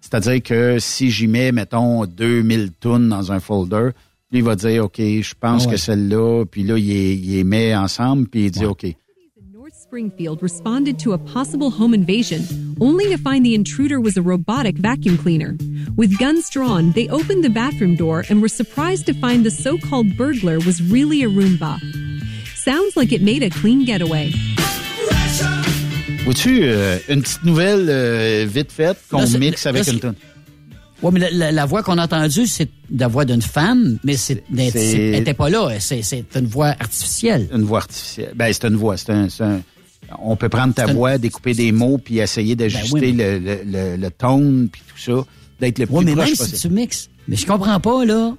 [0.00, 3.90] C'est-à-dire que si j'y mets, mettons, 2000 tonnes dans un folder,
[4.32, 5.72] lui, il va dire, OK, je pense Ah ouais.
[5.74, 8.86] que celle-là, puis là, il les, il les met ensemble, puis il dit, OK.
[9.90, 12.42] North Springfield responded to a possible home invasion,
[12.80, 15.56] only to find the intruder was a robotic vacuum cleaner.
[15.96, 19.78] With guns drawn, they opened the bathroom door and were surprised to find the so
[19.78, 21.80] called burglar was really a Roomba.
[22.54, 24.30] Sounds like it made a clean getaway.
[26.24, 30.14] Vois-tu, euh, une petite nouvelle euh, vite faite qu'on mixe avec une c'est- tonne.
[31.02, 34.16] Oui, mais la, la- la voix qu'on a entendue, c'est la voix d'une femme, mais
[34.16, 35.80] c'est, mais c'est- c'est- elle n'était pas là.
[35.80, 37.48] C'est, c'est une voix artificielle.
[37.52, 38.32] Une voix artificielle.
[38.36, 38.96] Ben, c'est une voix.
[38.96, 39.62] C'est un, c'est un-
[40.18, 43.60] on peut prendre ta voix, découper des mots, puis essayer d'ajuster Ben oui, le, le,
[43.64, 45.24] le, le tone, puis tout ça,
[45.60, 47.08] d'être le plus Oui, mais proche même si tu mixes.
[47.28, 48.34] Mais je comprends pas, là.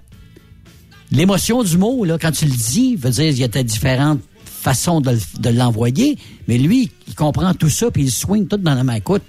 [1.11, 5.01] L'émotion du mot, là, quand tu le dis, veut dire, il y a différentes façons
[5.01, 6.17] de, le- de l'envoyer,
[6.47, 8.95] mais lui, il comprend tout ça, puis il swing tout dans la main.
[8.95, 9.23] Écoute,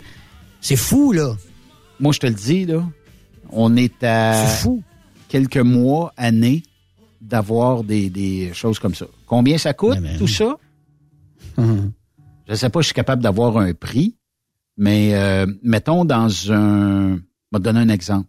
[0.61, 1.35] c'est fou, là.
[2.01, 2.85] Moi, je te le dis, là,
[3.51, 4.45] on est à
[5.29, 6.63] quelques mois, années,
[7.21, 9.07] d'avoir des, des choses comme ça.
[9.27, 10.57] Combien ça coûte, tout ça?
[12.49, 14.17] Je sais pas, je suis capable d'avoir un prix,
[14.77, 17.17] Mais euh, mettons dans un...
[17.17, 18.29] Je vais te donner un exemple.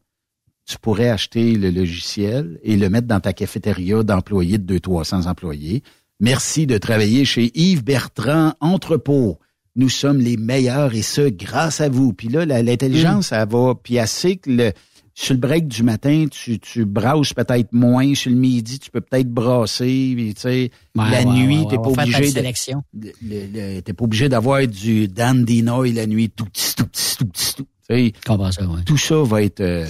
[0.66, 5.84] Tu pourrais acheter le logiciel et le mettre dans ta cafétéria d'employés de 200-300 employés.
[6.20, 9.40] Merci de travailler chez Yves Bertrand Entrepôt.
[9.76, 12.14] Nous sommes les meilleurs et ce, grâce à vous.
[12.14, 13.36] Puis là, l'intelligence, Mm.
[13.36, 13.74] elle va...
[13.82, 14.72] Puis elle sait que le,
[15.16, 18.16] sur le break du matin, tu, tu brasses peut-être moins.
[18.16, 20.14] Sur le midi, tu peux peut-être brasser.
[20.16, 23.80] Puis, tu sais, Ouais, la ouais, nuit, ouais, t'es pas obligé de...
[23.82, 26.30] T'es pas obligé d'avoir du Dan Dinoy la nuit.
[26.30, 27.68] Tout petit, tout petit, tout petit, tout.
[27.90, 28.14] Tu sais,
[28.52, 28.62] ça.
[28.86, 29.60] Tout ça va être...
[29.60, 29.86] euh,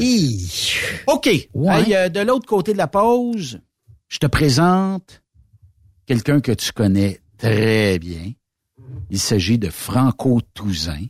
[1.07, 1.29] OK.
[1.53, 1.81] Ouais.
[1.83, 3.59] Hey, euh, de l'autre côté de la pause,
[4.09, 5.21] je te présente
[6.05, 8.31] quelqu'un que tu connais très bien.
[9.09, 11.05] Il s'agit de Franco Touzin,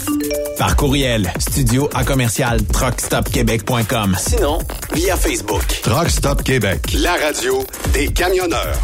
[0.59, 4.17] Par courriel, studio à commercial truckstopquebec.com.
[4.19, 4.61] Sinon,
[4.93, 5.65] via Facebook.
[5.83, 8.79] Truck Stop Québec, la radio des camionneurs.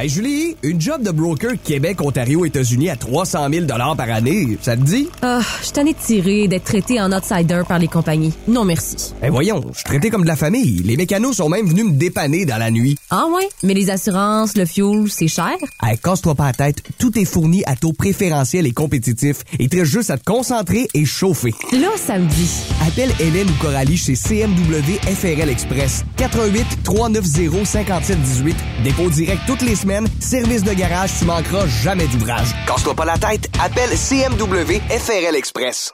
[0.00, 4.74] Hey Julie, une job de broker Québec, Ontario, États-Unis à 300 000 par année, ça
[4.74, 5.10] te dit?
[5.20, 8.32] Ah, je de tirer et d'être traité en outsider par les compagnies.
[8.48, 9.12] Non merci.
[9.22, 10.82] Eh voyons, je suis traité comme de la famille.
[10.84, 12.96] Les mécanos sont même venus me dépanner dans la nuit.
[13.10, 13.46] Ah ouais?
[13.62, 15.52] Mais les assurances, le fuel, c'est cher?
[15.82, 19.42] Hey, casse-toi pas la tête, tout est fourni à taux préférentiel et compétitif.
[19.58, 21.52] Il te reste juste à te concentrer et chauffer.
[21.72, 22.50] Là, ça me dit.
[22.86, 26.06] Appelle Hélène ou Coralie chez CMW FRL Express.
[26.16, 28.56] 88 390 5718.
[28.82, 29.89] Dépôt direct toutes les semaines.
[30.20, 32.48] Service de garage, tu manqueras jamais d'ouvrage.
[32.66, 35.90] Casse-toi pas la tête, appelle CMW FRL Express.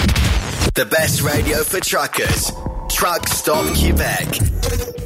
[0.74, 2.52] The best radio for truckers.
[2.88, 5.05] Truck Stop Québec.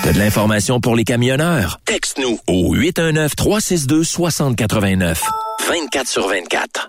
[0.03, 1.79] T'as de l'information pour les camionneurs?
[1.85, 5.19] Texte-nous au 819-362-6089.
[5.69, 6.89] 24 sur 24.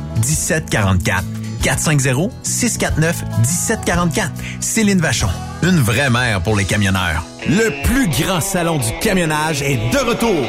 [0.21, 1.23] 1744.
[1.61, 4.29] 450-649-1744.
[4.59, 5.29] Céline Vachon,
[5.63, 7.23] une vraie mère pour les camionneurs.
[7.47, 10.45] Le plus grand salon du camionnage est de retour.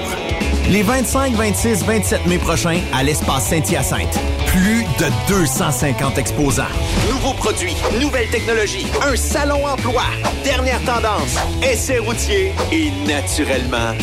[0.70, 4.18] Les 25, 26, 27 mai prochains à l'espace Saint-Hyacinthe.
[4.46, 6.64] Plus de 250 exposants.
[7.10, 10.04] Nouveaux produits, nouvelles technologies, un salon emploi,
[10.44, 13.94] dernière tendance, essais routiers et naturellement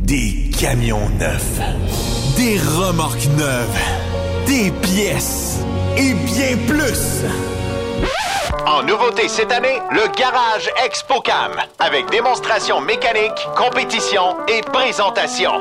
[0.00, 1.60] des camions neufs,
[2.36, 3.78] des remorques neuves,
[4.48, 5.58] des pièces
[5.98, 7.22] et bien plus.
[8.66, 15.52] En nouveauté cette année, le Garage ExpoCam, avec démonstration mécanique, compétition et présentation.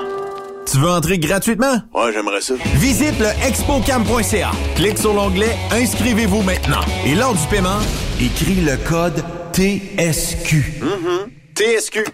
[0.72, 1.82] Tu veux entrer gratuitement?
[1.94, 2.54] Ouais, j'aimerais ça.
[2.76, 4.52] Visite le expocam.ca.
[4.76, 6.82] Clique sur l'onglet Inscrivez-vous maintenant.
[7.06, 7.80] Et lors du paiement,
[8.22, 9.24] écris le code
[9.54, 10.82] TSQ.
[10.82, 11.56] Mm-hmm.
[11.56, 12.06] TSQ.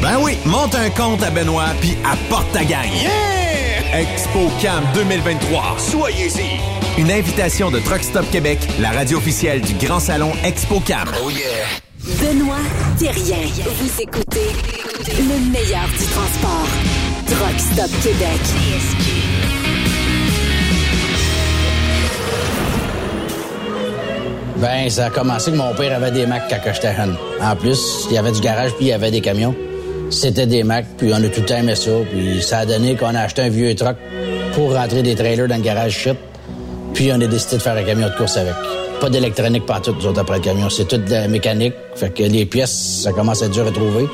[0.00, 2.92] Ben oui, monte un compte à Benoît puis apporte ta gagne.
[2.92, 3.51] Yeah!
[3.92, 5.76] ExpoCam 2023.
[5.78, 6.98] Soyez-y.
[6.98, 11.10] Une invitation de Truck Stop Québec, la radio officielle du Grand Salon ExpoCam.
[11.22, 11.42] Oh yeah.
[12.18, 12.56] Benoît
[12.98, 13.46] Thérien.
[13.64, 14.48] Vous écoutez
[15.08, 16.68] le meilleur du transport.
[17.26, 18.40] Truck Stop Québec.
[24.56, 27.14] Ben, ça a commencé que mon père avait des Macs quand j'étais jeune.
[27.42, 29.54] En plus, il y avait du garage puis il y avait des camions.
[30.12, 31.90] C'était des Macs, puis on a tout le temps aimé ça.
[32.10, 33.96] Puis ça a donné qu'on a acheté un vieux truck
[34.54, 36.16] pour rentrer des trailers dans le garage shit.
[36.94, 38.52] Puis on a décidé de faire un camion de course avec.
[39.00, 40.68] Pas d'électronique partout, nous autres, après le camion.
[40.70, 41.74] C'est toute de la mécanique.
[41.96, 44.06] Fait que les pièces, ça commence à être dur à trouver.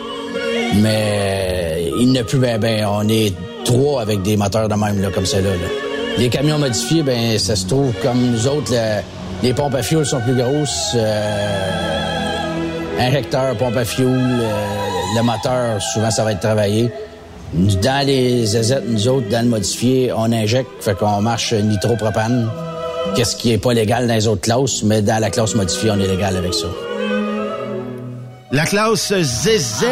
[0.77, 2.87] Mais il n'y a plus ben ben.
[2.91, 3.33] On est
[3.65, 5.51] trois avec des moteurs de même, là, comme celle-là.
[5.51, 5.69] là.
[6.17, 9.03] Les camions modifiés, ben ça se trouve comme nous autres, le-
[9.43, 10.93] les pompes à fuel sont plus grosses.
[10.95, 16.91] euh, injecteur, pompe à fuel, euh, le moteur, souvent ça va être travaillé.
[17.55, 22.51] Dans les ZZ, nous autres, dans le modifié, on injecte, fait qu'on marche nitropropane,
[23.17, 25.99] qu'est-ce qui est pas légal dans les autres classes, mais dans la classe modifiée, on
[25.99, 26.67] est légal avec ça.
[28.51, 29.85] La classe ZZ.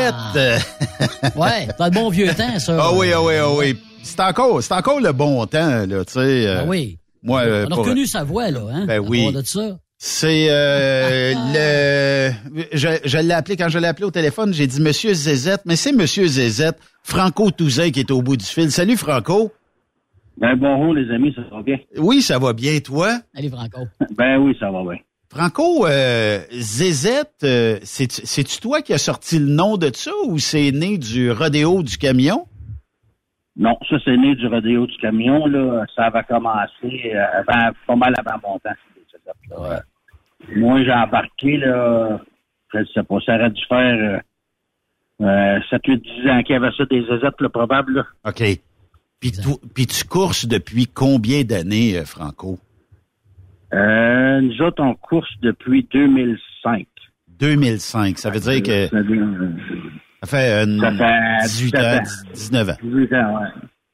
[1.36, 2.76] Ouais, dans le bon vieux temps, ça.
[2.80, 3.76] Ah oui, ah oui, ah oui.
[4.02, 6.18] C'est encore, c'est encore le bon temps, là, tu sais.
[6.46, 6.98] euh, Ah oui.
[7.22, 8.84] Moi, euh, On a pour- reconnu sa voix, là, hein?
[8.86, 9.32] Ben à oui.
[9.32, 9.76] de ça.
[9.98, 12.66] C'est euh, le.
[12.72, 15.76] Je, je l'ai appelé quand je l'ai appelé au téléphone, j'ai dit Monsieur Zézette, mais
[15.76, 18.70] c'est Monsieur Zézette, Franco Touzin qui est au bout du fil.
[18.70, 19.52] Salut Franco.
[20.38, 21.78] Ben bonjour les amis, ça va bien?
[21.96, 23.20] Oui, ça va bien, toi?
[23.34, 23.80] Allez, Franco.
[24.16, 24.98] Ben oui, ça va bien.
[25.30, 30.38] Franco, euh, Zézette, euh, c'est- c'est-tu toi qui as sorti le nom de ça ou
[30.38, 32.46] c'est né du rodéo du camion?
[33.56, 35.84] Non, ça c'est né du rodéo du camion, là.
[35.96, 36.70] Ça va commencer
[37.14, 38.76] euh, avant, pas mal avant mon temps.
[40.54, 42.20] Moi, j'ai embarqué, là,
[42.72, 44.20] je ne sais pas, ça aurait dû faire
[45.22, 48.04] euh, 7, 8, 10 ans qu'il y avait ça, des zézettes, là, probable, là.
[48.28, 48.42] OK.
[49.74, 52.58] Puis, tu courses depuis combien d'années, euh, Franco?
[53.72, 56.86] Euh, nous autres, on course depuis 2005.
[57.40, 58.18] 2005.
[58.18, 59.56] Ça veut dire que Ça fait, euh,
[60.20, 62.32] ça fait, euh, Ça fait 18 17 ans, ans.
[62.34, 62.76] 19 ans.
[62.82, 63.48] 18 ans, ouais.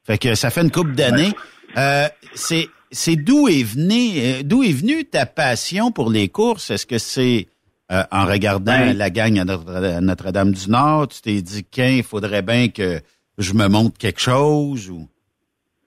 [0.05, 1.33] Fait que ça fait une couple d'années.
[1.77, 6.71] Euh, c'est c'est d'où est venu euh, d'où est venue ta passion pour les courses?
[6.71, 7.49] Est-ce que c'est
[7.91, 12.03] euh, en regardant Ben- la gang à à Notre-Dame du Nord, tu t'es dit qu'il
[12.03, 13.01] faudrait bien que
[13.39, 15.09] je me montre quelque chose ou?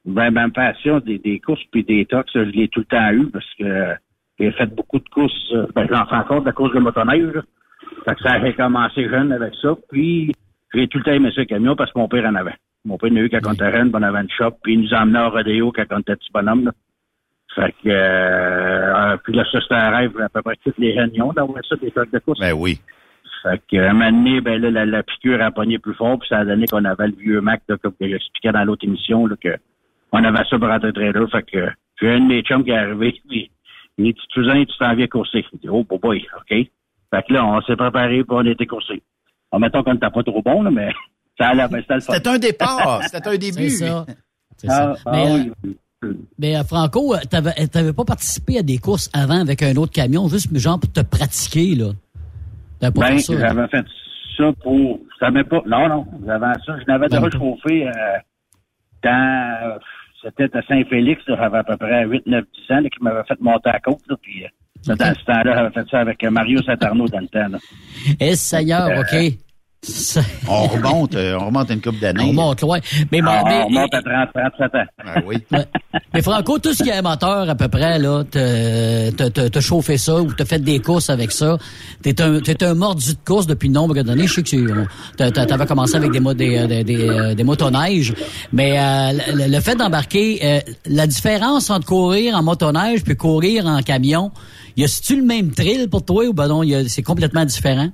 [0.05, 3.27] Ben, ma passion des, des courses puis des tox, je l'ai tout le temps eu
[3.31, 3.93] parce que euh,
[4.39, 5.33] j'ai fait beaucoup de courses.
[5.53, 7.33] euh, Ben, j'en fais encore de la course de motoneige.
[7.33, 7.41] là.
[8.05, 9.75] Fait que ça a commencé jeune avec ça.
[9.91, 10.31] Puis,
[10.75, 12.53] j'ai tout le temps aimé ce camion parce que mon père en avait.
[12.83, 14.81] Mon père en a eu quand on était puis on avait une shop, puis il
[14.81, 16.65] nous emmenait au rodéo quand on était petit bonhomme.
[16.65, 16.71] Là.
[17.55, 20.91] Fait que, euh, euh, puis là, ça, c'était un rêve à peu près toutes les
[20.99, 22.39] réunions d'avoir ça, des trucs de course.
[22.39, 22.79] Ben oui.
[23.43, 26.27] Fait que, un moment donné, ben là, la, la piqûre a pogné plus fort, puis
[26.27, 29.35] ça a donné qu'on avait le vieux Mac, là, comme j'expliquais dans l'autre émission, là,
[29.41, 29.55] que
[30.11, 31.29] on avait ça pour rentrer trailer.
[31.31, 31.69] Fait que,
[32.01, 33.49] j'ai un de mes chums qui est arrivé, puis
[33.97, 35.45] il dit, tu tu t'en viens courser.
[35.53, 36.49] Il dit, oh, boy, boy, OK.
[36.49, 39.01] Fait que là, on s'est préparé, puis on été coursé.
[39.51, 40.91] En mettant qu'on n'était pas trop bon, là, mais
[41.39, 42.13] ça allait, ben, c'était le fun.
[42.13, 43.69] C'était un départ, c'était un début.
[43.69, 44.05] C'est ça.
[44.57, 45.01] C'est Ah, ça.
[45.05, 45.77] ah mais, oui.
[46.37, 49.75] Mais, euh, Franco, euh, t'avais, euh, t'avais pas participé à des courses avant avec un
[49.75, 51.91] autre camion, juste genre pour te pratiquer, là.
[52.79, 53.47] T'avais pas Ben, fait ça, là.
[53.47, 53.85] j'avais fait
[54.37, 54.99] ça pour.
[55.19, 55.61] Ça pas.
[55.65, 56.05] Non, non.
[56.25, 56.77] J'avais ça.
[56.79, 57.91] Je l'avais déjà Ben, chauffé euh,
[59.03, 59.79] dans.
[60.23, 63.23] C'était à Saint-Félix, là, j'avais à peu près 8, 9, 10 ans, là, qui m'avait
[63.27, 66.63] fait monter à côte, là, puis euh, dans ce temps-là, j'avais fait ça avec Mario
[66.63, 67.59] Saint-Arnaud dans le temps, là.
[68.19, 69.15] Eh, Seigneur, OK.
[69.87, 72.23] Ça- On remonte, euh, on remonte une couple d'années.
[72.29, 72.79] On monte loin.
[73.11, 74.85] Mais, Ah, mais- on monte à 30, 37 ans.
[75.05, 75.37] Ben oui.
[76.13, 79.59] mais Franco, tout ce qui est moteur, à peu près, là, t'as- t'as t'as- t'as
[79.61, 81.57] chauffé ça ou t'as fait des courses avec ça.
[82.01, 84.25] T'es un, t'es un mordu de course depuis de nombreuses années.
[84.27, 84.85] Je sais que
[85.17, 88.13] t'as- t'avais commencé avec des, mo- des, des, des, euh, des motoneiges.
[88.51, 93.67] Mais euh, le, le fait d'embarquer, euh, la différence entre courir en motoneige puis courir
[93.67, 94.31] en camion,
[94.77, 97.89] y a-tu le même thrill pour toi ou ben non, y a- c'est complètement différent?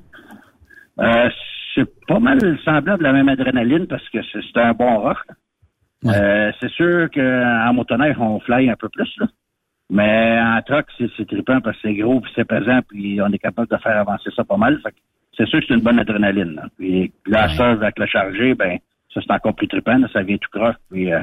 [0.99, 1.29] Euh,
[1.75, 5.17] c'est pas mal semblable de la même adrénaline parce que c'est un bon rock.
[6.05, 9.27] Euh, c'est sûr qu'en motoneige, on fly un peu plus, là.
[9.89, 13.37] Mais en truck, c'est trippant parce que c'est gros puis c'est pesant puis on est
[13.37, 14.81] capable de faire avancer ça pas mal.
[15.35, 16.55] C'est sûr que c'est une bonne adrénaline.
[16.55, 16.63] Là.
[16.77, 18.77] Puis là, ça, avec le chargé, ben,
[19.13, 20.75] ça c'est encore plus trippant, là, ça vient tout croche.
[20.89, 21.21] Puis euh,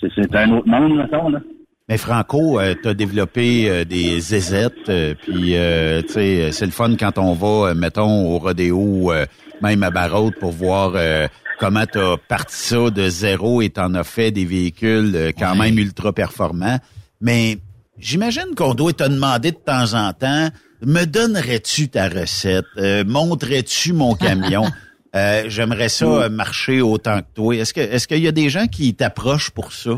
[0.00, 1.40] c'est c'est un autre monde, là.
[1.88, 6.66] Mais Franco, euh, tu as développé euh, des zézettes, euh, puis euh, tu sais, c'est
[6.66, 9.24] le fun quand on va, euh, mettons, au rodéo, euh,
[9.62, 11.26] même à Barraud, pour voir euh,
[11.58, 15.56] comment tu as parti ça de zéro et t'en as fait des véhicules euh, quand
[15.56, 16.78] même ultra performants.
[17.22, 17.56] Mais
[17.98, 20.50] j'imagine qu'on doit te demander de temps en temps,
[20.82, 22.66] me donnerais-tu ta recette?
[22.76, 24.64] Euh, montrais-tu mon camion?
[25.16, 27.56] Euh, J'aimerais ça euh, marcher autant que toi.
[27.56, 29.92] Est-ce que est-ce qu'il y a des gens qui t'approchent pour ça?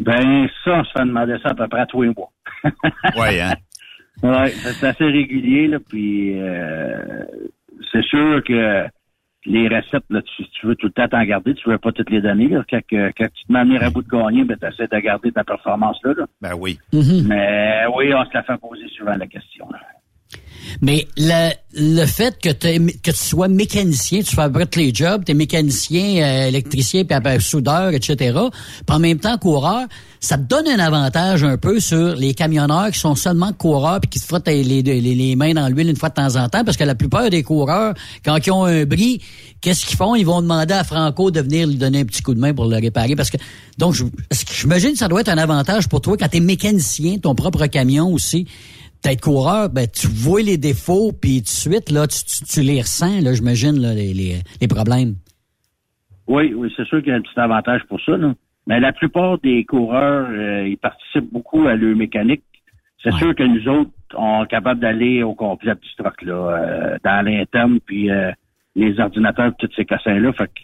[0.00, 2.30] Ben, ça, on se fait demander ça à peu près à tous les mois.
[3.16, 3.52] Oui, hein?
[4.22, 7.24] Ouais, c'est assez régulier, là, puis euh,
[7.90, 8.84] c'est sûr que
[9.46, 12.10] les recettes, là, tu, tu veux tout le temps t'en garder, tu veux pas toutes
[12.10, 12.62] les donner, là.
[12.68, 14.98] Quand, que- quand tu te mets à venir à bout de gagner, ben, t'essaies de
[14.98, 16.26] garder ta performance là, là.
[16.42, 16.78] Ben oui.
[17.26, 19.78] Mais oui, on se la fait poser souvent la question, là.
[20.80, 25.34] Mais le, le fait que, que tu sois mécanicien, tu fabriques les jobs, tu es
[25.34, 28.16] mécanicien, euh, électricien, puis après, soudeur, etc.,
[28.86, 29.86] puis en même temps coureur,
[30.20, 34.10] ça te donne un avantage un peu sur les camionneurs qui sont seulement coureurs puis
[34.10, 36.62] qui se frottent les, les, les- mains dans l'huile une fois de temps en temps,
[36.64, 39.22] parce que la plupart des coureurs, quand ils ont un bris,
[39.62, 40.14] qu'est-ce qu'ils font?
[40.14, 42.66] Ils vont demander à Franco de venir lui donner un petit coup de main pour
[42.66, 43.16] le réparer.
[43.16, 43.38] Parce que
[43.78, 43.94] donc,
[44.60, 47.64] j'imagine que ça doit être un avantage pour toi quand tu es mécanicien, ton propre
[47.66, 48.46] camion aussi
[49.02, 52.60] peut-être coureur, ben tu vois les défauts, puis tout de suite, là, tu, tu, tu
[52.60, 55.14] les ressens, là, j'imagine, là, les, les, les problèmes.
[56.26, 58.34] Oui, oui, c'est sûr qu'il y a un petit avantage pour ça, là.
[58.66, 62.44] Mais la plupart des coureurs, euh, ils participent beaucoup à leur mécanique.
[63.02, 66.98] C'est sûr que nous autres, on est capable d'aller au complet du stock, là, euh,
[67.02, 68.30] dans l'interne, puis euh,
[68.76, 70.32] les ordinateurs, tous ces cassins-là.
[70.34, 70.60] Fait que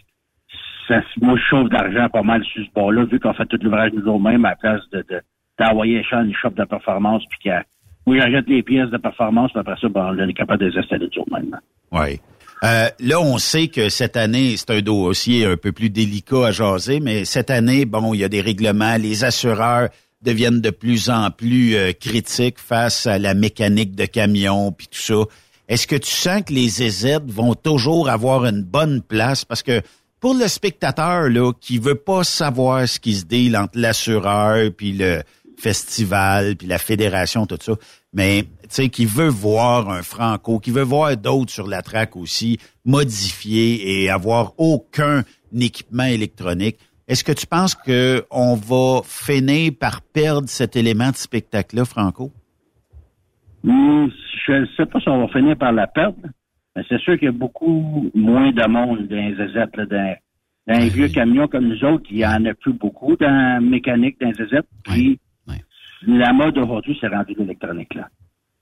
[0.87, 3.91] ça, moi, je chauffe d'argent pas mal sur ce bord-là, vu qu'on fait tout l'ouvrage
[3.93, 5.21] nous autres-mêmes à la place de, de
[5.59, 7.63] d'envoyer ça à une shop de performance, puis qu'il y a
[8.07, 10.77] oui, j'achète les pièces de performance, puis après ça, ben, on est capable de les
[10.77, 11.59] installer nous autres-mêmes.
[11.91, 12.19] Oui.
[12.63, 16.51] Euh, là, on sait que cette année, c'est un dossier un peu plus délicat à
[16.51, 18.95] jaser, mais cette année, bon, il y a des règlements.
[18.95, 19.89] Les assureurs
[20.21, 24.99] deviennent de plus en plus euh, critiques face à la mécanique de camions puis tout
[24.99, 25.21] ça.
[25.67, 29.45] Est-ce que tu sens que les EZ vont toujours avoir une bonne place?
[29.45, 29.81] Parce que
[30.19, 34.93] pour le spectateur là, qui veut pas savoir ce qui se dit entre l'assureur puis
[34.93, 35.21] le
[35.57, 37.73] festival puis la fédération, tout ça,
[38.13, 42.15] mais tu sais, qui veut voir un Franco, qui veut voir d'autres sur la track
[42.15, 45.23] aussi, modifier et avoir aucun
[45.53, 46.77] équipement électronique.
[47.07, 52.31] Est-ce que tu penses que on va finir par perdre cet élément de spectacle-là, Franco?
[53.63, 54.07] Hmm,
[54.45, 56.17] je ne sais pas si on va finir par la perdre,
[56.75, 60.15] mais c'est sûr qu'il y a beaucoup moins de monde dans les ZZ, là, dans,
[60.67, 63.59] dans les vieux camions comme nous autres, il y en a plus beaucoup dans la
[63.61, 65.19] mécanique, dans les ZZ, puis
[66.05, 68.07] la mode aujourd'hui, c'est rendu l'électronique, là.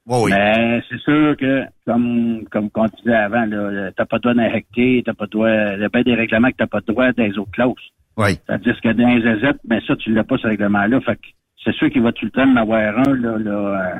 [0.07, 5.02] Mais c'est sûr que, comme, comme on disait avant, là, t'as pas le droit d'injecter,
[5.03, 7.12] t'as pas le droit, il y a bien des règlements que t'as pas le droit
[7.12, 7.91] dans les autres clauses.
[8.18, 8.38] Oui.
[8.45, 11.02] C'est-à-dire que dans les ZZ, ben ça, tu l'as pas, ce règlement-là.
[11.02, 11.22] Fait que
[11.64, 13.99] c'est sûr qu'il va tout le temps en avoir un, là, là, euh,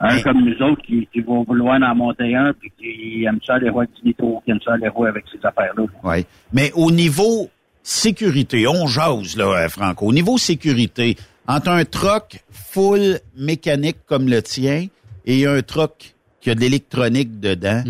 [0.00, 3.58] un comme nous autres qui, qui va vouloir en monter un, puis qui aime ça
[3.58, 4.14] les rois qui
[4.48, 5.84] aime ça les rois avec ces affaires-là.
[6.04, 6.26] Oui.
[6.52, 7.48] Mais au niveau
[7.82, 10.06] sécurité, on jase, là, euh, Franco.
[10.06, 11.16] Au niveau sécurité,
[11.48, 14.86] entre un troc full mécanique comme le tien
[15.26, 17.82] et un troc qui a de l'électronique dedans,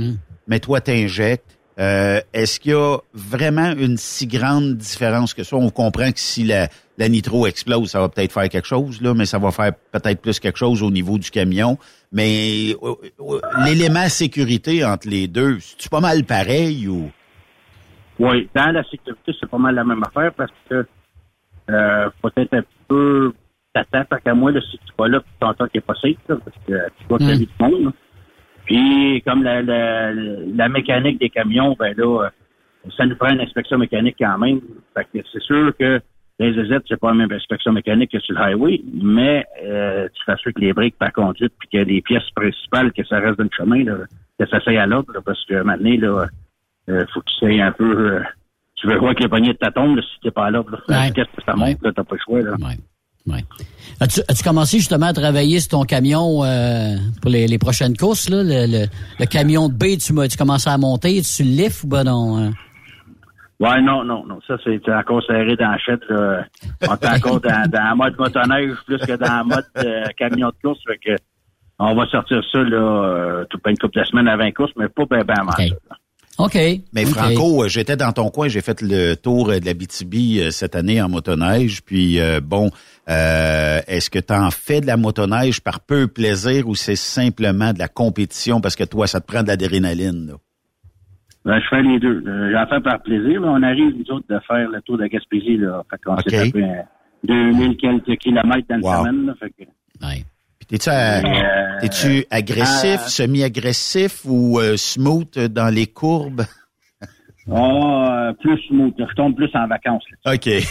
[0.48, 5.56] mais toi, t'injectes, euh, est-ce qu'il y a vraiment une si grande différence que ça?
[5.56, 6.68] On comprend que si la,
[6.98, 10.20] la nitro explose, ça va peut-être faire quelque chose, là, mais ça va faire peut-être
[10.20, 11.78] plus quelque chose au niveau du camion.
[12.10, 17.10] Mais euh, euh, l'élément sécurité entre les deux, c'est pas mal pareil ou?
[18.18, 20.86] Oui, dans la sécurité, c'est pas mal la même affaire parce que
[21.70, 23.32] euh, faut être un petit peu
[23.74, 26.16] t'attends, parce qu'à moi, là, si tu vas là, puis ton qui est pas safe,
[26.28, 27.38] là, parce que tu vois que la Mm.
[27.38, 27.84] vie du monde.
[27.84, 27.90] là.
[28.66, 33.40] Puis comme la, la, la mécanique des camions, ben là, euh, ça nous prend une
[33.40, 34.60] inspection mécanique quand même.
[34.96, 36.00] Fait que c'est sûr que
[36.38, 40.24] les ZZ, c'est pas la même inspection mécanique que sur le highway, mais euh, tu
[40.26, 43.44] t'assures que les briques par conduite puis que les pièces principales, que ça reste dans
[43.44, 43.94] le chemin, là,
[44.38, 46.26] que ça s'aille à l'ordre, là, parce que maintenant, là,
[46.88, 48.14] euh, faut que tu sais un peu.
[48.16, 48.20] euh,
[48.76, 50.82] tu veux voir que les poignées de ta tombe, là, si t'es pas à l'ordre.
[50.88, 52.40] La vitesse que ça monte, là, t'as pas le choix.
[52.42, 52.56] Là.
[54.00, 58.28] As-tu, as-tu commencé justement à travailler sur ton camion euh, pour les, les prochaines courses,
[58.28, 58.42] là?
[58.42, 58.86] Le, le,
[59.20, 62.36] le camion de B, tu, tu commences à monter, tu le lifts ou ben non?
[62.38, 62.52] hein?
[63.60, 64.40] Ouais, non, non, non.
[64.48, 66.02] Ça, c'est encore serré dans la chute.
[66.08, 66.44] là.
[66.82, 70.48] On est encore dans, dans la mode motoneige plus que dans la mode euh, camion
[70.48, 70.80] de course.
[70.84, 71.16] Fait que
[71.78, 74.72] on va sortir ça là, euh, tout pas une couple de semaines avant la course,
[74.76, 75.96] mais pas ben ben avant ça.
[76.38, 76.56] OK.
[76.92, 77.04] Mais.
[77.04, 80.50] Franco, euh, j'étais dans ton coin, j'ai fait le tour euh, de la BTB euh,
[80.50, 81.82] cette année en motoneige.
[81.82, 82.70] Puis euh, bon,
[83.10, 87.72] euh, est-ce que tu en fais de la motoneige par peu plaisir ou c'est simplement
[87.72, 90.26] de la compétition parce que toi, ça te prend de l'adrénaline?
[90.28, 90.34] là?
[91.44, 92.22] Ben, je fais les deux.
[92.52, 93.40] J'en fais par plaisir.
[93.40, 93.48] là.
[93.50, 95.56] On arrive, nous autres, de faire le tour de la Gaspésie.
[95.58, 95.82] Là.
[95.90, 96.22] Fait qu'on OK.
[96.30, 96.84] s'est tapé un,
[97.24, 99.04] 2000 quelques kilomètres dans une Wow.
[99.04, 99.26] semaine.
[99.26, 99.64] Là, fait que,
[100.60, 101.22] Puis T'es-tu à- Euh,
[101.82, 106.44] t'es-tu agressif, euh, semi-agressif ou euh, smooth dans les courbes?
[107.50, 108.94] Ah, euh, plus smooth.
[108.96, 110.04] Je tombe plus en vacances.
[110.24, 110.34] Là.
[110.34, 110.46] OK.
[110.46, 110.62] Ouais.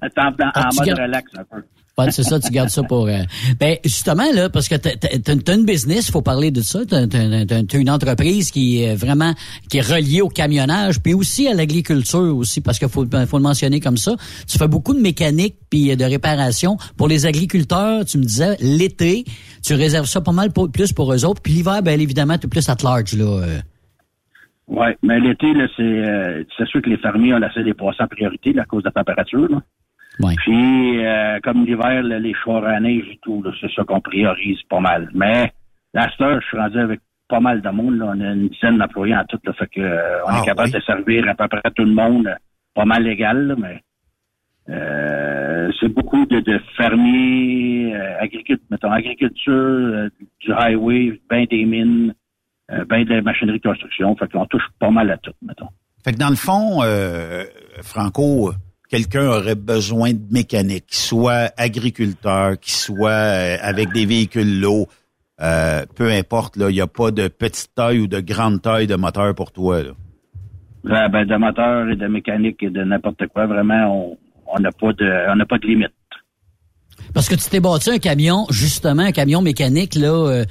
[0.16, 1.64] En, mode gardes- relax un peu.
[2.10, 3.06] C'est ça, tu gardes ça pour.
[3.08, 3.22] euh,
[3.58, 6.80] Ben justement là, parce que t'as- une business, faut parler de ça.
[6.86, 9.32] T'as t'as une entreprise qui est vraiment
[9.70, 13.42] qui est reliée au camionnage, puis aussi à l'agriculture aussi, parce qu'il faut faut le
[13.42, 14.14] mentionner comme ça.
[14.46, 18.04] Tu fais beaucoup de mécanique puis de réparation pour les agriculteurs.
[18.04, 19.24] Tu me disais l'été,
[19.64, 22.46] tu réserves ça pas mal pour- plus pour eux autres, puis l'hiver, ben évidemment, tu
[22.46, 23.24] plus at large là.
[23.24, 23.58] euh.
[24.68, 28.02] Oui, mais l'été, là, c'est euh, c'est sûr que les fermiers ont laissé les poissons
[28.02, 29.48] en priorité là, à cause de la température.
[29.48, 29.62] Là.
[30.36, 34.80] Puis, euh, comme l'hiver, les chars à neige et tout, c'est ça qu'on priorise pas
[34.80, 35.10] mal.
[35.14, 35.52] Mais,
[35.94, 37.98] la star, je suis rendu avec pas mal de monde.
[37.98, 38.12] Là.
[38.14, 39.38] On a une dizaine d'employés en tout.
[39.44, 40.74] Là, fait que, euh, on Ah, est capable oui.
[40.74, 42.26] de servir à peu près tout le monde.
[42.28, 42.34] euh,
[42.74, 43.80] Pas mal légal, là, mais
[44.68, 50.08] euh, c'est beaucoup de, de fermiers, euh, agriculture, mettons, agriculture, euh,
[50.40, 52.14] du highway, ben des mines,
[52.72, 54.14] euh, ben de la machinerie de construction.
[54.16, 55.68] Fait qu'on touche pas mal à tout, mettons.
[56.04, 57.44] Fait que dans le fond, euh,
[57.82, 58.52] Franco,
[58.88, 64.88] quelqu'un aurait besoin de mécanique, soit agriculteur, qui soit euh, avec des véhicules lourds,
[65.40, 68.96] euh, peu importe, il n'y a pas de petite taille ou de grande taille de
[68.96, 69.82] moteur pour toi.
[69.82, 71.08] Là.
[71.08, 75.30] Ben, de moteur et de mécanique et de n'importe quoi, vraiment, on n'a pas de
[75.30, 75.92] on n'a pas de limite.
[77.14, 80.44] Parce que tu t'es bâti un camion, justement, un camion mécanique, là, euh,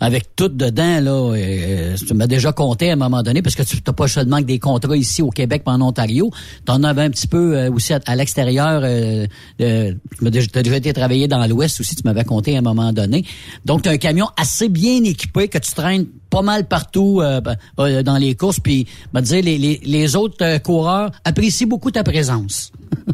[0.00, 1.34] avec tout dedans, là.
[1.34, 4.38] euh, tu m'as déjà compté à un moment donné, parce que tu n'as pas seulement
[4.38, 6.30] que des contrats ici au Québec, mais en Ontario.
[6.66, 8.82] Tu en avais un petit peu euh, aussi à, à l'extérieur.
[8.84, 9.26] Euh,
[9.60, 12.58] euh, tu as déjà, t'as déjà été travailler dans l'Ouest aussi, tu m'avais compté à
[12.58, 13.24] un moment donné.
[13.64, 17.40] Donc, tu as un camion assez bien équipé que tu traînes pas mal partout euh,
[17.40, 18.58] ben, euh, dans les courses.
[18.58, 22.72] Puis, me dire, les, les, les autres euh, coureurs apprécient beaucoup ta présence.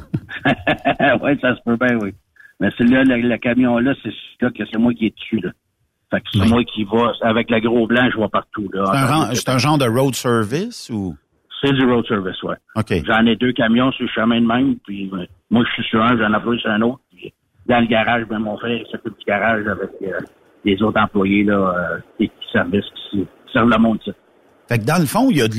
[0.45, 2.15] oui, ça se peut bien, oui.
[2.61, 5.51] Mais celui-là, le, le camion-là, c'est celui-là que c'est moi qui est dessus, là.
[6.11, 8.85] Fait que c'est moi qui va, avec le gros blanc, je vais partout, là.
[8.93, 11.15] C'est un, c'est un genre de road service ou?
[11.63, 12.57] C'est du road service, ouais.
[12.77, 12.95] OK.
[13.07, 16.03] J'en ai deux camions sur le chemin de même, puis euh, moi, je suis sur
[16.03, 17.01] un, j'en ai sur un autre.
[17.15, 17.33] Puis,
[17.67, 20.19] dans le garage, ben, mon frère s'occupe du garage avec euh,
[20.65, 24.13] les autres employés, là, euh, petits services qui, qui servent le monde, ça.
[24.69, 25.55] Fait que dans le fond, il y a de,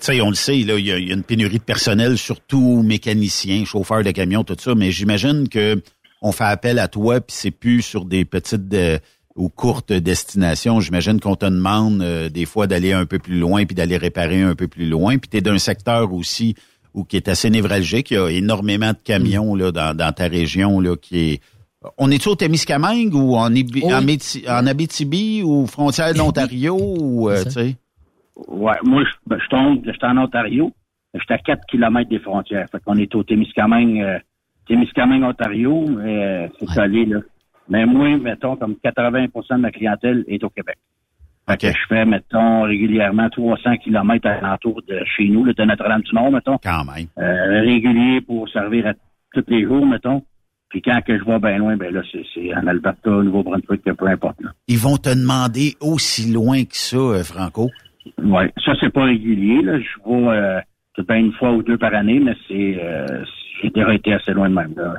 [0.00, 2.18] sais, on le sait, là, il y, a, il y a une pénurie de personnel,
[2.18, 4.74] surtout mécaniciens, chauffeurs de camions, tout ça.
[4.74, 5.76] Mais j'imagine que
[6.22, 8.74] on fait appel à toi, puis c'est plus sur des petites
[9.36, 10.80] ou courtes destinations.
[10.80, 14.42] J'imagine qu'on te demande euh, des fois d'aller un peu plus loin, puis d'aller réparer
[14.42, 15.18] un peu plus loin.
[15.18, 16.54] Puis tu es d'un secteur aussi
[16.94, 18.10] où qui est assez névralgique.
[18.10, 21.40] Il y a énormément de camions là dans, dans ta région là qui est.
[21.96, 26.76] On est-tu au Témiscamingue ou en, Ibi- en, Méti- en Abitibi ou frontière de l'Ontario
[26.76, 27.76] ou euh, tu sais?
[28.48, 30.72] Ouais, moi, je, ben, je tombe, je suis en Ontario.
[31.14, 32.66] Je suis à 4 km des frontières.
[32.72, 34.18] Fait qu'on est au Témiscamingue, euh,
[34.68, 37.20] Témiscamingue, Ontario, euh, c'est collé, là.
[37.68, 40.76] Mais moi, mettons, comme 80% de ma clientèle est au Québec.
[41.56, 46.58] Que je fais, mettons, régulièrement 300 km alentour de chez nous, de Notre-Dame-du-Nord, mettons.
[46.62, 47.06] Quand même.
[47.18, 48.92] Euh, régulier pour servir à
[49.32, 50.22] tous les jours, mettons.
[50.68, 54.42] Puis quand que je vais bien loin, ben là, c'est, en Alberta, Nouveau-Brunswick, peu importe,
[54.42, 54.50] là.
[54.68, 57.70] Ils vont te demander aussi loin que ça, euh, Franco.
[58.22, 59.62] Ouais, ça c'est pas régulier.
[59.62, 59.78] Là.
[59.78, 60.60] Je vais euh,
[60.94, 63.24] peut-être bien une fois ou deux par année, mais c'est euh,
[63.60, 64.74] j'ai déjà été assez loin de même.
[64.76, 64.94] Là.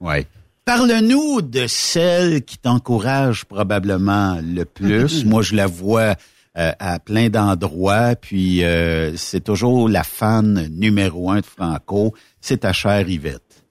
[0.00, 0.26] Ouais.
[0.64, 5.24] Parle-nous de celle qui t'encourage probablement le plus.
[5.26, 6.14] Moi, je la vois
[6.58, 12.14] euh, à plein d'endroits, puis euh, c'est toujours la fan numéro un de Franco.
[12.40, 13.64] C'est ta chère Yvette.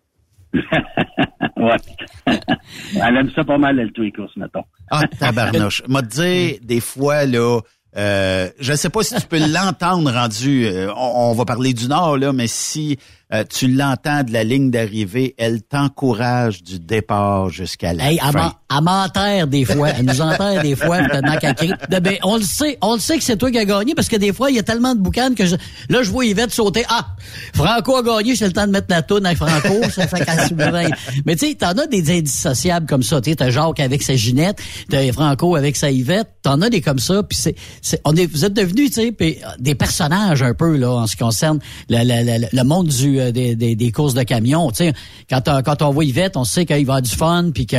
[1.58, 1.76] ouais.
[2.96, 4.64] Elle aime ça pas mal, elle, tous les courses, mettons.
[4.90, 5.84] Ah, tabarnouche.
[5.88, 7.60] M'a dit, des fois, là,
[7.98, 11.74] euh, je ne sais pas si tu peux l'entendre rendu, euh, on, on va parler
[11.74, 12.98] du Nord, là, mais si
[13.36, 18.54] euh, tu l'entends de la ligne d'arrivée, elle t'encourage du départ jusqu'à la Hey, fin.
[18.76, 19.90] elle m'enterre des fois.
[19.90, 21.00] Elle nous enterre des fois
[21.40, 21.72] qu'elle crie.
[21.90, 24.08] De- ben, on le sait, on le sait que c'est toi qui as gagné parce
[24.08, 25.56] que des fois, il y a tellement de boucanes que je,
[25.90, 26.84] là, je vois Yvette sauter.
[26.90, 27.08] Ah!
[27.54, 29.90] Franco a gagné, j'ai le temps de mettre la toune avec Franco.
[29.90, 30.96] ça fait qu'elle.
[31.26, 33.22] Mais tu sais, t'en as des indissociables comme ça.
[33.22, 34.60] Tu sais, t'as Jacques avec sa Ginette,
[34.90, 36.30] t'as Franco avec sa Yvette.
[36.42, 37.24] T'en as des comme ça.
[37.24, 40.78] Puis c'est, c'est, on est, vous êtes devenus, tu sais, euh, des personnages un peu,
[40.78, 41.60] là, en ce qui concerne
[41.90, 44.70] le, le- le- le monde du, euh, des, courses de camions.
[44.72, 44.94] Tu sais,
[45.30, 47.78] quand, on- quand on voit Yvette, on sait qu'il va avoir du fun, puis que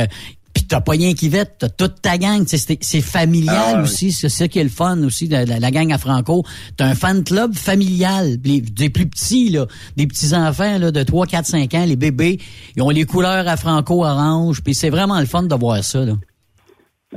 [0.53, 2.43] puis t'as pas rien qu'Yvette, t'as toute ta gang.
[2.47, 3.83] C'est, familial Ah, oui.
[3.83, 4.11] aussi.
[4.11, 6.43] C'est ça qui est le fun aussi de la, la gang à Franco.
[6.77, 8.37] T'as un fan club familial.
[8.43, 9.67] Les- des plus petits, là,
[9.97, 12.39] des petits-enfants là, de 3, 4, 5 ans, les bébés,
[12.75, 14.63] ils ont les couleurs à Franco orange.
[14.63, 16.03] Puis c'est vraiment le fun de voir ça.
[16.03, 16.13] Là.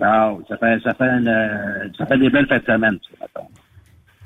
[0.03, 3.41] Ah, ça fait ça fait une, euh, ça fait des belles fêtes de semaine, ça,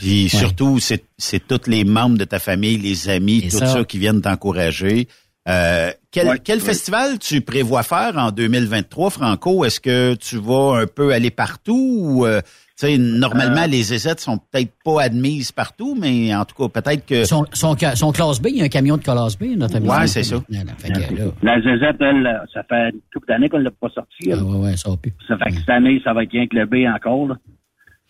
[0.05, 3.67] Puis surtout, c'est, c'est tous les membres de ta famille, les amis, Et tout ça.
[3.67, 3.85] ça.
[3.85, 5.09] qui viennent t'encourager.
[5.49, 9.65] Euh, quel, quel festival tu prévois faire en 2023, Franco?
[9.65, 12.41] Est-ce que tu vas un peu aller partout ou euh,
[12.79, 13.67] tu sais, normalement, Euh.
[13.67, 17.25] les EZ sont peut-être pas admises partout, mais en tout cas, peut-être que...
[17.25, 19.89] Son, son, son classe B, il y a un camion de classe B, notre ami.
[19.89, 20.37] Ouais, c'est ça.
[20.79, 23.89] Fait que, là, La ZZ, elle, ça fait une couple d'années qu'on ne l'a pas
[23.95, 24.33] sorti.
[24.33, 25.13] Ah ouais, ouais, ça va plus.
[25.29, 27.29] Ça fait que cette année, ça va être rien que le B encore.
[27.29, 27.37] là.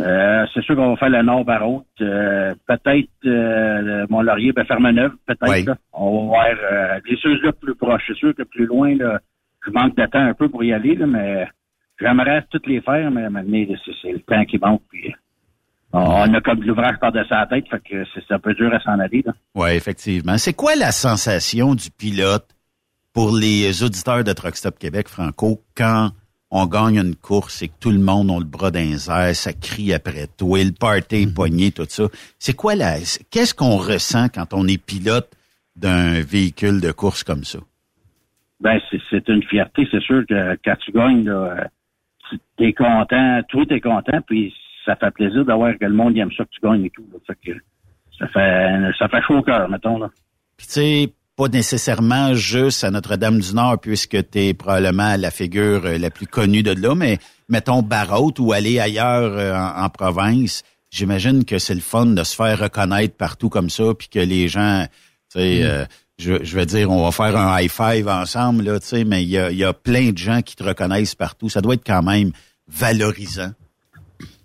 [0.04, 1.86] Euh, c'est sûr qu'on va faire le nord par haute.
[2.00, 5.50] Euh, peut-être euh, le Mont-Laurier, ben Fermeneuve, peut-être.
[5.50, 5.64] Oui.
[5.64, 5.76] là.
[5.92, 8.02] On va voir euh, les choses-là plus proches.
[8.06, 9.18] C'est sûr que plus loin, là,
[9.64, 11.48] je manque de temps un peu pour y aller, là, mais
[11.98, 14.82] j'aimerais toutes les faire, mais maintenant, c'est, c'est le temps qui manque.
[14.90, 15.14] Puis,
[15.94, 18.74] on, on a comme de l'ouvrage par-dessus la tête, fait que c'est, un peu dur
[18.74, 19.22] à s'en aller.
[19.24, 19.32] Là.
[19.54, 20.36] Oui, effectivement.
[20.36, 22.48] C'est quoi la sensation du pilote
[23.14, 26.10] pour les auditeurs de Truck Stop Québec, Franco, quand
[26.56, 29.34] on gagne une course et que tout le monde a le bras dans les airs,
[29.34, 32.04] ça crie après toi, le party est pogné, tout ça.
[32.38, 32.94] C'est quoi la,
[33.30, 35.28] qu'est-ce qu'on ressent quand on est pilote
[35.74, 37.58] d'un véhicule de course comme ça?
[38.60, 38.78] Ben,
[39.10, 41.68] c'est, une fierté, c'est sûr que quand tu gagnes, là,
[42.30, 44.54] tu t'es content, toi t'es content, puis
[44.84, 47.04] ça fait plaisir d'avoir que le monde aime ça que tu gagnes et tout.
[47.12, 47.18] là.
[47.26, 47.58] Fait que
[48.16, 50.08] ça fait ça fait chaud au cœur, mettons là.
[50.56, 55.98] Puis tu sais, pas nécessairement juste à Notre-Dame-du-Nord, puisque tu es probablement la figure euh,
[55.98, 60.62] la plus connue de là, mais mettons Barraute ou aller ailleurs euh, en, en province,
[60.90, 64.48] j'imagine que c'est le fun de se faire reconnaître partout comme ça, puis que les
[64.48, 64.86] gens,
[65.32, 65.66] tu sais, Mm.
[65.66, 65.84] euh,
[66.16, 69.24] je, je veux dire, on va faire un high five ensemble, là, tu sais, mais
[69.24, 71.48] il y a, il y a plein de gens qui te reconnaissent partout.
[71.48, 72.30] Ça doit être quand même
[72.68, 73.50] valorisant.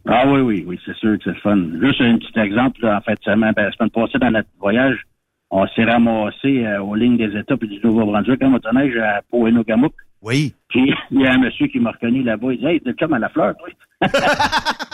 [0.07, 1.57] Ah oui, oui, oui, c'est sûr que c'est le fun.
[1.79, 4.97] Juste un petit exemple, là, en fait, semaine, ben, la semaine passée, dans notre voyage,
[5.51, 9.93] on s'est ramassé euh, aux lignes des États puis du Nouveau-Brunswick en motoneige à Poenogamuk.
[10.21, 10.53] Oui.
[10.69, 13.13] Puis il y a un monsieur qui m'a reconnu là-bas, il dit Hey, t'es chum
[13.13, 13.69] à la fleur, toi.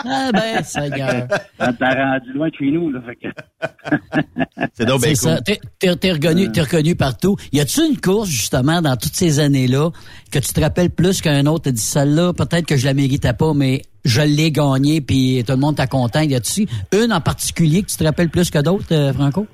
[0.08, 1.28] Ah ben, Seigneur.
[1.58, 3.02] T'as rendu loin de chez nous, là.
[3.08, 3.28] Fait que...
[4.74, 5.42] c'est donc C'est ça.
[5.42, 7.36] T'es, t'es- t'es reconnu, t'es reconnu partout.
[7.52, 9.90] Y a-tu une course, justement, dans toutes ces années-là,
[10.32, 11.64] que tu te rappelles plus qu'un autre?
[11.64, 15.54] T'as dit, celle-là, peut-être que je la méritais pas, mais je l'ai gagnée, puis tout
[15.54, 16.22] le monde t'a content.
[16.22, 19.48] Y a-tu une en particulier que tu te rappelles plus que d'autres, euh, Franco?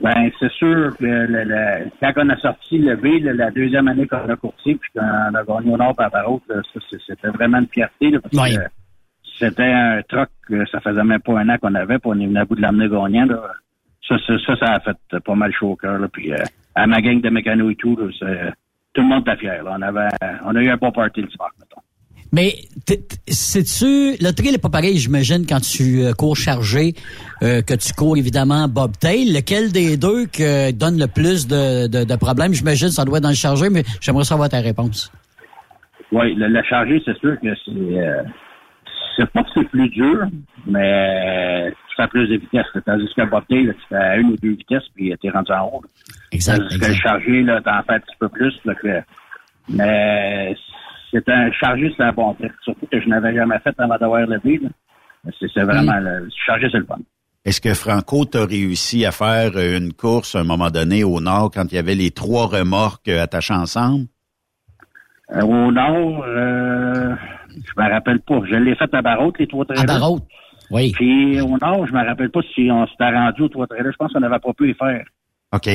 [0.00, 3.88] Ben, c'est sûr que le, le- quand on a sorti le B, le- la deuxième
[3.88, 6.10] année qu'on a coursé, puis qu'on a gagné au Nord par
[6.72, 8.60] ça, c'est- c'était vraiment une fierté, là, parce que
[9.38, 12.26] c'était un truck, euh, ça faisait même pas un an qu'on avait, puis on est
[12.26, 13.26] venu à bout de l'amener gagnant.
[13.26, 13.42] Là.
[14.08, 15.98] Ça, ça, ça, ça a fait pas mal chaud au cœur.
[15.98, 16.36] Là, puis euh,
[16.74, 18.06] à ma gang de mécanos et tout, là,
[18.92, 19.62] tout le monde était fier.
[19.64, 19.76] Là.
[19.78, 20.08] On, avait,
[20.44, 21.80] on a eu un bon party le dimanche, mettons.
[22.32, 22.52] Mais
[23.28, 26.94] sais-tu, le trail n'est pas pareil, j'imagine, quand tu euh, cours chargé,
[27.42, 29.32] euh, que tu cours évidemment bobtail.
[29.32, 32.52] Lequel des deux que donne le plus de, de, de problèmes?
[32.54, 35.10] J'imagine ça doit être dans le chargé, mais j'aimerais savoir ta réponse.
[36.12, 37.70] Oui, le, le chargé, c'est sûr que c'est.
[37.70, 38.22] euh,
[39.16, 40.26] c'est pas que c'est plus dur,
[40.66, 42.66] mais tu fais plus de vitesse.
[42.86, 45.66] Tandis qu'un bobtail, là, tu fais à une ou deux vitesses, puis t'es rendu en
[45.72, 45.82] haut.
[46.32, 46.58] Exact.
[46.58, 48.54] Tandis que le chargé, là, t'en fais un petit peu plus.
[48.64, 49.02] là, que-
[49.68, 50.56] mais
[51.10, 52.52] c'est un chargé, c'est un bon truc.
[52.62, 55.30] Surtout que je n'avais jamais fait avant d'avoir le là.
[55.38, 55.98] C'est vraiment.
[56.00, 56.98] Le, le chargé, c'est le fun.
[57.44, 61.50] Est-ce que Franco t'a réussi à faire une course à un moment donné au nord
[61.52, 64.06] quand il y avait les trois remorques attachées ensemble?
[65.34, 67.14] Euh, au nord, euh,
[67.48, 68.40] je me rappelle pas.
[68.50, 69.84] Je l'ai fait à Barraute, les trois trailers.
[69.84, 70.24] À Barraute,
[70.70, 70.92] oui.
[70.92, 73.92] Puis au nord, je me rappelle pas si on s'était rendu aux trois trailers.
[73.92, 75.04] Je pense qu'on n'avait pas pu les faire.
[75.52, 75.68] OK.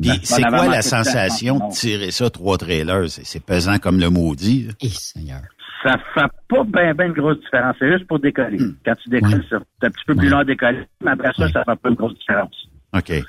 [0.00, 3.08] Puis Ben, c'est quoi la sensation de tirer ça trois trailers?
[3.08, 4.66] C'est pesant comme le maudit.
[4.68, 4.72] là.
[4.80, 5.42] Eh, Seigneur.
[5.82, 7.74] Ça fait pas bien ben une grosse différence.
[7.78, 8.58] C'est juste pour décoller.
[8.84, 11.48] Quand tu décolles, ça, c'est un petit peu plus long à décoller, mais après ça,
[11.48, 12.54] ça fait pas une grosse différence.
[12.94, 13.06] OK.
[13.06, 13.24] Fait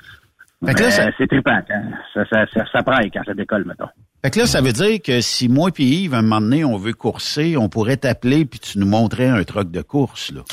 [0.60, 1.50] Mais que là, ça, c'est trippant.
[1.70, 1.82] hein.
[2.14, 3.88] Ça, ça, ça, ça praille quand ça décolle, mettons.
[4.22, 6.62] fait que là, ça veut dire que si moi et Yves, à un moment donné,
[6.64, 10.30] on veut courser, on pourrait t'appeler puis tu nous montrais un truc de course.
[10.30, 10.42] Là.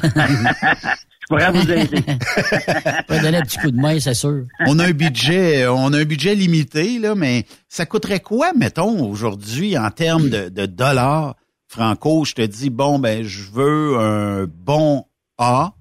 [1.30, 2.02] Je pourrais vous aider.
[3.08, 4.46] On va donner un petit coup de main, c'est sûr.
[4.66, 8.52] on a un budget, euh, on a un budget limité, là, mais ça coûterait quoi,
[8.52, 11.36] mettons, aujourd'hui, en termes de, de dollars,
[11.68, 15.04] Franco, je te dis, bon, ben, je veux un bon
[15.38, 15.74] A.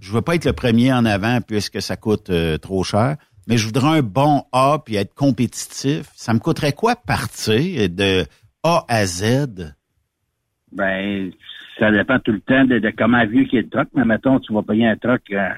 [0.00, 3.16] Je veux pas être le premier en avant puisque ça coûte euh, trop cher,
[3.46, 6.06] mais je voudrais un bon A puis être compétitif.
[6.16, 8.26] Ça me coûterait quoi partir de
[8.64, 9.72] A à Z?
[10.72, 11.30] Ben,
[11.78, 13.88] ça dépend tout le temps de, de comment vieux qu'il est le truck.
[13.94, 15.48] Mais mettons, tu vas payer un truck euh,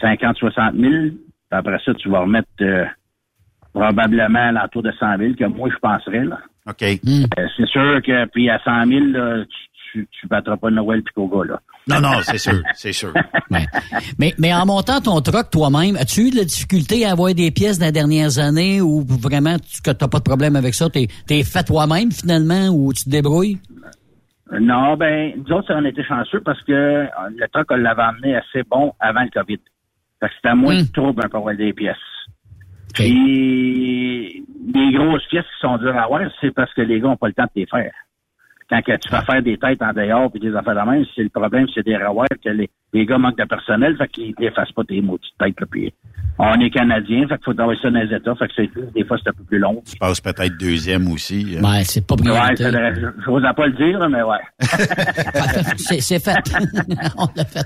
[0.00, 0.90] 50, 60 000.
[0.90, 1.14] Puis
[1.50, 2.84] après ça, tu vas remettre euh,
[3.72, 6.24] probablement à l'entour de 100 000, que moi, je penserais.
[6.24, 6.38] Là.
[6.68, 6.82] OK.
[6.82, 9.58] Euh, c'est sûr que, puis à 100 000, là, tu,
[9.92, 11.60] tu, tu battras pas Noël Picoga, là.
[11.88, 13.12] Non, non, c'est sûr, c'est sûr.
[14.18, 17.50] Mais, mais en montant ton truck toi-même, as-tu eu de la difficulté à avoir des
[17.50, 20.88] pièces dans les dernières années ou vraiment tu n'as pas de problème avec ça?
[20.88, 23.58] T'es es fait toi-même finalement ou tu te débrouilles?
[24.60, 27.06] Non, ben, nous autres, on était chanceux parce que euh,
[27.36, 29.60] le truck, on l'avait emmené assez bon avant le COVID.
[30.20, 31.96] Fait que c'était moins de trouble pour avoir des pièces.
[32.94, 37.16] Puis, les grosses pièces qui sont dures à avoir, c'est parce que les gars n'ont
[37.16, 37.92] pas le temps de les faire.
[38.70, 41.22] Quand que tu vas faire des têtes en dehors puis des affaires de même, c'est
[41.22, 44.72] le problème, c'est des rawaires que les, les gars manquent de personnel, fait qu'ils n'effacent
[44.72, 45.60] pas tes maudites têtes.
[45.60, 45.92] Là, puis
[46.38, 49.04] on est Canadiens, fait qu'il faut travailler ça dans les États, fait que c'est, des
[49.04, 49.82] fois c'est un peu plus long.
[49.86, 51.56] Tu passes peut-être deuxième aussi.
[51.58, 51.62] hein.
[51.62, 52.94] Ouais, c'est pas Ouais, ça devrait-
[53.24, 54.38] je n'ose pas le dire, là, mais ouais.
[55.76, 56.38] c'est, c'est fait.
[57.18, 57.60] On l'a fait.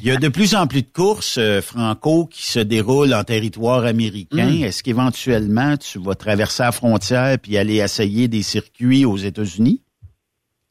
[0.00, 3.24] Il y a de plus en plus de courses, euh, Franco, qui se déroulent en
[3.24, 4.46] territoire américain.
[4.46, 4.64] Mm.
[4.64, 9.82] Est-ce qu'éventuellement, tu vas traverser la frontière puis aller essayer des circuits aux États-Unis?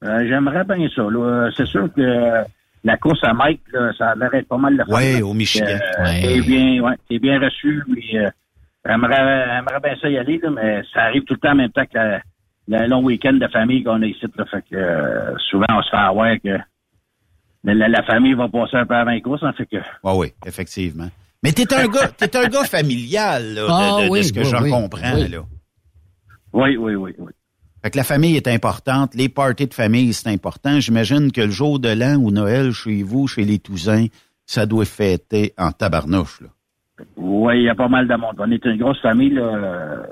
[0.03, 1.03] Euh, J'aimerais bien ça.
[1.03, 1.49] là.
[1.55, 2.43] C'est sûr que
[2.83, 5.25] la course à Mike, là, ça a l'air d'être pas mal de là.
[5.25, 5.65] au Michigan.
[5.67, 6.21] Euh, Ouais.
[6.21, 7.83] T'es bien, ouais, t'es bien reçu.
[7.91, 8.29] Puis, euh,
[8.85, 11.69] j'aimerais, j'aimerais bien ça y aller, là, mais ça arrive tout le temps en même
[11.71, 12.21] temps que la-
[12.67, 14.25] le long week-end de famille qu'on a ici.
[14.35, 16.57] Là, fait que euh, souvent, on se fait avoir que
[17.63, 19.43] la, la- la famille va passer un peu avant les courses.
[19.43, 21.09] Hein, fait que, Oui, oui, effectivement.
[21.43, 24.33] Mais t'es un gars, t'es un gars familial, là, de, Ah de- de oui, ce
[24.33, 25.27] que oui, j'en oui, comprends, oui.
[25.27, 25.39] là.
[26.53, 27.31] oui, oui, oui, oui.
[27.83, 30.79] Fait que la famille est importante, les parties de famille, c'est important.
[30.79, 34.05] J'imagine que le jour de l'an ou Noël chez vous, chez les Toussaint,
[34.45, 36.47] ça doit fêter en tabarnouche, là.
[37.15, 38.35] Oui, il y a pas mal de monde.
[38.37, 40.03] On est une grosse famille, là, euh,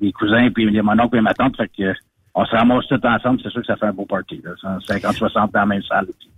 [0.00, 1.56] des cousins, puis les mon oncle et ma tante.
[1.56, 1.94] Fait que, euh,
[2.34, 3.40] on se ramasse tous ensemble.
[3.42, 4.40] C'est sûr que ça fait un beau party.
[4.44, 4.78] Là.
[4.86, 6.06] 50, 60 dans la même salle.
[6.18, 6.30] Puis,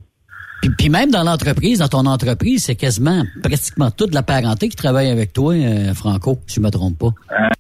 [0.77, 5.11] puis même dans l'entreprise, dans ton entreprise, c'est quasiment pratiquement toute la parenté qui travaille
[5.11, 7.11] avec toi, euh, Franco, si je me trompe pas.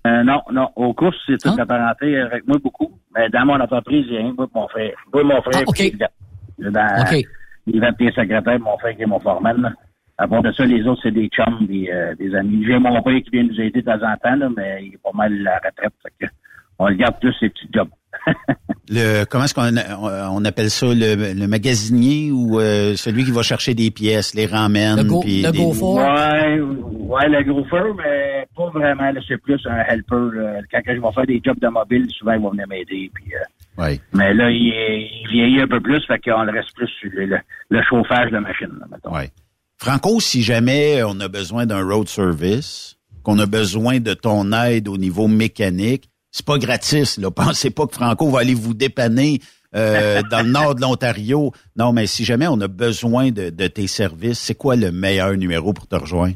[0.06, 0.68] Euh, non, non.
[0.77, 2.90] Aux courses, c'est toute la parenté avec moi beaucoup.
[3.14, 4.93] Mais dans mon entreprise, il y a rien que moi et mon frère.
[5.12, 5.62] Moi et mon frère.
[5.62, 5.77] Ah, OK.
[5.77, 6.12] puis Yvette.
[6.59, 7.24] Dans, OK.
[7.66, 9.74] Yvette qui est secrétaire, mon frère qui est mon foreman.
[10.18, 12.64] À part de ça, les autres, c'est des chums, des, euh, des amis.
[12.66, 15.02] J'ai mon père qui vient nous aider de temps en temps, là, mais il est
[15.02, 15.94] pas mal à la retraite.
[16.02, 16.32] Fait que
[16.78, 17.89] on le garde tous ses petits jobs.
[18.93, 19.70] Le, comment est-ce qu'on
[20.32, 24.47] on appelle ça, le, le magasinier ou euh, celui qui va chercher des pièces, les
[24.47, 24.97] ramène?
[24.97, 29.12] Le go- puis le des- Ouais, ouais, le gros feu, mais pas vraiment.
[29.12, 30.31] là, C'est plus un helper.
[30.35, 30.61] là.
[30.73, 33.11] Quand je vais faire des jobs de mobile, souvent, il va venir m'aider.
[33.15, 34.01] Puis, euh, Ouais.
[34.12, 37.11] Mais là, il, est- il vieillit un peu plus, fait qu'on le reste plus sur
[37.15, 37.39] le, le-
[37.70, 38.69] le chauffage de machine.
[38.81, 39.15] Là, mettons.
[39.15, 39.31] Ouais.
[39.78, 44.89] Franco, si jamais on a besoin d'un road service, qu'on a besoin de ton aide
[44.89, 47.19] au niveau mécanique, c'est pas gratis.
[47.19, 47.31] Là.
[47.31, 49.39] Pensez pas que Franco va aller vous dépanner
[49.77, 51.52] euh, dans le nord de l'Ontario.
[51.77, 55.36] Non, mais si jamais on a besoin de, de tes services, c'est quoi le meilleur
[55.36, 56.35] numéro pour te rejoindre?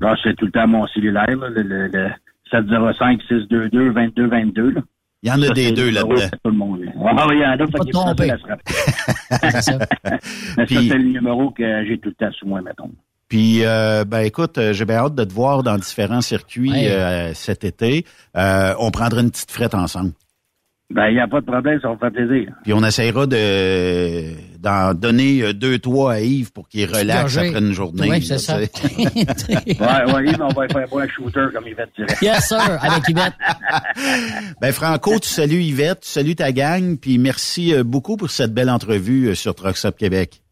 [0.00, 2.08] Là, c'est tout le temps mon cellulaire, là, le, le, le
[2.52, 4.74] 705-622-2222.
[4.74, 4.80] là.
[5.22, 6.14] Il y en a Ça, des deux là-dedans.
[6.14, 6.80] de Tout le monde.
[6.80, 6.92] là.
[7.14, 7.94] Ah, oui, il y en a, fait qu'il
[8.30, 8.74] à se rappeler.
[10.56, 12.90] Mais ça, c'est le numéro que j'ai tout le temps sous moi, mettons.
[13.30, 16.90] Puis, euh, ben écoute, euh, j'ai bien hâte de te voir dans différents circuits Ouais.
[16.90, 18.04] euh, cet été.
[18.36, 20.10] Euh, on prendra une petite frette ensemble.
[20.92, 22.52] Ben, il n'y a pas de problème, ça va me faire plaisir.
[22.64, 27.60] Puis on essaiera de d'en donner euh, deux, trois à Yves pour qu'il relaxe après
[27.60, 28.10] une journée.
[28.10, 28.58] Ouais, c'est ça.
[28.58, 28.66] Ouais,
[30.12, 32.06] ouais, mais on va faire un shooter, comme il va te dire.
[32.20, 33.34] Yes, sir, avec Yvette.
[34.60, 38.52] ben Franco, tu salues Yvette, tu salues ta gang, puis merci euh, beaucoup pour cette
[38.52, 40.42] belle entrevue sur Trucks Up Québec.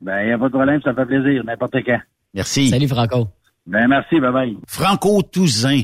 [0.00, 2.00] Ben, il n'y a pas de problème, ça me fait plaisir, n'importe quand.
[2.34, 2.68] Merci.
[2.68, 3.28] Salut, Franco.
[3.66, 4.56] Ben, merci, bye bye.
[4.66, 5.82] Franco Touzin.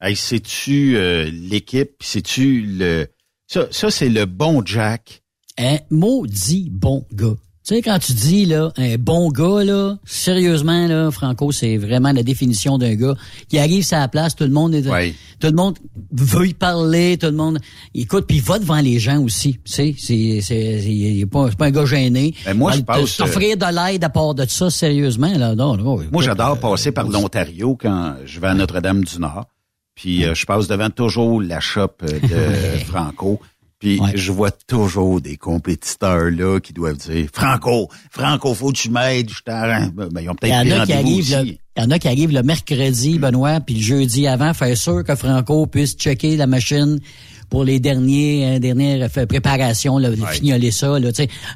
[0.00, 3.06] Hey, sais-tu euh, l'équipe, sais-tu le...
[3.46, 5.22] Ça, ça c'est le bon Jack.
[5.58, 7.34] Un maudit bon gars.
[7.66, 12.12] Tu sais, quand tu dis, là, un bon gars, là, sérieusement, là, Franco, c'est vraiment
[12.12, 13.16] la définition d'un gars
[13.48, 15.76] qui arrive à la place, tout le monde est, tout le monde
[16.12, 17.58] veut y parler, tout le monde
[17.92, 19.58] écoute, puis il va devant les gens aussi.
[19.64, 22.36] Tu sais, c'est, c'est, pas, pas un gars gêné.
[22.44, 25.98] Ben, moi, je pense, T'offrir de l'aide à part de ça, sérieusement, là, non, non,
[26.12, 29.46] Moi, j'adore passer par l'Ontario quand je vais à Notre-Dame-du-Nord.
[29.96, 33.40] Puis euh, je passe devant toujours la shop euh, de Franco.
[33.78, 38.90] Puis je vois toujours des compétiteurs là qui doivent dire Franco, Franco, faut que tu
[38.90, 39.92] m'aides, je t'arrête.
[39.92, 42.08] Ben, ils ont Il y peut-être en a qui arrivent, il y en a qui
[42.08, 46.46] arrivent le mercredi, Benoît, puis le jeudi avant, faire sûr que Franco puisse checker la
[46.46, 46.98] machine
[47.50, 51.10] pour les derniers, euh, dernières préparations, là, fignoler ça, là.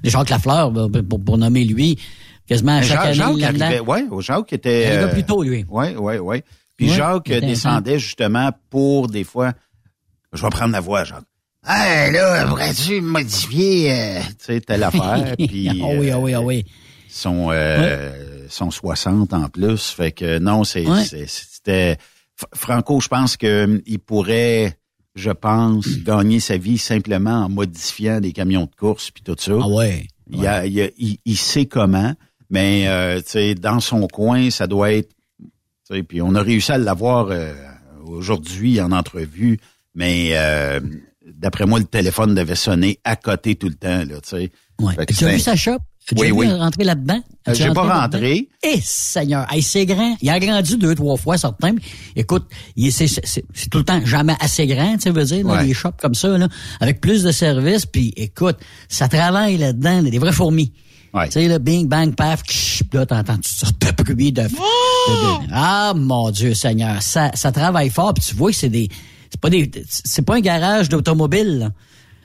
[0.05, 1.99] Jacques Lafleur, bah, pour, pour nommer lui,
[2.47, 3.65] quasiment à chaque Jacques, Jacques année, là-dedans.
[3.65, 4.83] arrivait, ouais, Jacques était.
[4.83, 5.65] Il arrivait plus tôt, lui.
[5.69, 6.43] Oui, oui, oui.
[6.77, 9.53] Puis Ouais, Jacques descendait justement pour des fois.
[10.33, 11.25] Je vais prendre la voix, Jacques.
[11.67, 15.69] Hey, là, pourrais-tu modifier, euh, tu sais, telle affaire, puis...
[15.83, 16.65] Ah oui, ah oui, ah oui.
[17.09, 20.85] sont euh, sont 60 en plus fait que non c'est
[21.27, 21.97] c'était
[22.55, 24.77] Franco je pense que hum, il pourrait
[25.17, 29.53] je pense gagner sa vie simplement en modifiant des camions de course puis tout ça.
[29.61, 30.07] Ah ouais.
[30.31, 32.15] Il, a, il, a- il- il sait comment
[32.49, 35.11] mais euh, tu sais dans son coin ça doit être
[35.89, 37.53] tu sais, puis on a réussi à l'avoir euh,
[38.05, 39.59] aujourd'hui en entrevue
[39.95, 40.79] mais euh,
[41.39, 44.51] d'après moi le téléphone devait sonner à côté tout le temps là tu sais
[44.81, 44.95] Ouais.
[44.99, 45.73] As vu sa shop?
[46.11, 46.51] As-tu Oui, oui.
[46.51, 47.21] rentrer là-dedans?
[47.47, 48.01] Euh, As-tu j'ai pas là-dedans?
[48.01, 48.49] rentré.
[48.63, 49.47] Eh, Seigneur.
[49.53, 50.17] Hey, c'est grand.
[50.23, 51.75] Il a grandi deux, trois fois, certain.
[52.17, 52.47] Écoute,
[52.91, 53.07] c'est,
[53.71, 55.67] tout le temps jamais assez grand, tu sais, veux dire, là, Ouais.
[55.67, 56.49] les shops comme ça, là,
[56.81, 57.85] avec plus de services.
[57.85, 58.57] Puis, écoute,
[58.89, 60.73] ça travaille là-dedans, des vraies fourmis.
[61.25, 62.41] Tu sais, là, bing, bang, paf,
[62.95, 67.53] là, t'entends toutes sortes de bruits de, de- de- Ah, mon Dieu Seigneur, ça, ça
[67.53, 68.15] travaille fort.
[68.15, 68.89] Puis tu vois que c'est des...
[69.31, 69.71] C'est pas des...
[69.89, 71.71] C'est pas un garage d'automobile, là.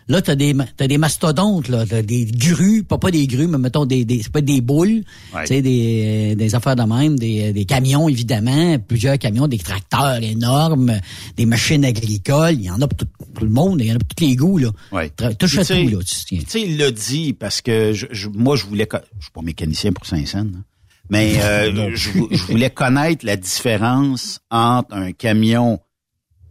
[0.08, 3.58] Là, t'as des, t'as des mastodontes, là, t'as des grues, pas, pas des grues, mais
[3.58, 5.02] mettons des, des c'est pas des boules,
[5.42, 10.22] tu sais, des, des affaires de même, des, des camions, évidemment, plusieurs camions, des tracteurs
[10.22, 11.00] énormes,
[11.38, 13.96] des machines agricoles, il y en a pour tout, tout le monde, il y en
[13.96, 14.70] a pour tous les goûts, là.
[14.92, 15.10] Ouais.
[15.40, 16.04] Touche à tu tout, là.
[16.04, 18.88] tu- Tu sais, il l'a dit parce que je, je- moi, je voulais...
[19.18, 20.64] Je suis pas mécanicien pour Saint-Saëns, hein.
[21.10, 22.12] mais euh, je
[22.52, 25.80] voulais connaître la différence entre un camion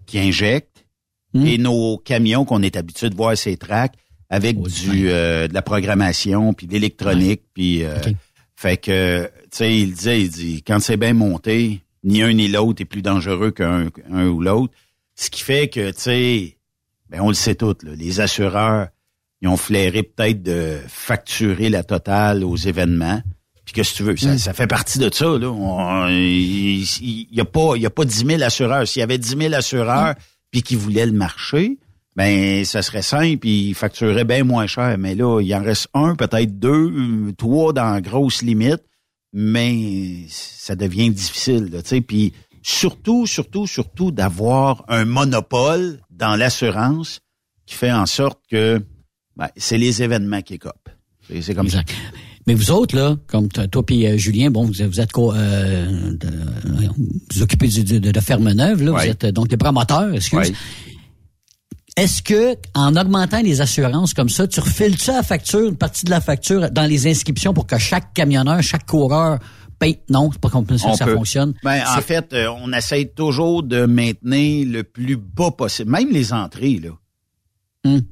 [0.07, 0.75] qui injecte
[1.35, 1.47] Hmm.
[1.49, 3.95] et nos camions qu'on est habitué de voir ces tracks
[4.31, 7.99] avec du euh, de la programmation puis de l'électronique puis euh,
[8.55, 12.47] fait que tu sais il disait il dit quand c'est bien monté ni un ni
[12.47, 14.73] l'autre est plus dangereux qu'un un ou l'autre.
[15.17, 16.57] Ce qui fait que tu sais
[17.11, 18.87] ben on le sait tous là, les assureurs
[19.43, 23.23] ils ont flairé peut-être de facturer la totale aux événements
[23.75, 24.17] puis que tu veux.
[24.17, 26.09] Ça, ça fait partie de ça là.
[26.09, 28.87] Il il y a pas il y a pas 10 000 assureurs.
[28.87, 30.15] S'il y avait 10 000 assureurs
[30.51, 31.79] puis qui voulaient le marché
[32.17, 34.97] ben ça serait simple puis ils factureraient bien moins cher.
[34.99, 38.83] Mais là il en reste un peut-être deux trois dans grosse limite
[39.33, 42.01] mais ça devient difficile là, tu sais.
[42.01, 42.33] Puis
[42.63, 47.21] surtout surtout surtout d'avoir un monopole dans l'assurance
[47.67, 48.81] qui fait en sorte que
[49.37, 50.91] ben, c'est les événements qui copent
[51.27, 51.83] c'est c'est comme ça
[52.47, 56.13] Mais vous autres, là, comme toi et Julien, bon, vous êtes, vous êtes co- euh,
[56.13, 56.89] de-
[57.35, 60.39] vous occupez de, de, de ferme neuve, là, vous êtes euh, donc des promoteurs, excuse.
[60.39, 60.53] Ouais.
[61.97, 66.11] Est-ce que, en augmentant les assurances comme ça, tu refiles-tu la facture, une partie de
[66.11, 69.39] la facture dans les inscriptions pour que chaque camionneur, chaque coureur
[69.79, 70.01] paye?
[70.11, 71.15] Non, c'est pas comme ça que On ça peut.
[71.15, 71.55] fonctionne.
[71.63, 76.33] Ben, en fait, euh, on essaye toujours de maintenir le plus bas possible, même les
[76.33, 76.81] entrées.
[76.83, 76.91] Là.
[77.85, 78.01] Hmm.
[78.01, 78.07] Tu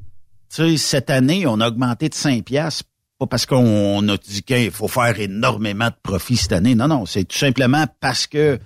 [0.48, 2.84] sais, cette année, on a augmenté de 5 piastres,
[3.22, 6.74] pas parce qu'on a dit qu'il faut faire énormément de profit cette année.
[6.74, 8.58] Non, non, c'est tout simplement parce que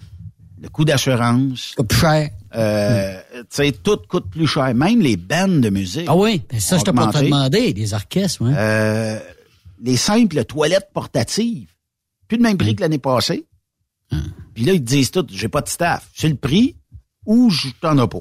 [0.61, 1.75] le coût d'assurance...
[1.77, 2.31] Coûte plus cher.
[2.55, 4.75] Euh, Tu sais, tout coûte plus cher.
[4.75, 6.07] Même les bandes de musique.
[6.09, 7.27] Ah oui, ben ça, je t'ai pas augmenté.
[7.27, 8.53] demandé, des orchestres, ouais.
[8.57, 9.19] Euh,
[9.83, 11.69] les simples toilettes portatives,
[12.29, 13.45] plus de même prix que l'année passée.
[14.55, 16.09] Puis là, ils te disent tout, j'ai pas de staff.
[16.15, 16.77] C'est le prix
[17.27, 18.21] ou je t'en ai pas.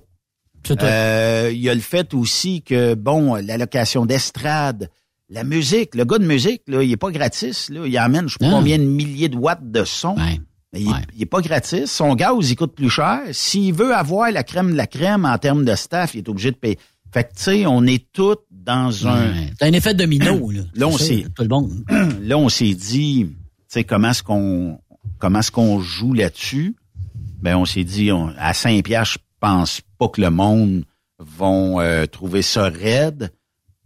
[0.81, 4.89] Euh, Il y a le fait aussi que, bon, l'allocation d'estrade,
[5.35, 7.69] la musique, le gars de musique, là, il est pas gratis.
[7.69, 7.85] Là.
[7.85, 10.15] Il amène, je sais pas combien de milliers de watts de son.
[10.73, 11.85] Mais il, est- il est pas gratis.
[11.91, 13.21] Son gaz, il coûte plus cher.
[13.31, 16.51] S'il veut avoir la crème de la crème en termes de staff, il est obligé
[16.51, 16.79] de payer.
[17.13, 19.31] Fait que, tu sais, on est tous dans un...
[19.59, 20.61] C'est un effet domino, là.
[20.73, 21.71] Là, on s'est, Tout le monde.
[22.21, 23.35] là, on s'est dit, tu
[23.69, 24.79] sais, comment est-ce qu'on,
[25.19, 26.75] comment est-ce qu'on joue là-dessus?
[27.41, 30.83] Ben, on s'est dit, on- à Saint-Pierre, je pense pas que le monde
[31.19, 33.31] vont euh, trouver ça raide.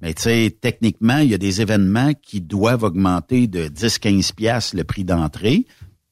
[0.01, 4.75] Mais tu sais, techniquement, il y a des événements qui doivent augmenter de 10-15 piastres
[4.75, 5.65] le prix d'entrée.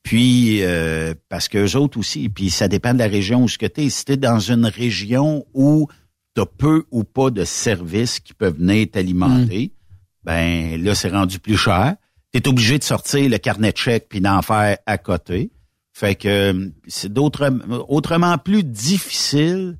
[0.03, 3.65] Puis, euh, parce que autres aussi, puis ça dépend de la région où ce que
[3.65, 3.89] tu es.
[3.89, 5.87] Si tu dans une région où
[6.35, 9.71] tu as peu ou pas de services qui peuvent venir t'alimenter,
[10.23, 11.95] ben là, c'est rendu plus cher.
[12.33, 15.51] Tu es obligé de sortir le carnet de chèques puis d'en faire à côté.
[15.93, 17.49] Fait que euh, c'est d'autres
[17.89, 19.77] autrement plus difficile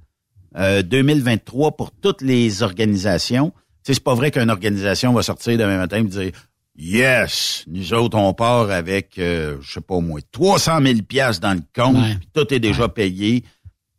[0.58, 3.54] euh, 2023 pour toutes les organisations.
[3.94, 6.32] C'est pas vrai qu'une organisation va sortir demain matin et dire
[6.78, 11.42] Yes, nous autres, on part avec, euh, je sais pas au moins 300 000 piastres
[11.42, 12.16] dans le compte, Ouais.
[12.20, 13.44] puis tout est déjà payé.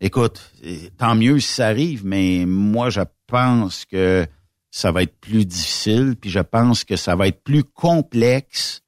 [0.01, 4.27] Écoute, euh, tant mieux si ça arrive, mais moi, je pense que
[4.71, 8.83] ça va être plus difficile, puis je pense que ça va être plus complexe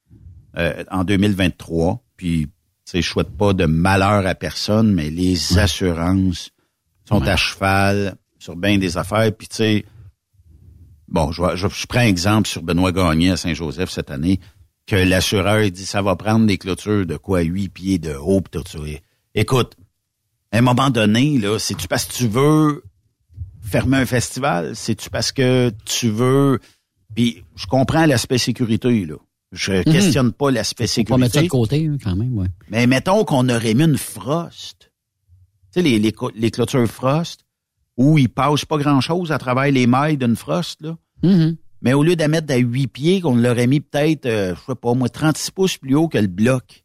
[0.56, 2.00] euh, en 2023.
[2.16, 2.50] Puis, tu
[2.84, 6.50] sais, je souhaite pas de malheur à personne, mais les assurances
[7.08, 9.32] sont à cheval sur bien des affaires.
[9.36, 9.84] Puis, tu sais,
[11.10, 14.40] bon, je, je, je prends un exemple sur Benoît Gagné à Saint-Joseph cette année,
[14.86, 18.50] que l'assureur dit ça va prendre des clôtures de quoi, huit pieds de haut, pis
[18.50, 18.78] tout ça.
[19.34, 19.76] Écoute,
[20.52, 22.82] à un moment donné, là, c'est-tu parce que tu veux
[23.62, 24.74] fermer un festival?
[24.74, 26.58] C'est-tu parce que tu veux...
[27.14, 29.16] Puis je comprends l'aspect sécurité, là.
[29.52, 29.84] Je Mhm.
[29.84, 31.78] questionne pas l'aspect Faut pas mettre ça sécurité.
[31.80, 32.46] de côté, hein, quand même, ouais.
[32.70, 34.90] Mais mettons qu'on aurait mis une frost.
[35.72, 37.40] Tu sais, les, les, les clôtures frost,
[37.96, 40.96] où il passe pas grand-chose à travers les mailles d'une frost, là.
[41.22, 41.56] Mhm.
[41.82, 44.60] Mais au lieu de la mettre à 8 pieds, qu'on l'aurait mis peut-être, euh, je
[44.72, 46.84] sais pas, moi, 36 pouces plus haut que le bloc,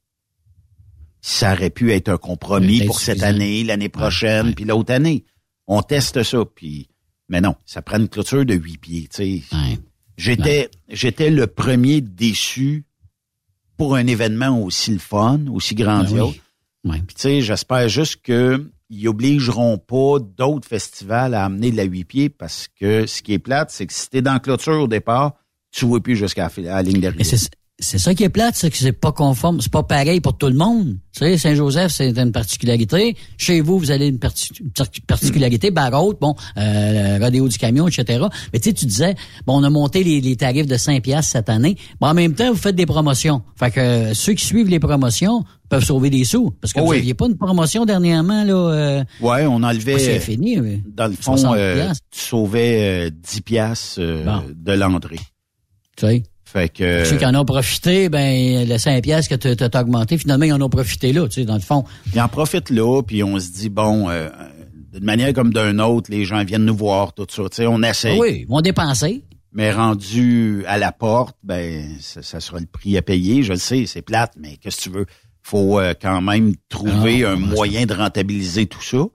[1.21, 5.25] ça aurait pu être un compromis pour cette année, l'année prochaine, puis l'autre année.
[5.67, 6.87] On teste ça, puis...
[7.27, 9.43] Mais non, ça prend une clôture de 8 pieds, tu sais.
[10.17, 12.85] J'étais, j'étais le premier déçu
[13.75, 16.35] pour un événement aussi le fun, aussi grandiose.
[16.83, 17.01] Ben oui.
[17.05, 21.83] Puis tu sais, j'espère juste que ils obligeront pas d'autres festivals à amener de la
[21.83, 24.81] huit pieds parce que ce qui est plate, c'est que si t'es dans la clôture
[24.81, 25.33] au départ,
[25.71, 27.37] tu vois plus jusqu'à la, ligne d'arrivée.
[27.77, 30.47] C'est ça qui est plate, c'est que c'est pas conforme, c'est pas pareil pour tout
[30.47, 30.95] le monde.
[31.11, 33.17] Tu sais, Saint-Joseph, c'est une particularité.
[33.37, 35.71] Chez vous, vous avez une, parti- une parti- particularité.
[35.71, 38.23] Barraute, bon, euh, rodéo du camion, etc.
[38.53, 39.15] Mais tu sais, tu disais,
[39.45, 41.75] bon, on a monté les, les tarifs de 5 piastres cette année.
[41.99, 43.41] Bon, en même temps, vous faites des promotions.
[43.59, 46.51] Fait que euh, ceux qui suivent les promotions peuvent sauver des sous.
[46.61, 46.97] Parce que Oh vous oui.
[46.97, 48.53] n'aviez pas une promotion dernièrement, là.
[48.53, 49.99] euh, Ouais, on enlevait.
[49.99, 50.61] c'est fini.
[50.61, 50.81] oui.
[50.87, 54.43] Dans le fond, 60 euh, tu sauvais euh, 10 piastres euh, Bon.
[54.55, 55.19] de l'entrée.
[55.97, 56.23] Tu sais.
[56.55, 57.03] Fait que.
[57.03, 60.53] Ceux qui en ont profité, ben le 5 piastres que tu as augmenté, finalement, ils
[60.53, 61.83] en ont profité là, tu sais, dans le fond.
[62.13, 64.29] Ils en profitent là, puis on se dit, bon, euh,
[64.93, 67.43] d'une manière comme d'une autre, les gens viennent nous voir, tout ça.
[67.49, 68.15] Tu sais, on essaye.
[68.15, 69.25] Ah oui, ils vont dépenser.
[69.51, 73.43] Mais rendu à la porte, ben, ça, ça sera le prix à payer.
[73.43, 75.05] Je le sais, c'est plate, mais qu'est-ce que tu veux?
[75.41, 79.05] faut euh, quand même trouver Ah, un moyen de rentabiliser tout ça.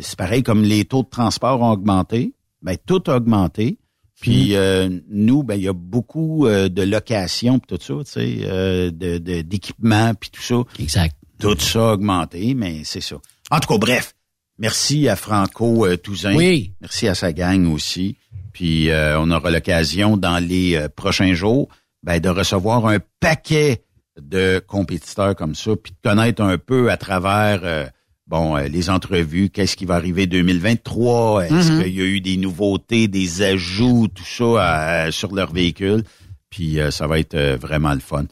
[0.00, 2.32] C'est pareil comme les taux de transport ont augmenté.
[2.62, 3.78] Ben, tout a augmenté.
[4.20, 8.10] Puis euh, nous, ben il y a beaucoup euh, de locations pis tout ça, tu
[8.10, 10.62] sais, euh, de de- d'équipements puis tout ça.
[10.78, 11.14] Exact.
[11.38, 13.16] Tout ça a augmenté, mais c'est ça.
[13.50, 14.14] En tout cas, bref,
[14.58, 16.34] merci à Franco euh, Touzin.
[16.34, 16.72] Oui.
[16.80, 18.16] Merci à sa gang aussi.
[18.52, 21.68] Puis euh, on aura l'occasion dans les euh, prochains jours
[22.02, 23.84] ben, de recevoir un paquet
[24.20, 27.86] de compétiteurs comme ça, puis de connaître un peu à travers euh,
[28.28, 31.82] bon euh, les entrevues, qu'est-ce qui va arriver 2023, est-ce Mhm.
[31.82, 36.04] qu'il y a eu des nouveautés, des ajouts, tout ça à- sur leur véhicule?
[36.50, 38.24] Puis euh, ça va être euh, vraiment le fun.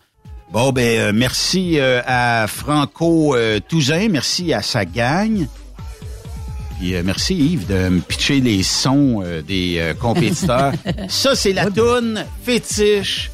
[0.53, 3.35] Bon ben merci à Franco
[3.69, 5.47] Touzin, merci à sa gang.
[6.79, 10.73] Puis merci Yves de me pitcher les sons des compétiteurs.
[11.09, 13.31] ça c'est la toune fétiche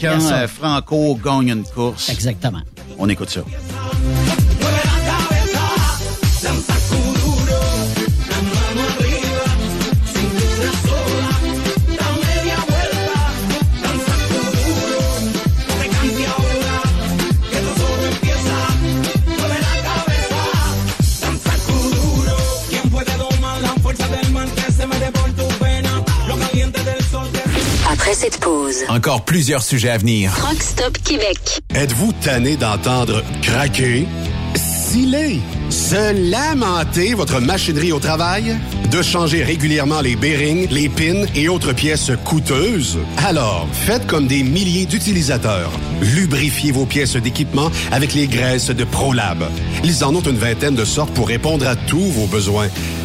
[0.00, 2.10] quand Franco gagne une course.
[2.10, 2.60] Exactement.
[2.98, 3.40] On écoute ça.
[28.10, 30.32] Après cette pause, Encore plusieurs sujets à venir.
[30.44, 31.60] Rock Stop Québec.
[31.72, 34.04] Êtes-vous tanné d'entendre craquer,
[34.56, 35.38] sciller,
[35.68, 38.56] se lamenter votre machinerie au travail?
[38.90, 42.98] De changer régulièrement les bearings, les pins et autres pièces coûteuses?
[43.18, 45.70] Alors, faites comme des milliers d'utilisateurs.
[46.00, 49.44] Lubrifiez vos pièces d'équipement avec les graisses de ProLab.
[49.84, 52.70] Ils en ont une vingtaine de sortes pour répondre à tous vos besoins.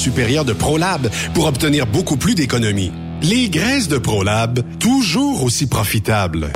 [0.00, 2.90] supérieure de ProLab pour obtenir beaucoup plus d'économies.
[3.22, 6.52] Les graisses de ProLab, toujours aussi profitables.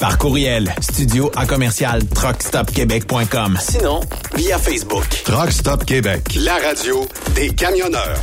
[0.00, 3.58] Par courriel, studio à commercial truckstopquebec.com.
[3.60, 4.00] Sinon,
[4.34, 5.06] via Facebook.
[5.24, 7.06] Truck Stop Québec, la radio
[7.36, 8.18] des camionneurs.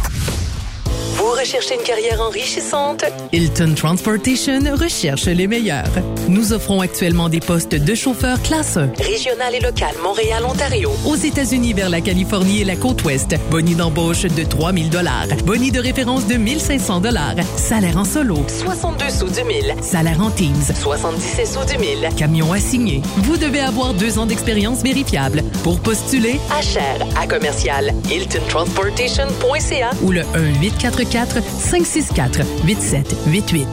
[1.19, 3.03] Vous recherchez une carrière enrichissante?
[3.33, 5.91] Hilton Transportation recherche les meilleurs.
[6.29, 11.73] Nous offrons actuellement des postes de chauffeur classe 1, régional et local Montréal-Ontario, aux États-Unis
[11.73, 13.35] vers la Californie et la côte ouest.
[13.51, 19.09] Boni d'embauche de 3000 dollars, boni de référence de 1500 dollars, salaire en solo 62
[19.09, 23.01] sous du mille, salaire en teams 77 sous du mille, camion assigné.
[23.17, 25.43] Vous devez avoir deux ans d'expérience vérifiable.
[25.63, 33.67] Pour postuler, à cher à commercial hiltontransportation.ca ou le 1 844 564 8788.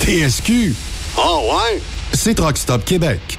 [0.00, 0.74] TSQ.
[1.18, 1.80] Oh ouais?
[2.12, 3.38] C'est Truck Stop Québec.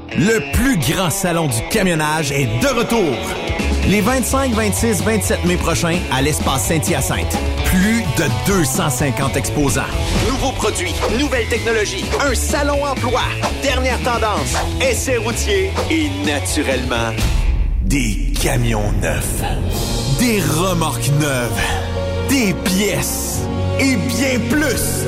[0.17, 3.15] Le plus grand salon du camionnage est de retour.
[3.87, 7.37] Les 25, 26, 27 mai prochains à l'espace Saint-Hyacinthe.
[7.65, 9.81] Plus de 250 exposants.
[10.27, 13.21] Nouveaux produits, nouvelles technologies, un salon emploi,
[13.63, 17.13] dernière tendance, essais routiers et naturellement
[17.83, 19.41] des camions neufs,
[20.19, 21.61] des remorques neuves,
[22.27, 23.39] des pièces
[23.79, 25.07] et bien plus.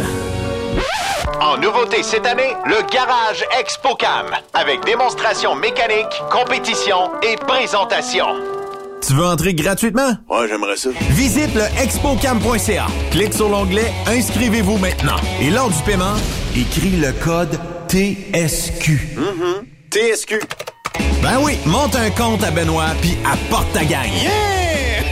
[1.41, 8.25] En nouveauté cette année, le Garage ExpoCam, avec démonstration mécanique, compétition et présentation.
[9.05, 10.11] Tu veux entrer gratuitement?
[10.29, 10.89] Ouais, j'aimerais ça.
[11.09, 12.85] Visite le expocam.ca.
[13.11, 15.17] Clique sur l'onglet Inscrivez-vous maintenant.
[15.41, 16.15] Et lors du paiement,
[16.55, 19.17] écris le code TSQ.
[19.17, 19.91] Mm-hmm.
[19.91, 20.39] TSQ.
[21.21, 24.13] Ben oui, monte un compte à Benoît puis apporte ta gagne.
[24.21, 24.62] Yeah!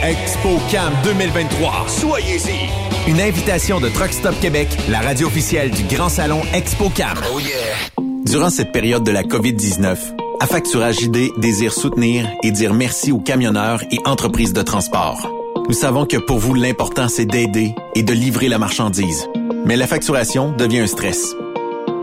[0.02, 1.84] ExpoCam 2023.
[1.86, 3.08] Soyez-y.
[3.08, 7.18] Une invitation de Truck Stop Québec, la radio officielle du Grand Salon ExpoCam.
[7.32, 8.04] Oh yeah!
[8.26, 9.96] Durant cette période de la COVID-19,
[10.40, 15.30] Affacturage JD désire soutenir et dire merci aux camionneurs et entreprises de transport.
[15.68, 19.28] Nous savons que pour vous, l'important, c'est d'aider et de livrer la marchandise.
[19.66, 21.32] Mais la facturation devient un stress.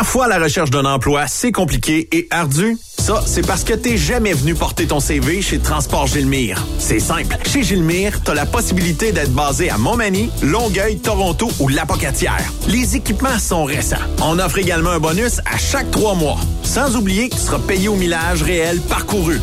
[0.00, 2.78] Parfois, la recherche d'un emploi, c'est compliqué et ardu.
[3.00, 6.62] Ça, c'est parce que t'es jamais venu porter ton CV chez Transport Gilmire.
[6.78, 7.38] C'est simple.
[7.50, 12.44] Chez Gilmire, t'as la possibilité d'être basé à Montmagny, Longueuil, Toronto ou Lapocatière.
[12.68, 13.96] Les équipements sont récents.
[14.20, 16.38] On offre également un bonus à chaque trois mois.
[16.62, 19.40] Sans oublier que tu seras payé au millage réel parcouru.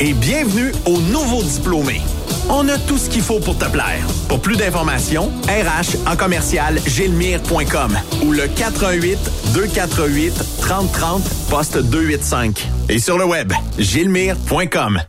[0.00, 2.02] Et bienvenue aux nouveaux diplômés.
[2.48, 4.06] On a tout ce qu'il faut pour te plaire.
[4.28, 9.18] Pour plus d'informations, RH en commercial gilmire.com ou le 418
[9.54, 12.68] 248 3030 poste 285.
[12.88, 15.00] Et sur le web, gilmire.com.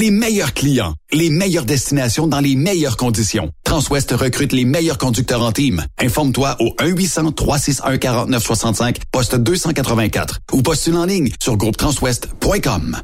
[0.00, 3.50] les meilleurs clients, les meilleures destinations dans les meilleures conditions.
[3.64, 5.84] Transwest recrute les meilleurs conducteurs en team.
[5.98, 12.96] Informe-toi au 1-800-361-4965, poste 284 ou postule en ligne sur groupetranswest.com.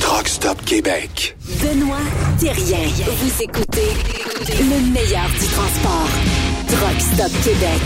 [0.00, 1.38] Truck Stop Québec.
[1.62, 1.96] Benoît
[2.38, 2.86] Thérien.
[3.22, 3.88] Vous écoutez
[4.60, 6.10] le meilleur du transport.
[6.68, 7.80] Truck Stop Québec.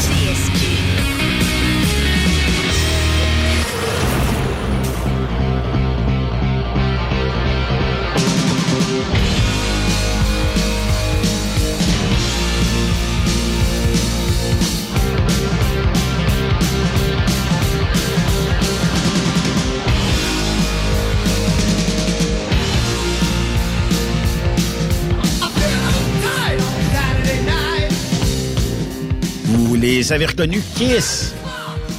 [29.96, 31.32] Les avez reconnus Kiss.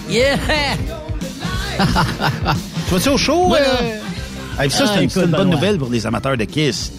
[0.09, 0.37] Yeah!
[1.77, 3.53] tu vas-tu au show?
[3.55, 3.59] Euh?
[4.57, 5.55] Ça, c'est Ah, une, écoute, c'est une bonne Benoît.
[5.55, 6.91] nouvelle pour les amateurs de Kiss.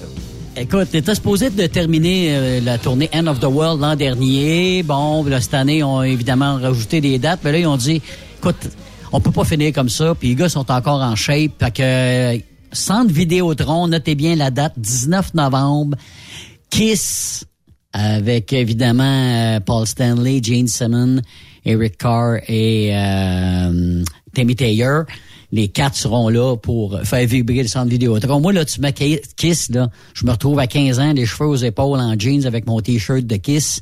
[0.56, 4.82] Écoute, t'étais supposé de terminer euh, la tournée End of the World l'an dernier.
[4.82, 7.40] Bon, là, cette année, ils ont évidemment rajouté des dates.
[7.44, 8.01] Mais là, ils ont dit,
[8.39, 8.56] écoute,
[9.12, 10.14] on peut pas finir comme ça.
[10.18, 11.52] Puis les gars sont encore en shape.
[11.60, 12.39] Fait que, euh,
[12.73, 15.97] centre Vidéotron, notez bien la date, 19 novembre.
[16.70, 17.44] Kiss,
[17.97, 19.05] avec évidemment
[19.56, 21.23] euh, Paul Stanley, Gene Simmons,
[21.64, 24.05] Eric Carr et euh,
[24.35, 25.05] Tammy Taylor.
[25.51, 28.40] Les quatre seront là pour faire vibrer le centre Vidéotron.
[28.40, 31.56] Moi, là, tu mets Kiss, là, je me retrouve à 15 ans, les cheveux aux
[31.56, 33.81] épaules en jeans avec mon T-shirt de Kiss.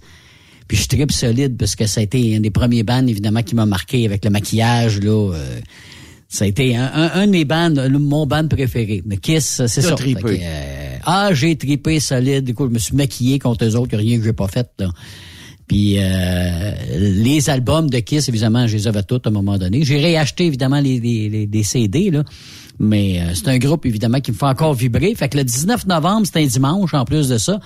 [0.68, 3.56] Puis je tripe solide parce que ça a été un des premiers bands, évidemment, qui
[3.56, 5.32] m'a marqué avec le maquillage, là.
[5.32, 5.60] euh,
[6.34, 9.02] ça a été un, un, un de mes bands, mon band préféré.
[9.06, 9.94] Mais Kiss, c'est ça.
[9.94, 10.20] tripé.
[10.20, 12.44] Que, euh, ah, j'ai tripé solide.
[12.44, 14.90] Du coup, je me suis maquillé contre eux autres, rien que j'ai pas fait, là.
[15.66, 19.82] Puis euh, les albums de Kiss, évidemment, je les avais tous à un moment donné.
[19.84, 22.22] J'ai réacheté, évidemment, les, les, les- des CD, là.
[22.78, 25.14] Mais euh, c'est un groupe, évidemment, qui me fait encore vibrer.
[25.14, 27.60] Fait que le 19 novembre, c'est un dimanche, en plus de ça.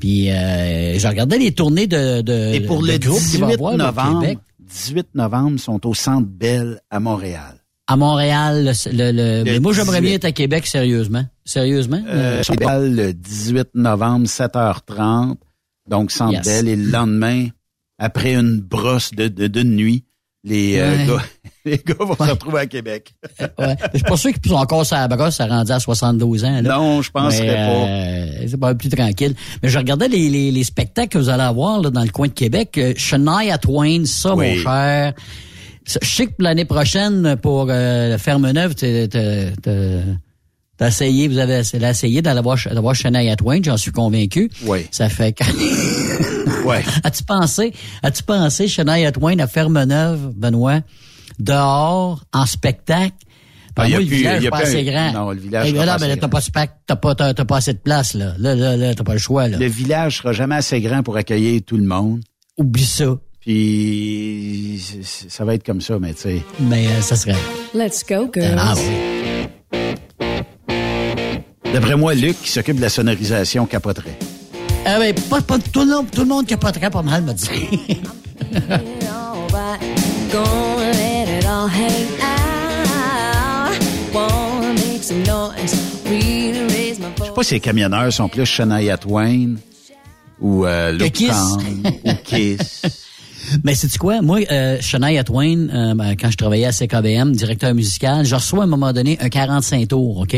[0.00, 3.46] Puis euh, je regardais les tournées de, de, Et pour de le groupes qu'il va
[3.46, 4.38] y 18 avoir au novembre, Québec.
[4.68, 7.54] 18 novembre, ils sont au Centre Bell à Montréal.
[7.88, 10.06] À Montréal, le, le- le- mais moi, j'aimerais 18.
[10.06, 11.24] bien être à Québec, sérieusement.
[11.44, 12.02] Sérieusement?
[12.08, 15.36] Euh, Centre Bell, le 18 novembre, 7h30.
[15.88, 16.44] Donc, Centre Yes.
[16.44, 16.68] Bell.
[16.68, 17.46] Et le lendemain,
[17.98, 20.04] après une brosse de, de, d'une nuit,
[20.42, 21.22] les, euh, gars,
[21.64, 23.14] les gars vont se retrouver à Québec.
[23.58, 23.76] ouais.
[23.92, 26.60] Je suis pas sûr qu'ils sont encore sur la brosse, ça rendu à 72 ans.
[26.62, 26.62] Là.
[26.62, 28.40] Non, je penserais Mais, pas.
[28.42, 29.34] euh, c'est pas plus tranquille.
[29.62, 32.26] Mais je regardais les, les, les spectacles que vous allez avoir là, dans le coin
[32.26, 32.78] de Québec.
[32.78, 34.56] Euh, Shania Twain, ça, Oui.
[34.56, 35.12] mon cher.
[35.86, 41.86] Je sais que l'année prochaine, pour euh, la Ferme Neuve, t'as- essayé, vous avez essayé
[41.86, 44.50] essayé d'aller voir, d'avoir Shania Twain, j'en suis convaincu.
[44.66, 44.86] Oui.
[44.90, 45.36] Ça fait.
[46.64, 46.82] Ouais.
[47.04, 47.72] As-tu pensé,
[48.02, 50.80] as-tu pensé, Shania Twain à Ferme-Neuve, Benoît,
[51.38, 53.14] dehors, en spectacle?
[53.78, 55.12] Ah, a moi, le village n'est pas assez grand.
[55.12, 57.78] non, le village là, pas là, t'as pas, spec- t'as pas, t'as pas assez de
[57.78, 58.34] place, là.
[58.38, 59.58] Là, là, là, t'as pas le choix, là.
[59.58, 62.22] Le village sera jamais assez grand pour accueillir tout le monde.
[62.58, 63.16] Oublie ça.
[63.46, 64.82] Puis,
[65.28, 66.42] ça va être comme ça, mais tu sais.
[66.58, 67.36] Mais euh, ça serait...
[67.74, 68.56] Let's go, girls.
[68.58, 69.86] Ah oui.
[71.72, 74.18] D'après moi, Luc, qui s'occupe de la sonorisation, capoterait.
[74.84, 77.48] Ah ben, pas, pas, tout, le monde, tout le monde capoterait pas mal, me dit.
[87.12, 89.54] Je sais pas si les camionneurs sont plus Shania Twain
[90.40, 91.28] ou euh, Luke Kiss.
[91.28, 92.82] Kang ou Kiss.
[93.64, 94.22] Mais c'est quoi?
[94.22, 98.60] Moi, euh, Shania Twain, euh, ben, quand je travaillais à CKBM, directeur musical, je reçois
[98.60, 100.36] à un moment donné un 45 tours, OK?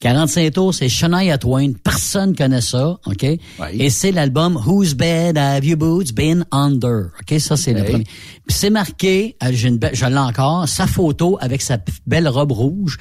[0.00, 1.72] 45 tours, c'est Shania Twain.
[1.84, 3.24] Personne connaît ça, OK?
[3.72, 7.10] Et c'est l'album Whose Bed Have You Boots Been Under?
[7.20, 7.38] OK?
[7.38, 7.88] Ça, c'est le Ok.
[7.90, 8.04] premier.
[8.04, 12.50] Puis c'est marqué, euh, j'ai une je l'ai encore, sa photo avec sa belle robe
[12.52, 12.98] rouge.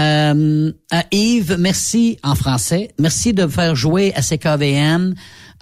[0.00, 2.92] Euh, euh, Yves, merci en français.
[3.00, 5.14] Merci de me faire jouer à CKVM.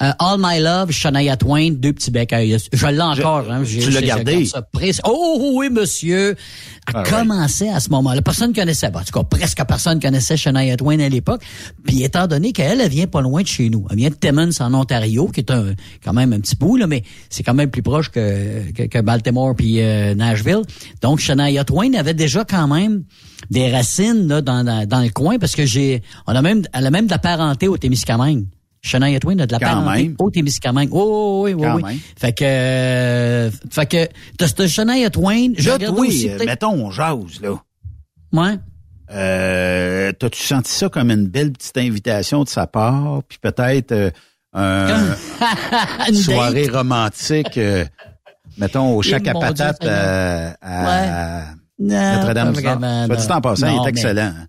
[0.02, 2.32] Euh, All My Love, Shania Twain, deux petits becs.
[2.32, 2.44] à.
[2.44, 3.50] Je l'ai encore.
[3.50, 4.44] hein, j'ai- tu l'as gardé?
[4.44, 5.00] je.
[5.04, 6.36] Oh oui, monsieur.
[6.86, 7.10] A Ah ouais.
[7.10, 8.20] commencé à ce moment-là.
[8.22, 8.90] Personne connaissait.
[8.90, 11.42] ben, en tout cas, presque personne connaissait Shania Twain à l'époque.
[11.84, 13.86] Puis étant donné qu'elle, elle vient pas loin de chez nous.
[13.90, 15.72] Elle vient de Timmins, en Ontario, qui est un,
[16.04, 19.00] quand même un petit bout, là, mais c'est quand même plus proche que, que, que
[19.00, 20.62] Baltimore puis euh, Nashville.
[21.02, 23.04] Donc, Shania Twain avait déjà quand même
[23.50, 26.86] des racines là, dans, dans, dans le coin parce que j'ai, on a même, elle
[26.86, 28.44] a même de la parenté au Témiscamingue.
[28.86, 30.88] Shania Twain a de la Quand parenté au Témiscamingue.
[30.92, 31.82] Oh, oui, oui, Quand oui.
[31.82, 31.98] même.
[32.18, 34.08] Fait que, euh, fait que,
[34.38, 35.52] t'as cette Shania Twain.
[35.58, 37.56] Je regarde toi, aussi euh, mettons, on jase, là.
[38.32, 38.56] Ouais.
[39.12, 43.22] Euh, T'as-tu senti ça comme une belle petite invitation de sa part?
[43.28, 44.10] Puis peut-être euh,
[44.52, 45.14] un-
[46.08, 47.84] Une soirée romantique, euh,
[48.58, 49.96] mettons, au chac à Dieu, patate Seigneur.
[49.98, 51.40] euh, à
[51.78, 52.78] Non, Notre-Dame pas du Nord.
[52.78, 54.22] vraiment, Soit dit en passant, il Non, est excellent.
[54.36, 54.46] hein.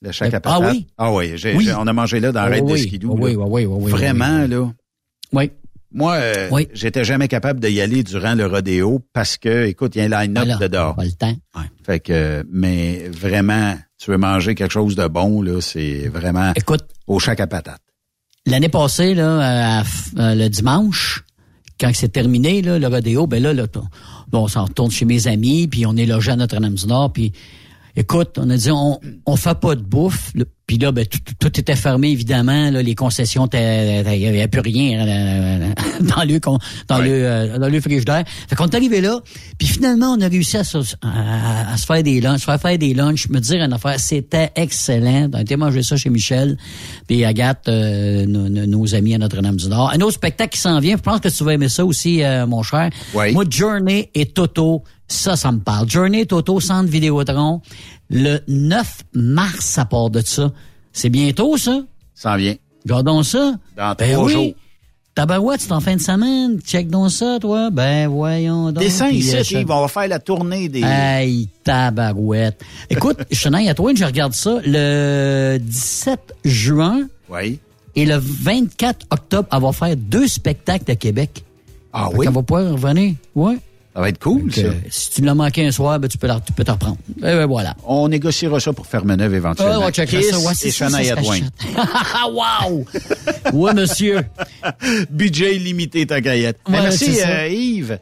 [0.00, 0.72] Le chac à Ah patate.
[0.72, 0.86] oui?
[0.96, 1.64] Ah oui, j'ai- Oui.
[1.64, 3.00] j'ai- on a mangé là dans Oh Raid de oui.
[3.04, 4.70] Oh oui, oui, oui, oui, oui, Vraiment, là.
[5.32, 5.50] Oui.
[5.90, 6.68] Moi, euh, Oui.
[6.74, 10.22] j'étais jamais capable d'y aller durant le rodéo parce que, écoute, il y a un
[10.26, 10.94] line-up de dehors.
[10.94, 11.34] Pas le temps.
[11.84, 16.84] Fait que, mais vraiment, tu veux manger quelque chose de bon, là, c'est vraiment Écoute,
[17.06, 17.80] au chac à patate.
[18.46, 19.82] L'année passée, là, à
[20.18, 21.24] euh, le dimanche,
[21.80, 23.66] quand c'est terminé, là, le rodéo, ben là, là,
[24.28, 27.32] bon, on s'en retourne chez mes amis, puis on est logé à Notre-Dame-du-Nord, puis
[27.98, 30.32] écoute, on a dit, on, on fait pas de bouffe.
[30.68, 32.70] Puis là, ben, tout, tout était fermé, évidemment.
[32.70, 35.68] Là, les concessions, il n'y avait plus rien euh,
[36.02, 36.38] dans le
[36.86, 38.22] dans le euh, dans le frigidaire.
[38.48, 39.18] Fait qu'on est arrivé là.
[39.58, 42.76] Puis finalement, on a réussi à, se- à- à se faire des lunchs, faire faire
[42.78, 43.28] des lunchs.
[43.30, 45.28] Me dire une affaire, c'était excellent.
[45.32, 46.58] On a été manger ça chez Michel,
[47.06, 49.90] puis Agathe, euh, nos, nos- amis à Notre-Dame-du-Nord.
[49.94, 50.96] Un autre spectacle qui s'en vient.
[50.98, 52.90] Je pense que tu vas aimer ça aussi, euh, mon cher.
[53.32, 55.88] Moi, Journey et Toto, ça, ça me parle.
[55.88, 57.62] Journey, Toto, Centre Vidéotron.
[58.10, 60.52] Le 9 mars, ça part de ça.
[60.92, 61.80] C'est bientôt, ça?
[62.14, 62.54] Ça en vient.
[62.86, 63.54] Gardons ça.
[63.76, 64.32] Dans Ben trois oui.
[64.32, 64.52] jours.
[65.14, 66.60] Tabarouette, c'est en fin de semaine.
[66.60, 67.70] Check donc ça, toi.
[67.70, 68.82] Ben, voyons donc.
[68.84, 70.82] Descends ici, euh, Yves, on va faire la tournée des...
[70.82, 72.62] Hey, tabarouette.
[72.88, 74.60] Écoute, Chenaille, à toi, je regarde ça.
[74.64, 77.08] Le 17 juin.
[77.28, 77.58] Oui.
[77.96, 81.42] Et le 24 octobre, elle va faire deux spectacles à Québec.
[81.92, 82.26] Ah oui?
[82.28, 83.14] Elle va pouvoir revenir.
[83.34, 83.58] Oui.
[83.98, 84.60] Ça va être cool, ça.
[84.90, 86.98] si tu l'as manqué un soir, ben, tu peux la- tu peux te reprendre.
[87.16, 87.74] Et ben, voilà.
[87.84, 89.74] On négociera ça pour Fermeneuve éventuellement.
[89.74, 90.38] Ah, on va checker Kiss ça.
[90.38, 91.40] Ouais, c'est et Shania Twain.
[92.30, 92.86] wow!
[93.52, 94.20] oui, monsieur.
[95.10, 96.58] Budget limité, ta gaillette.
[96.68, 97.98] Ouais, merci, euh, Yves.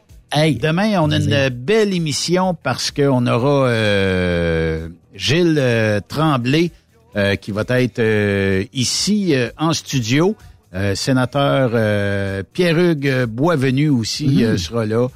[0.61, 6.69] Demain, on a une belle émission parce qu'on aura euh, Gilles euh, Tremblay
[7.15, 10.35] euh, qui va être euh, ici euh, en studio.
[10.75, 15.07] Euh, sénateur euh, Pierre-Hugues Boisvenu aussi euh, sera là.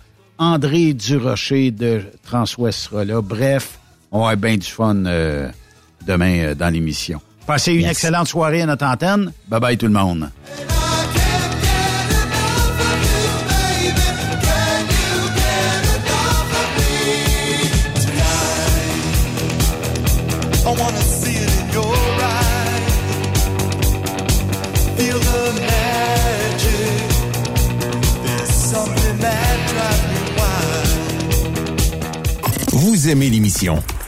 [0.41, 3.21] André Durocher de Transouest sera là.
[3.21, 3.77] Bref,
[4.11, 5.47] on va avoir bien du fun euh,
[6.07, 7.21] demain euh, dans l'émission.
[7.45, 7.91] Passez une Yes.
[7.91, 9.31] excellente soirée à notre antenne.
[9.47, 10.31] Bye bye tout le monde.
[33.01, 33.81] Vous aimez l'émission?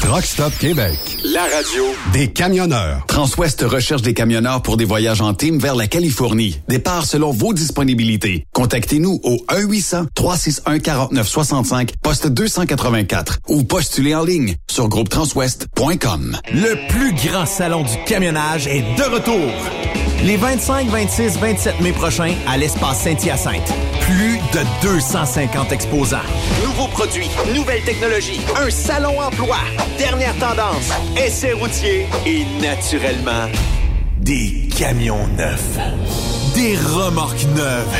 [0.00, 0.98] Truck Stop Québec.
[1.24, 1.84] La radio.
[2.12, 3.04] Des camionneurs.
[3.06, 6.60] Transwest recherche des camionneurs pour des voyages en team vers la Californie.
[6.68, 8.46] Départ selon vos disponibilités.
[8.52, 16.38] Contactez-nous au 1-800-361-4965, poste 284 ou postulez en ligne sur groupetranswest.com.
[16.52, 19.50] Le plus grand salon du camionnage est de retour.
[20.24, 23.72] Les 25, 26, 27 mai prochains à l'espace Saint-Hyacinthe.
[24.02, 26.18] Plus de 250 exposants.
[26.62, 29.56] Nouveaux produits, nouvelles technologies, un salon emploi,
[29.98, 33.48] dernière tendance, essais routiers et naturellement,
[34.18, 35.78] Des camions neufs.
[36.54, 37.96] Des remorques neuves.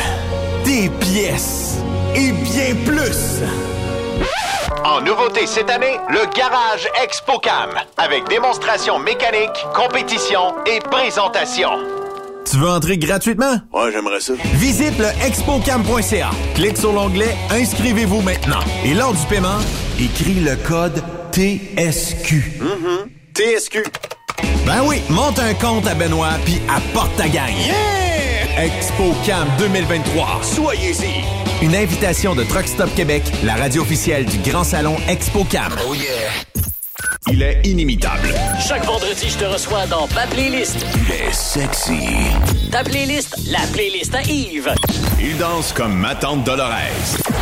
[0.65, 1.79] Des pièces.
[2.15, 3.43] Et bien plus.
[4.85, 12.02] En nouveauté cette année, le Garage ExpoCam, avec démonstration mécanique, compétition et présentation.
[12.45, 13.57] Tu veux entrer gratuitement?
[13.73, 14.35] Ouais, j'aimerais ça.
[14.55, 16.31] Visite le expocam.ca.
[16.55, 18.61] Clique sur l'onglet Inscrivez-vous maintenant.
[18.85, 19.59] Et lors du paiement,
[19.99, 21.03] écris le code
[21.33, 22.61] TSQ.
[22.61, 23.09] Mm-hmm.
[23.35, 23.83] TSQ.
[24.67, 27.57] Ben oui, monte un compte à Benoît puis apporte ta gagne.
[27.57, 28.65] Yeah!
[28.65, 30.41] ExpoCam 2023.
[30.43, 31.65] Soyez-y.
[31.65, 35.73] Une invitation de Truck Stop Québec, la radio officielle du Grand Salon ExpoCam.
[35.89, 36.72] Oh yeah.
[37.31, 38.29] Il est inimitable.
[38.61, 40.85] Chaque vendredi, je te reçois dans ma playlist.
[40.95, 42.09] Il est sexy.
[42.71, 44.73] Ta playlist, la playlist à Yves.
[45.21, 46.73] Il danse comme ma tante Dolores.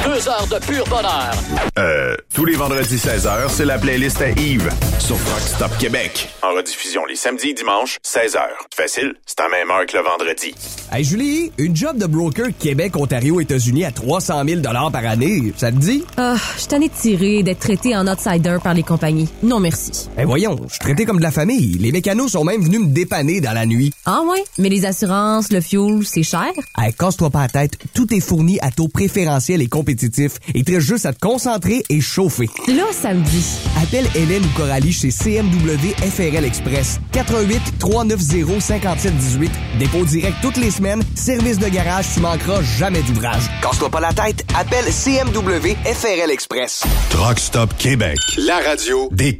[0.04, 1.32] Deux heures de pur bonheur.
[1.78, 2.16] Euh...
[2.32, 4.70] Tous les vendredis 16h, c'est la playlist à Yves
[5.00, 6.28] sur Rock Stop Québec.
[6.42, 8.38] En rediffusion les samedis et dimanches, 16h.
[8.74, 10.54] Facile, c'est à même heure que le vendredi.
[10.92, 15.72] Hey Julie, une job de broker Québec, Ontario, États-Unis à 300 000 par année, ça
[15.72, 16.04] te dit?
[16.16, 19.28] Ah, je t'en ai tiré d'être traité en outsider par les compagnies.
[19.50, 19.90] Non merci.
[20.16, 21.76] Eh voyons, je suis traité comme de la famille.
[21.80, 23.92] Les mécanos sont même venus me dépanner dans la nuit.
[24.06, 24.44] Ah ouais?
[24.58, 26.52] Mais les assurances, le fuel, c'est cher?
[26.78, 30.34] Hey, casse-toi pas la tête, tout est fourni à taux préférentiel et compétitif.
[30.54, 32.48] Il te reste juste à te concentrer et chauffer.
[32.68, 33.44] Là, ça me dit.
[33.82, 37.00] Appelle Hélène ou Coralie chez CMW FRL Express.
[37.10, 39.50] 88 390 5718.
[39.80, 41.02] Dépôt direct toutes les semaines.
[41.16, 43.42] Service de garage, tu manqueras jamais d'ouvrage.
[43.62, 46.84] Casse-toi pas la tête, appelle CMW FRL Express.
[47.10, 49.39] Truck Stop Québec, la radio des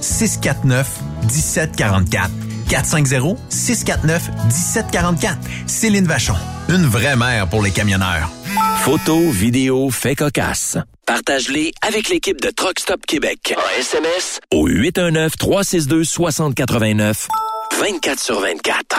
[0.00, 0.86] 649
[1.22, 2.30] 1744.
[2.70, 5.36] 450-649-1744.
[5.66, 6.36] Céline Vachon.
[6.68, 8.30] Une vraie mère pour les camionneurs.
[8.84, 10.78] Photos, vidéos, faits cocasse.
[11.04, 13.54] Partage-les avec l'équipe de Truck Stop Québec.
[13.56, 17.26] En SMS au 819-362-6089.
[17.80, 18.96] 24 sur 24.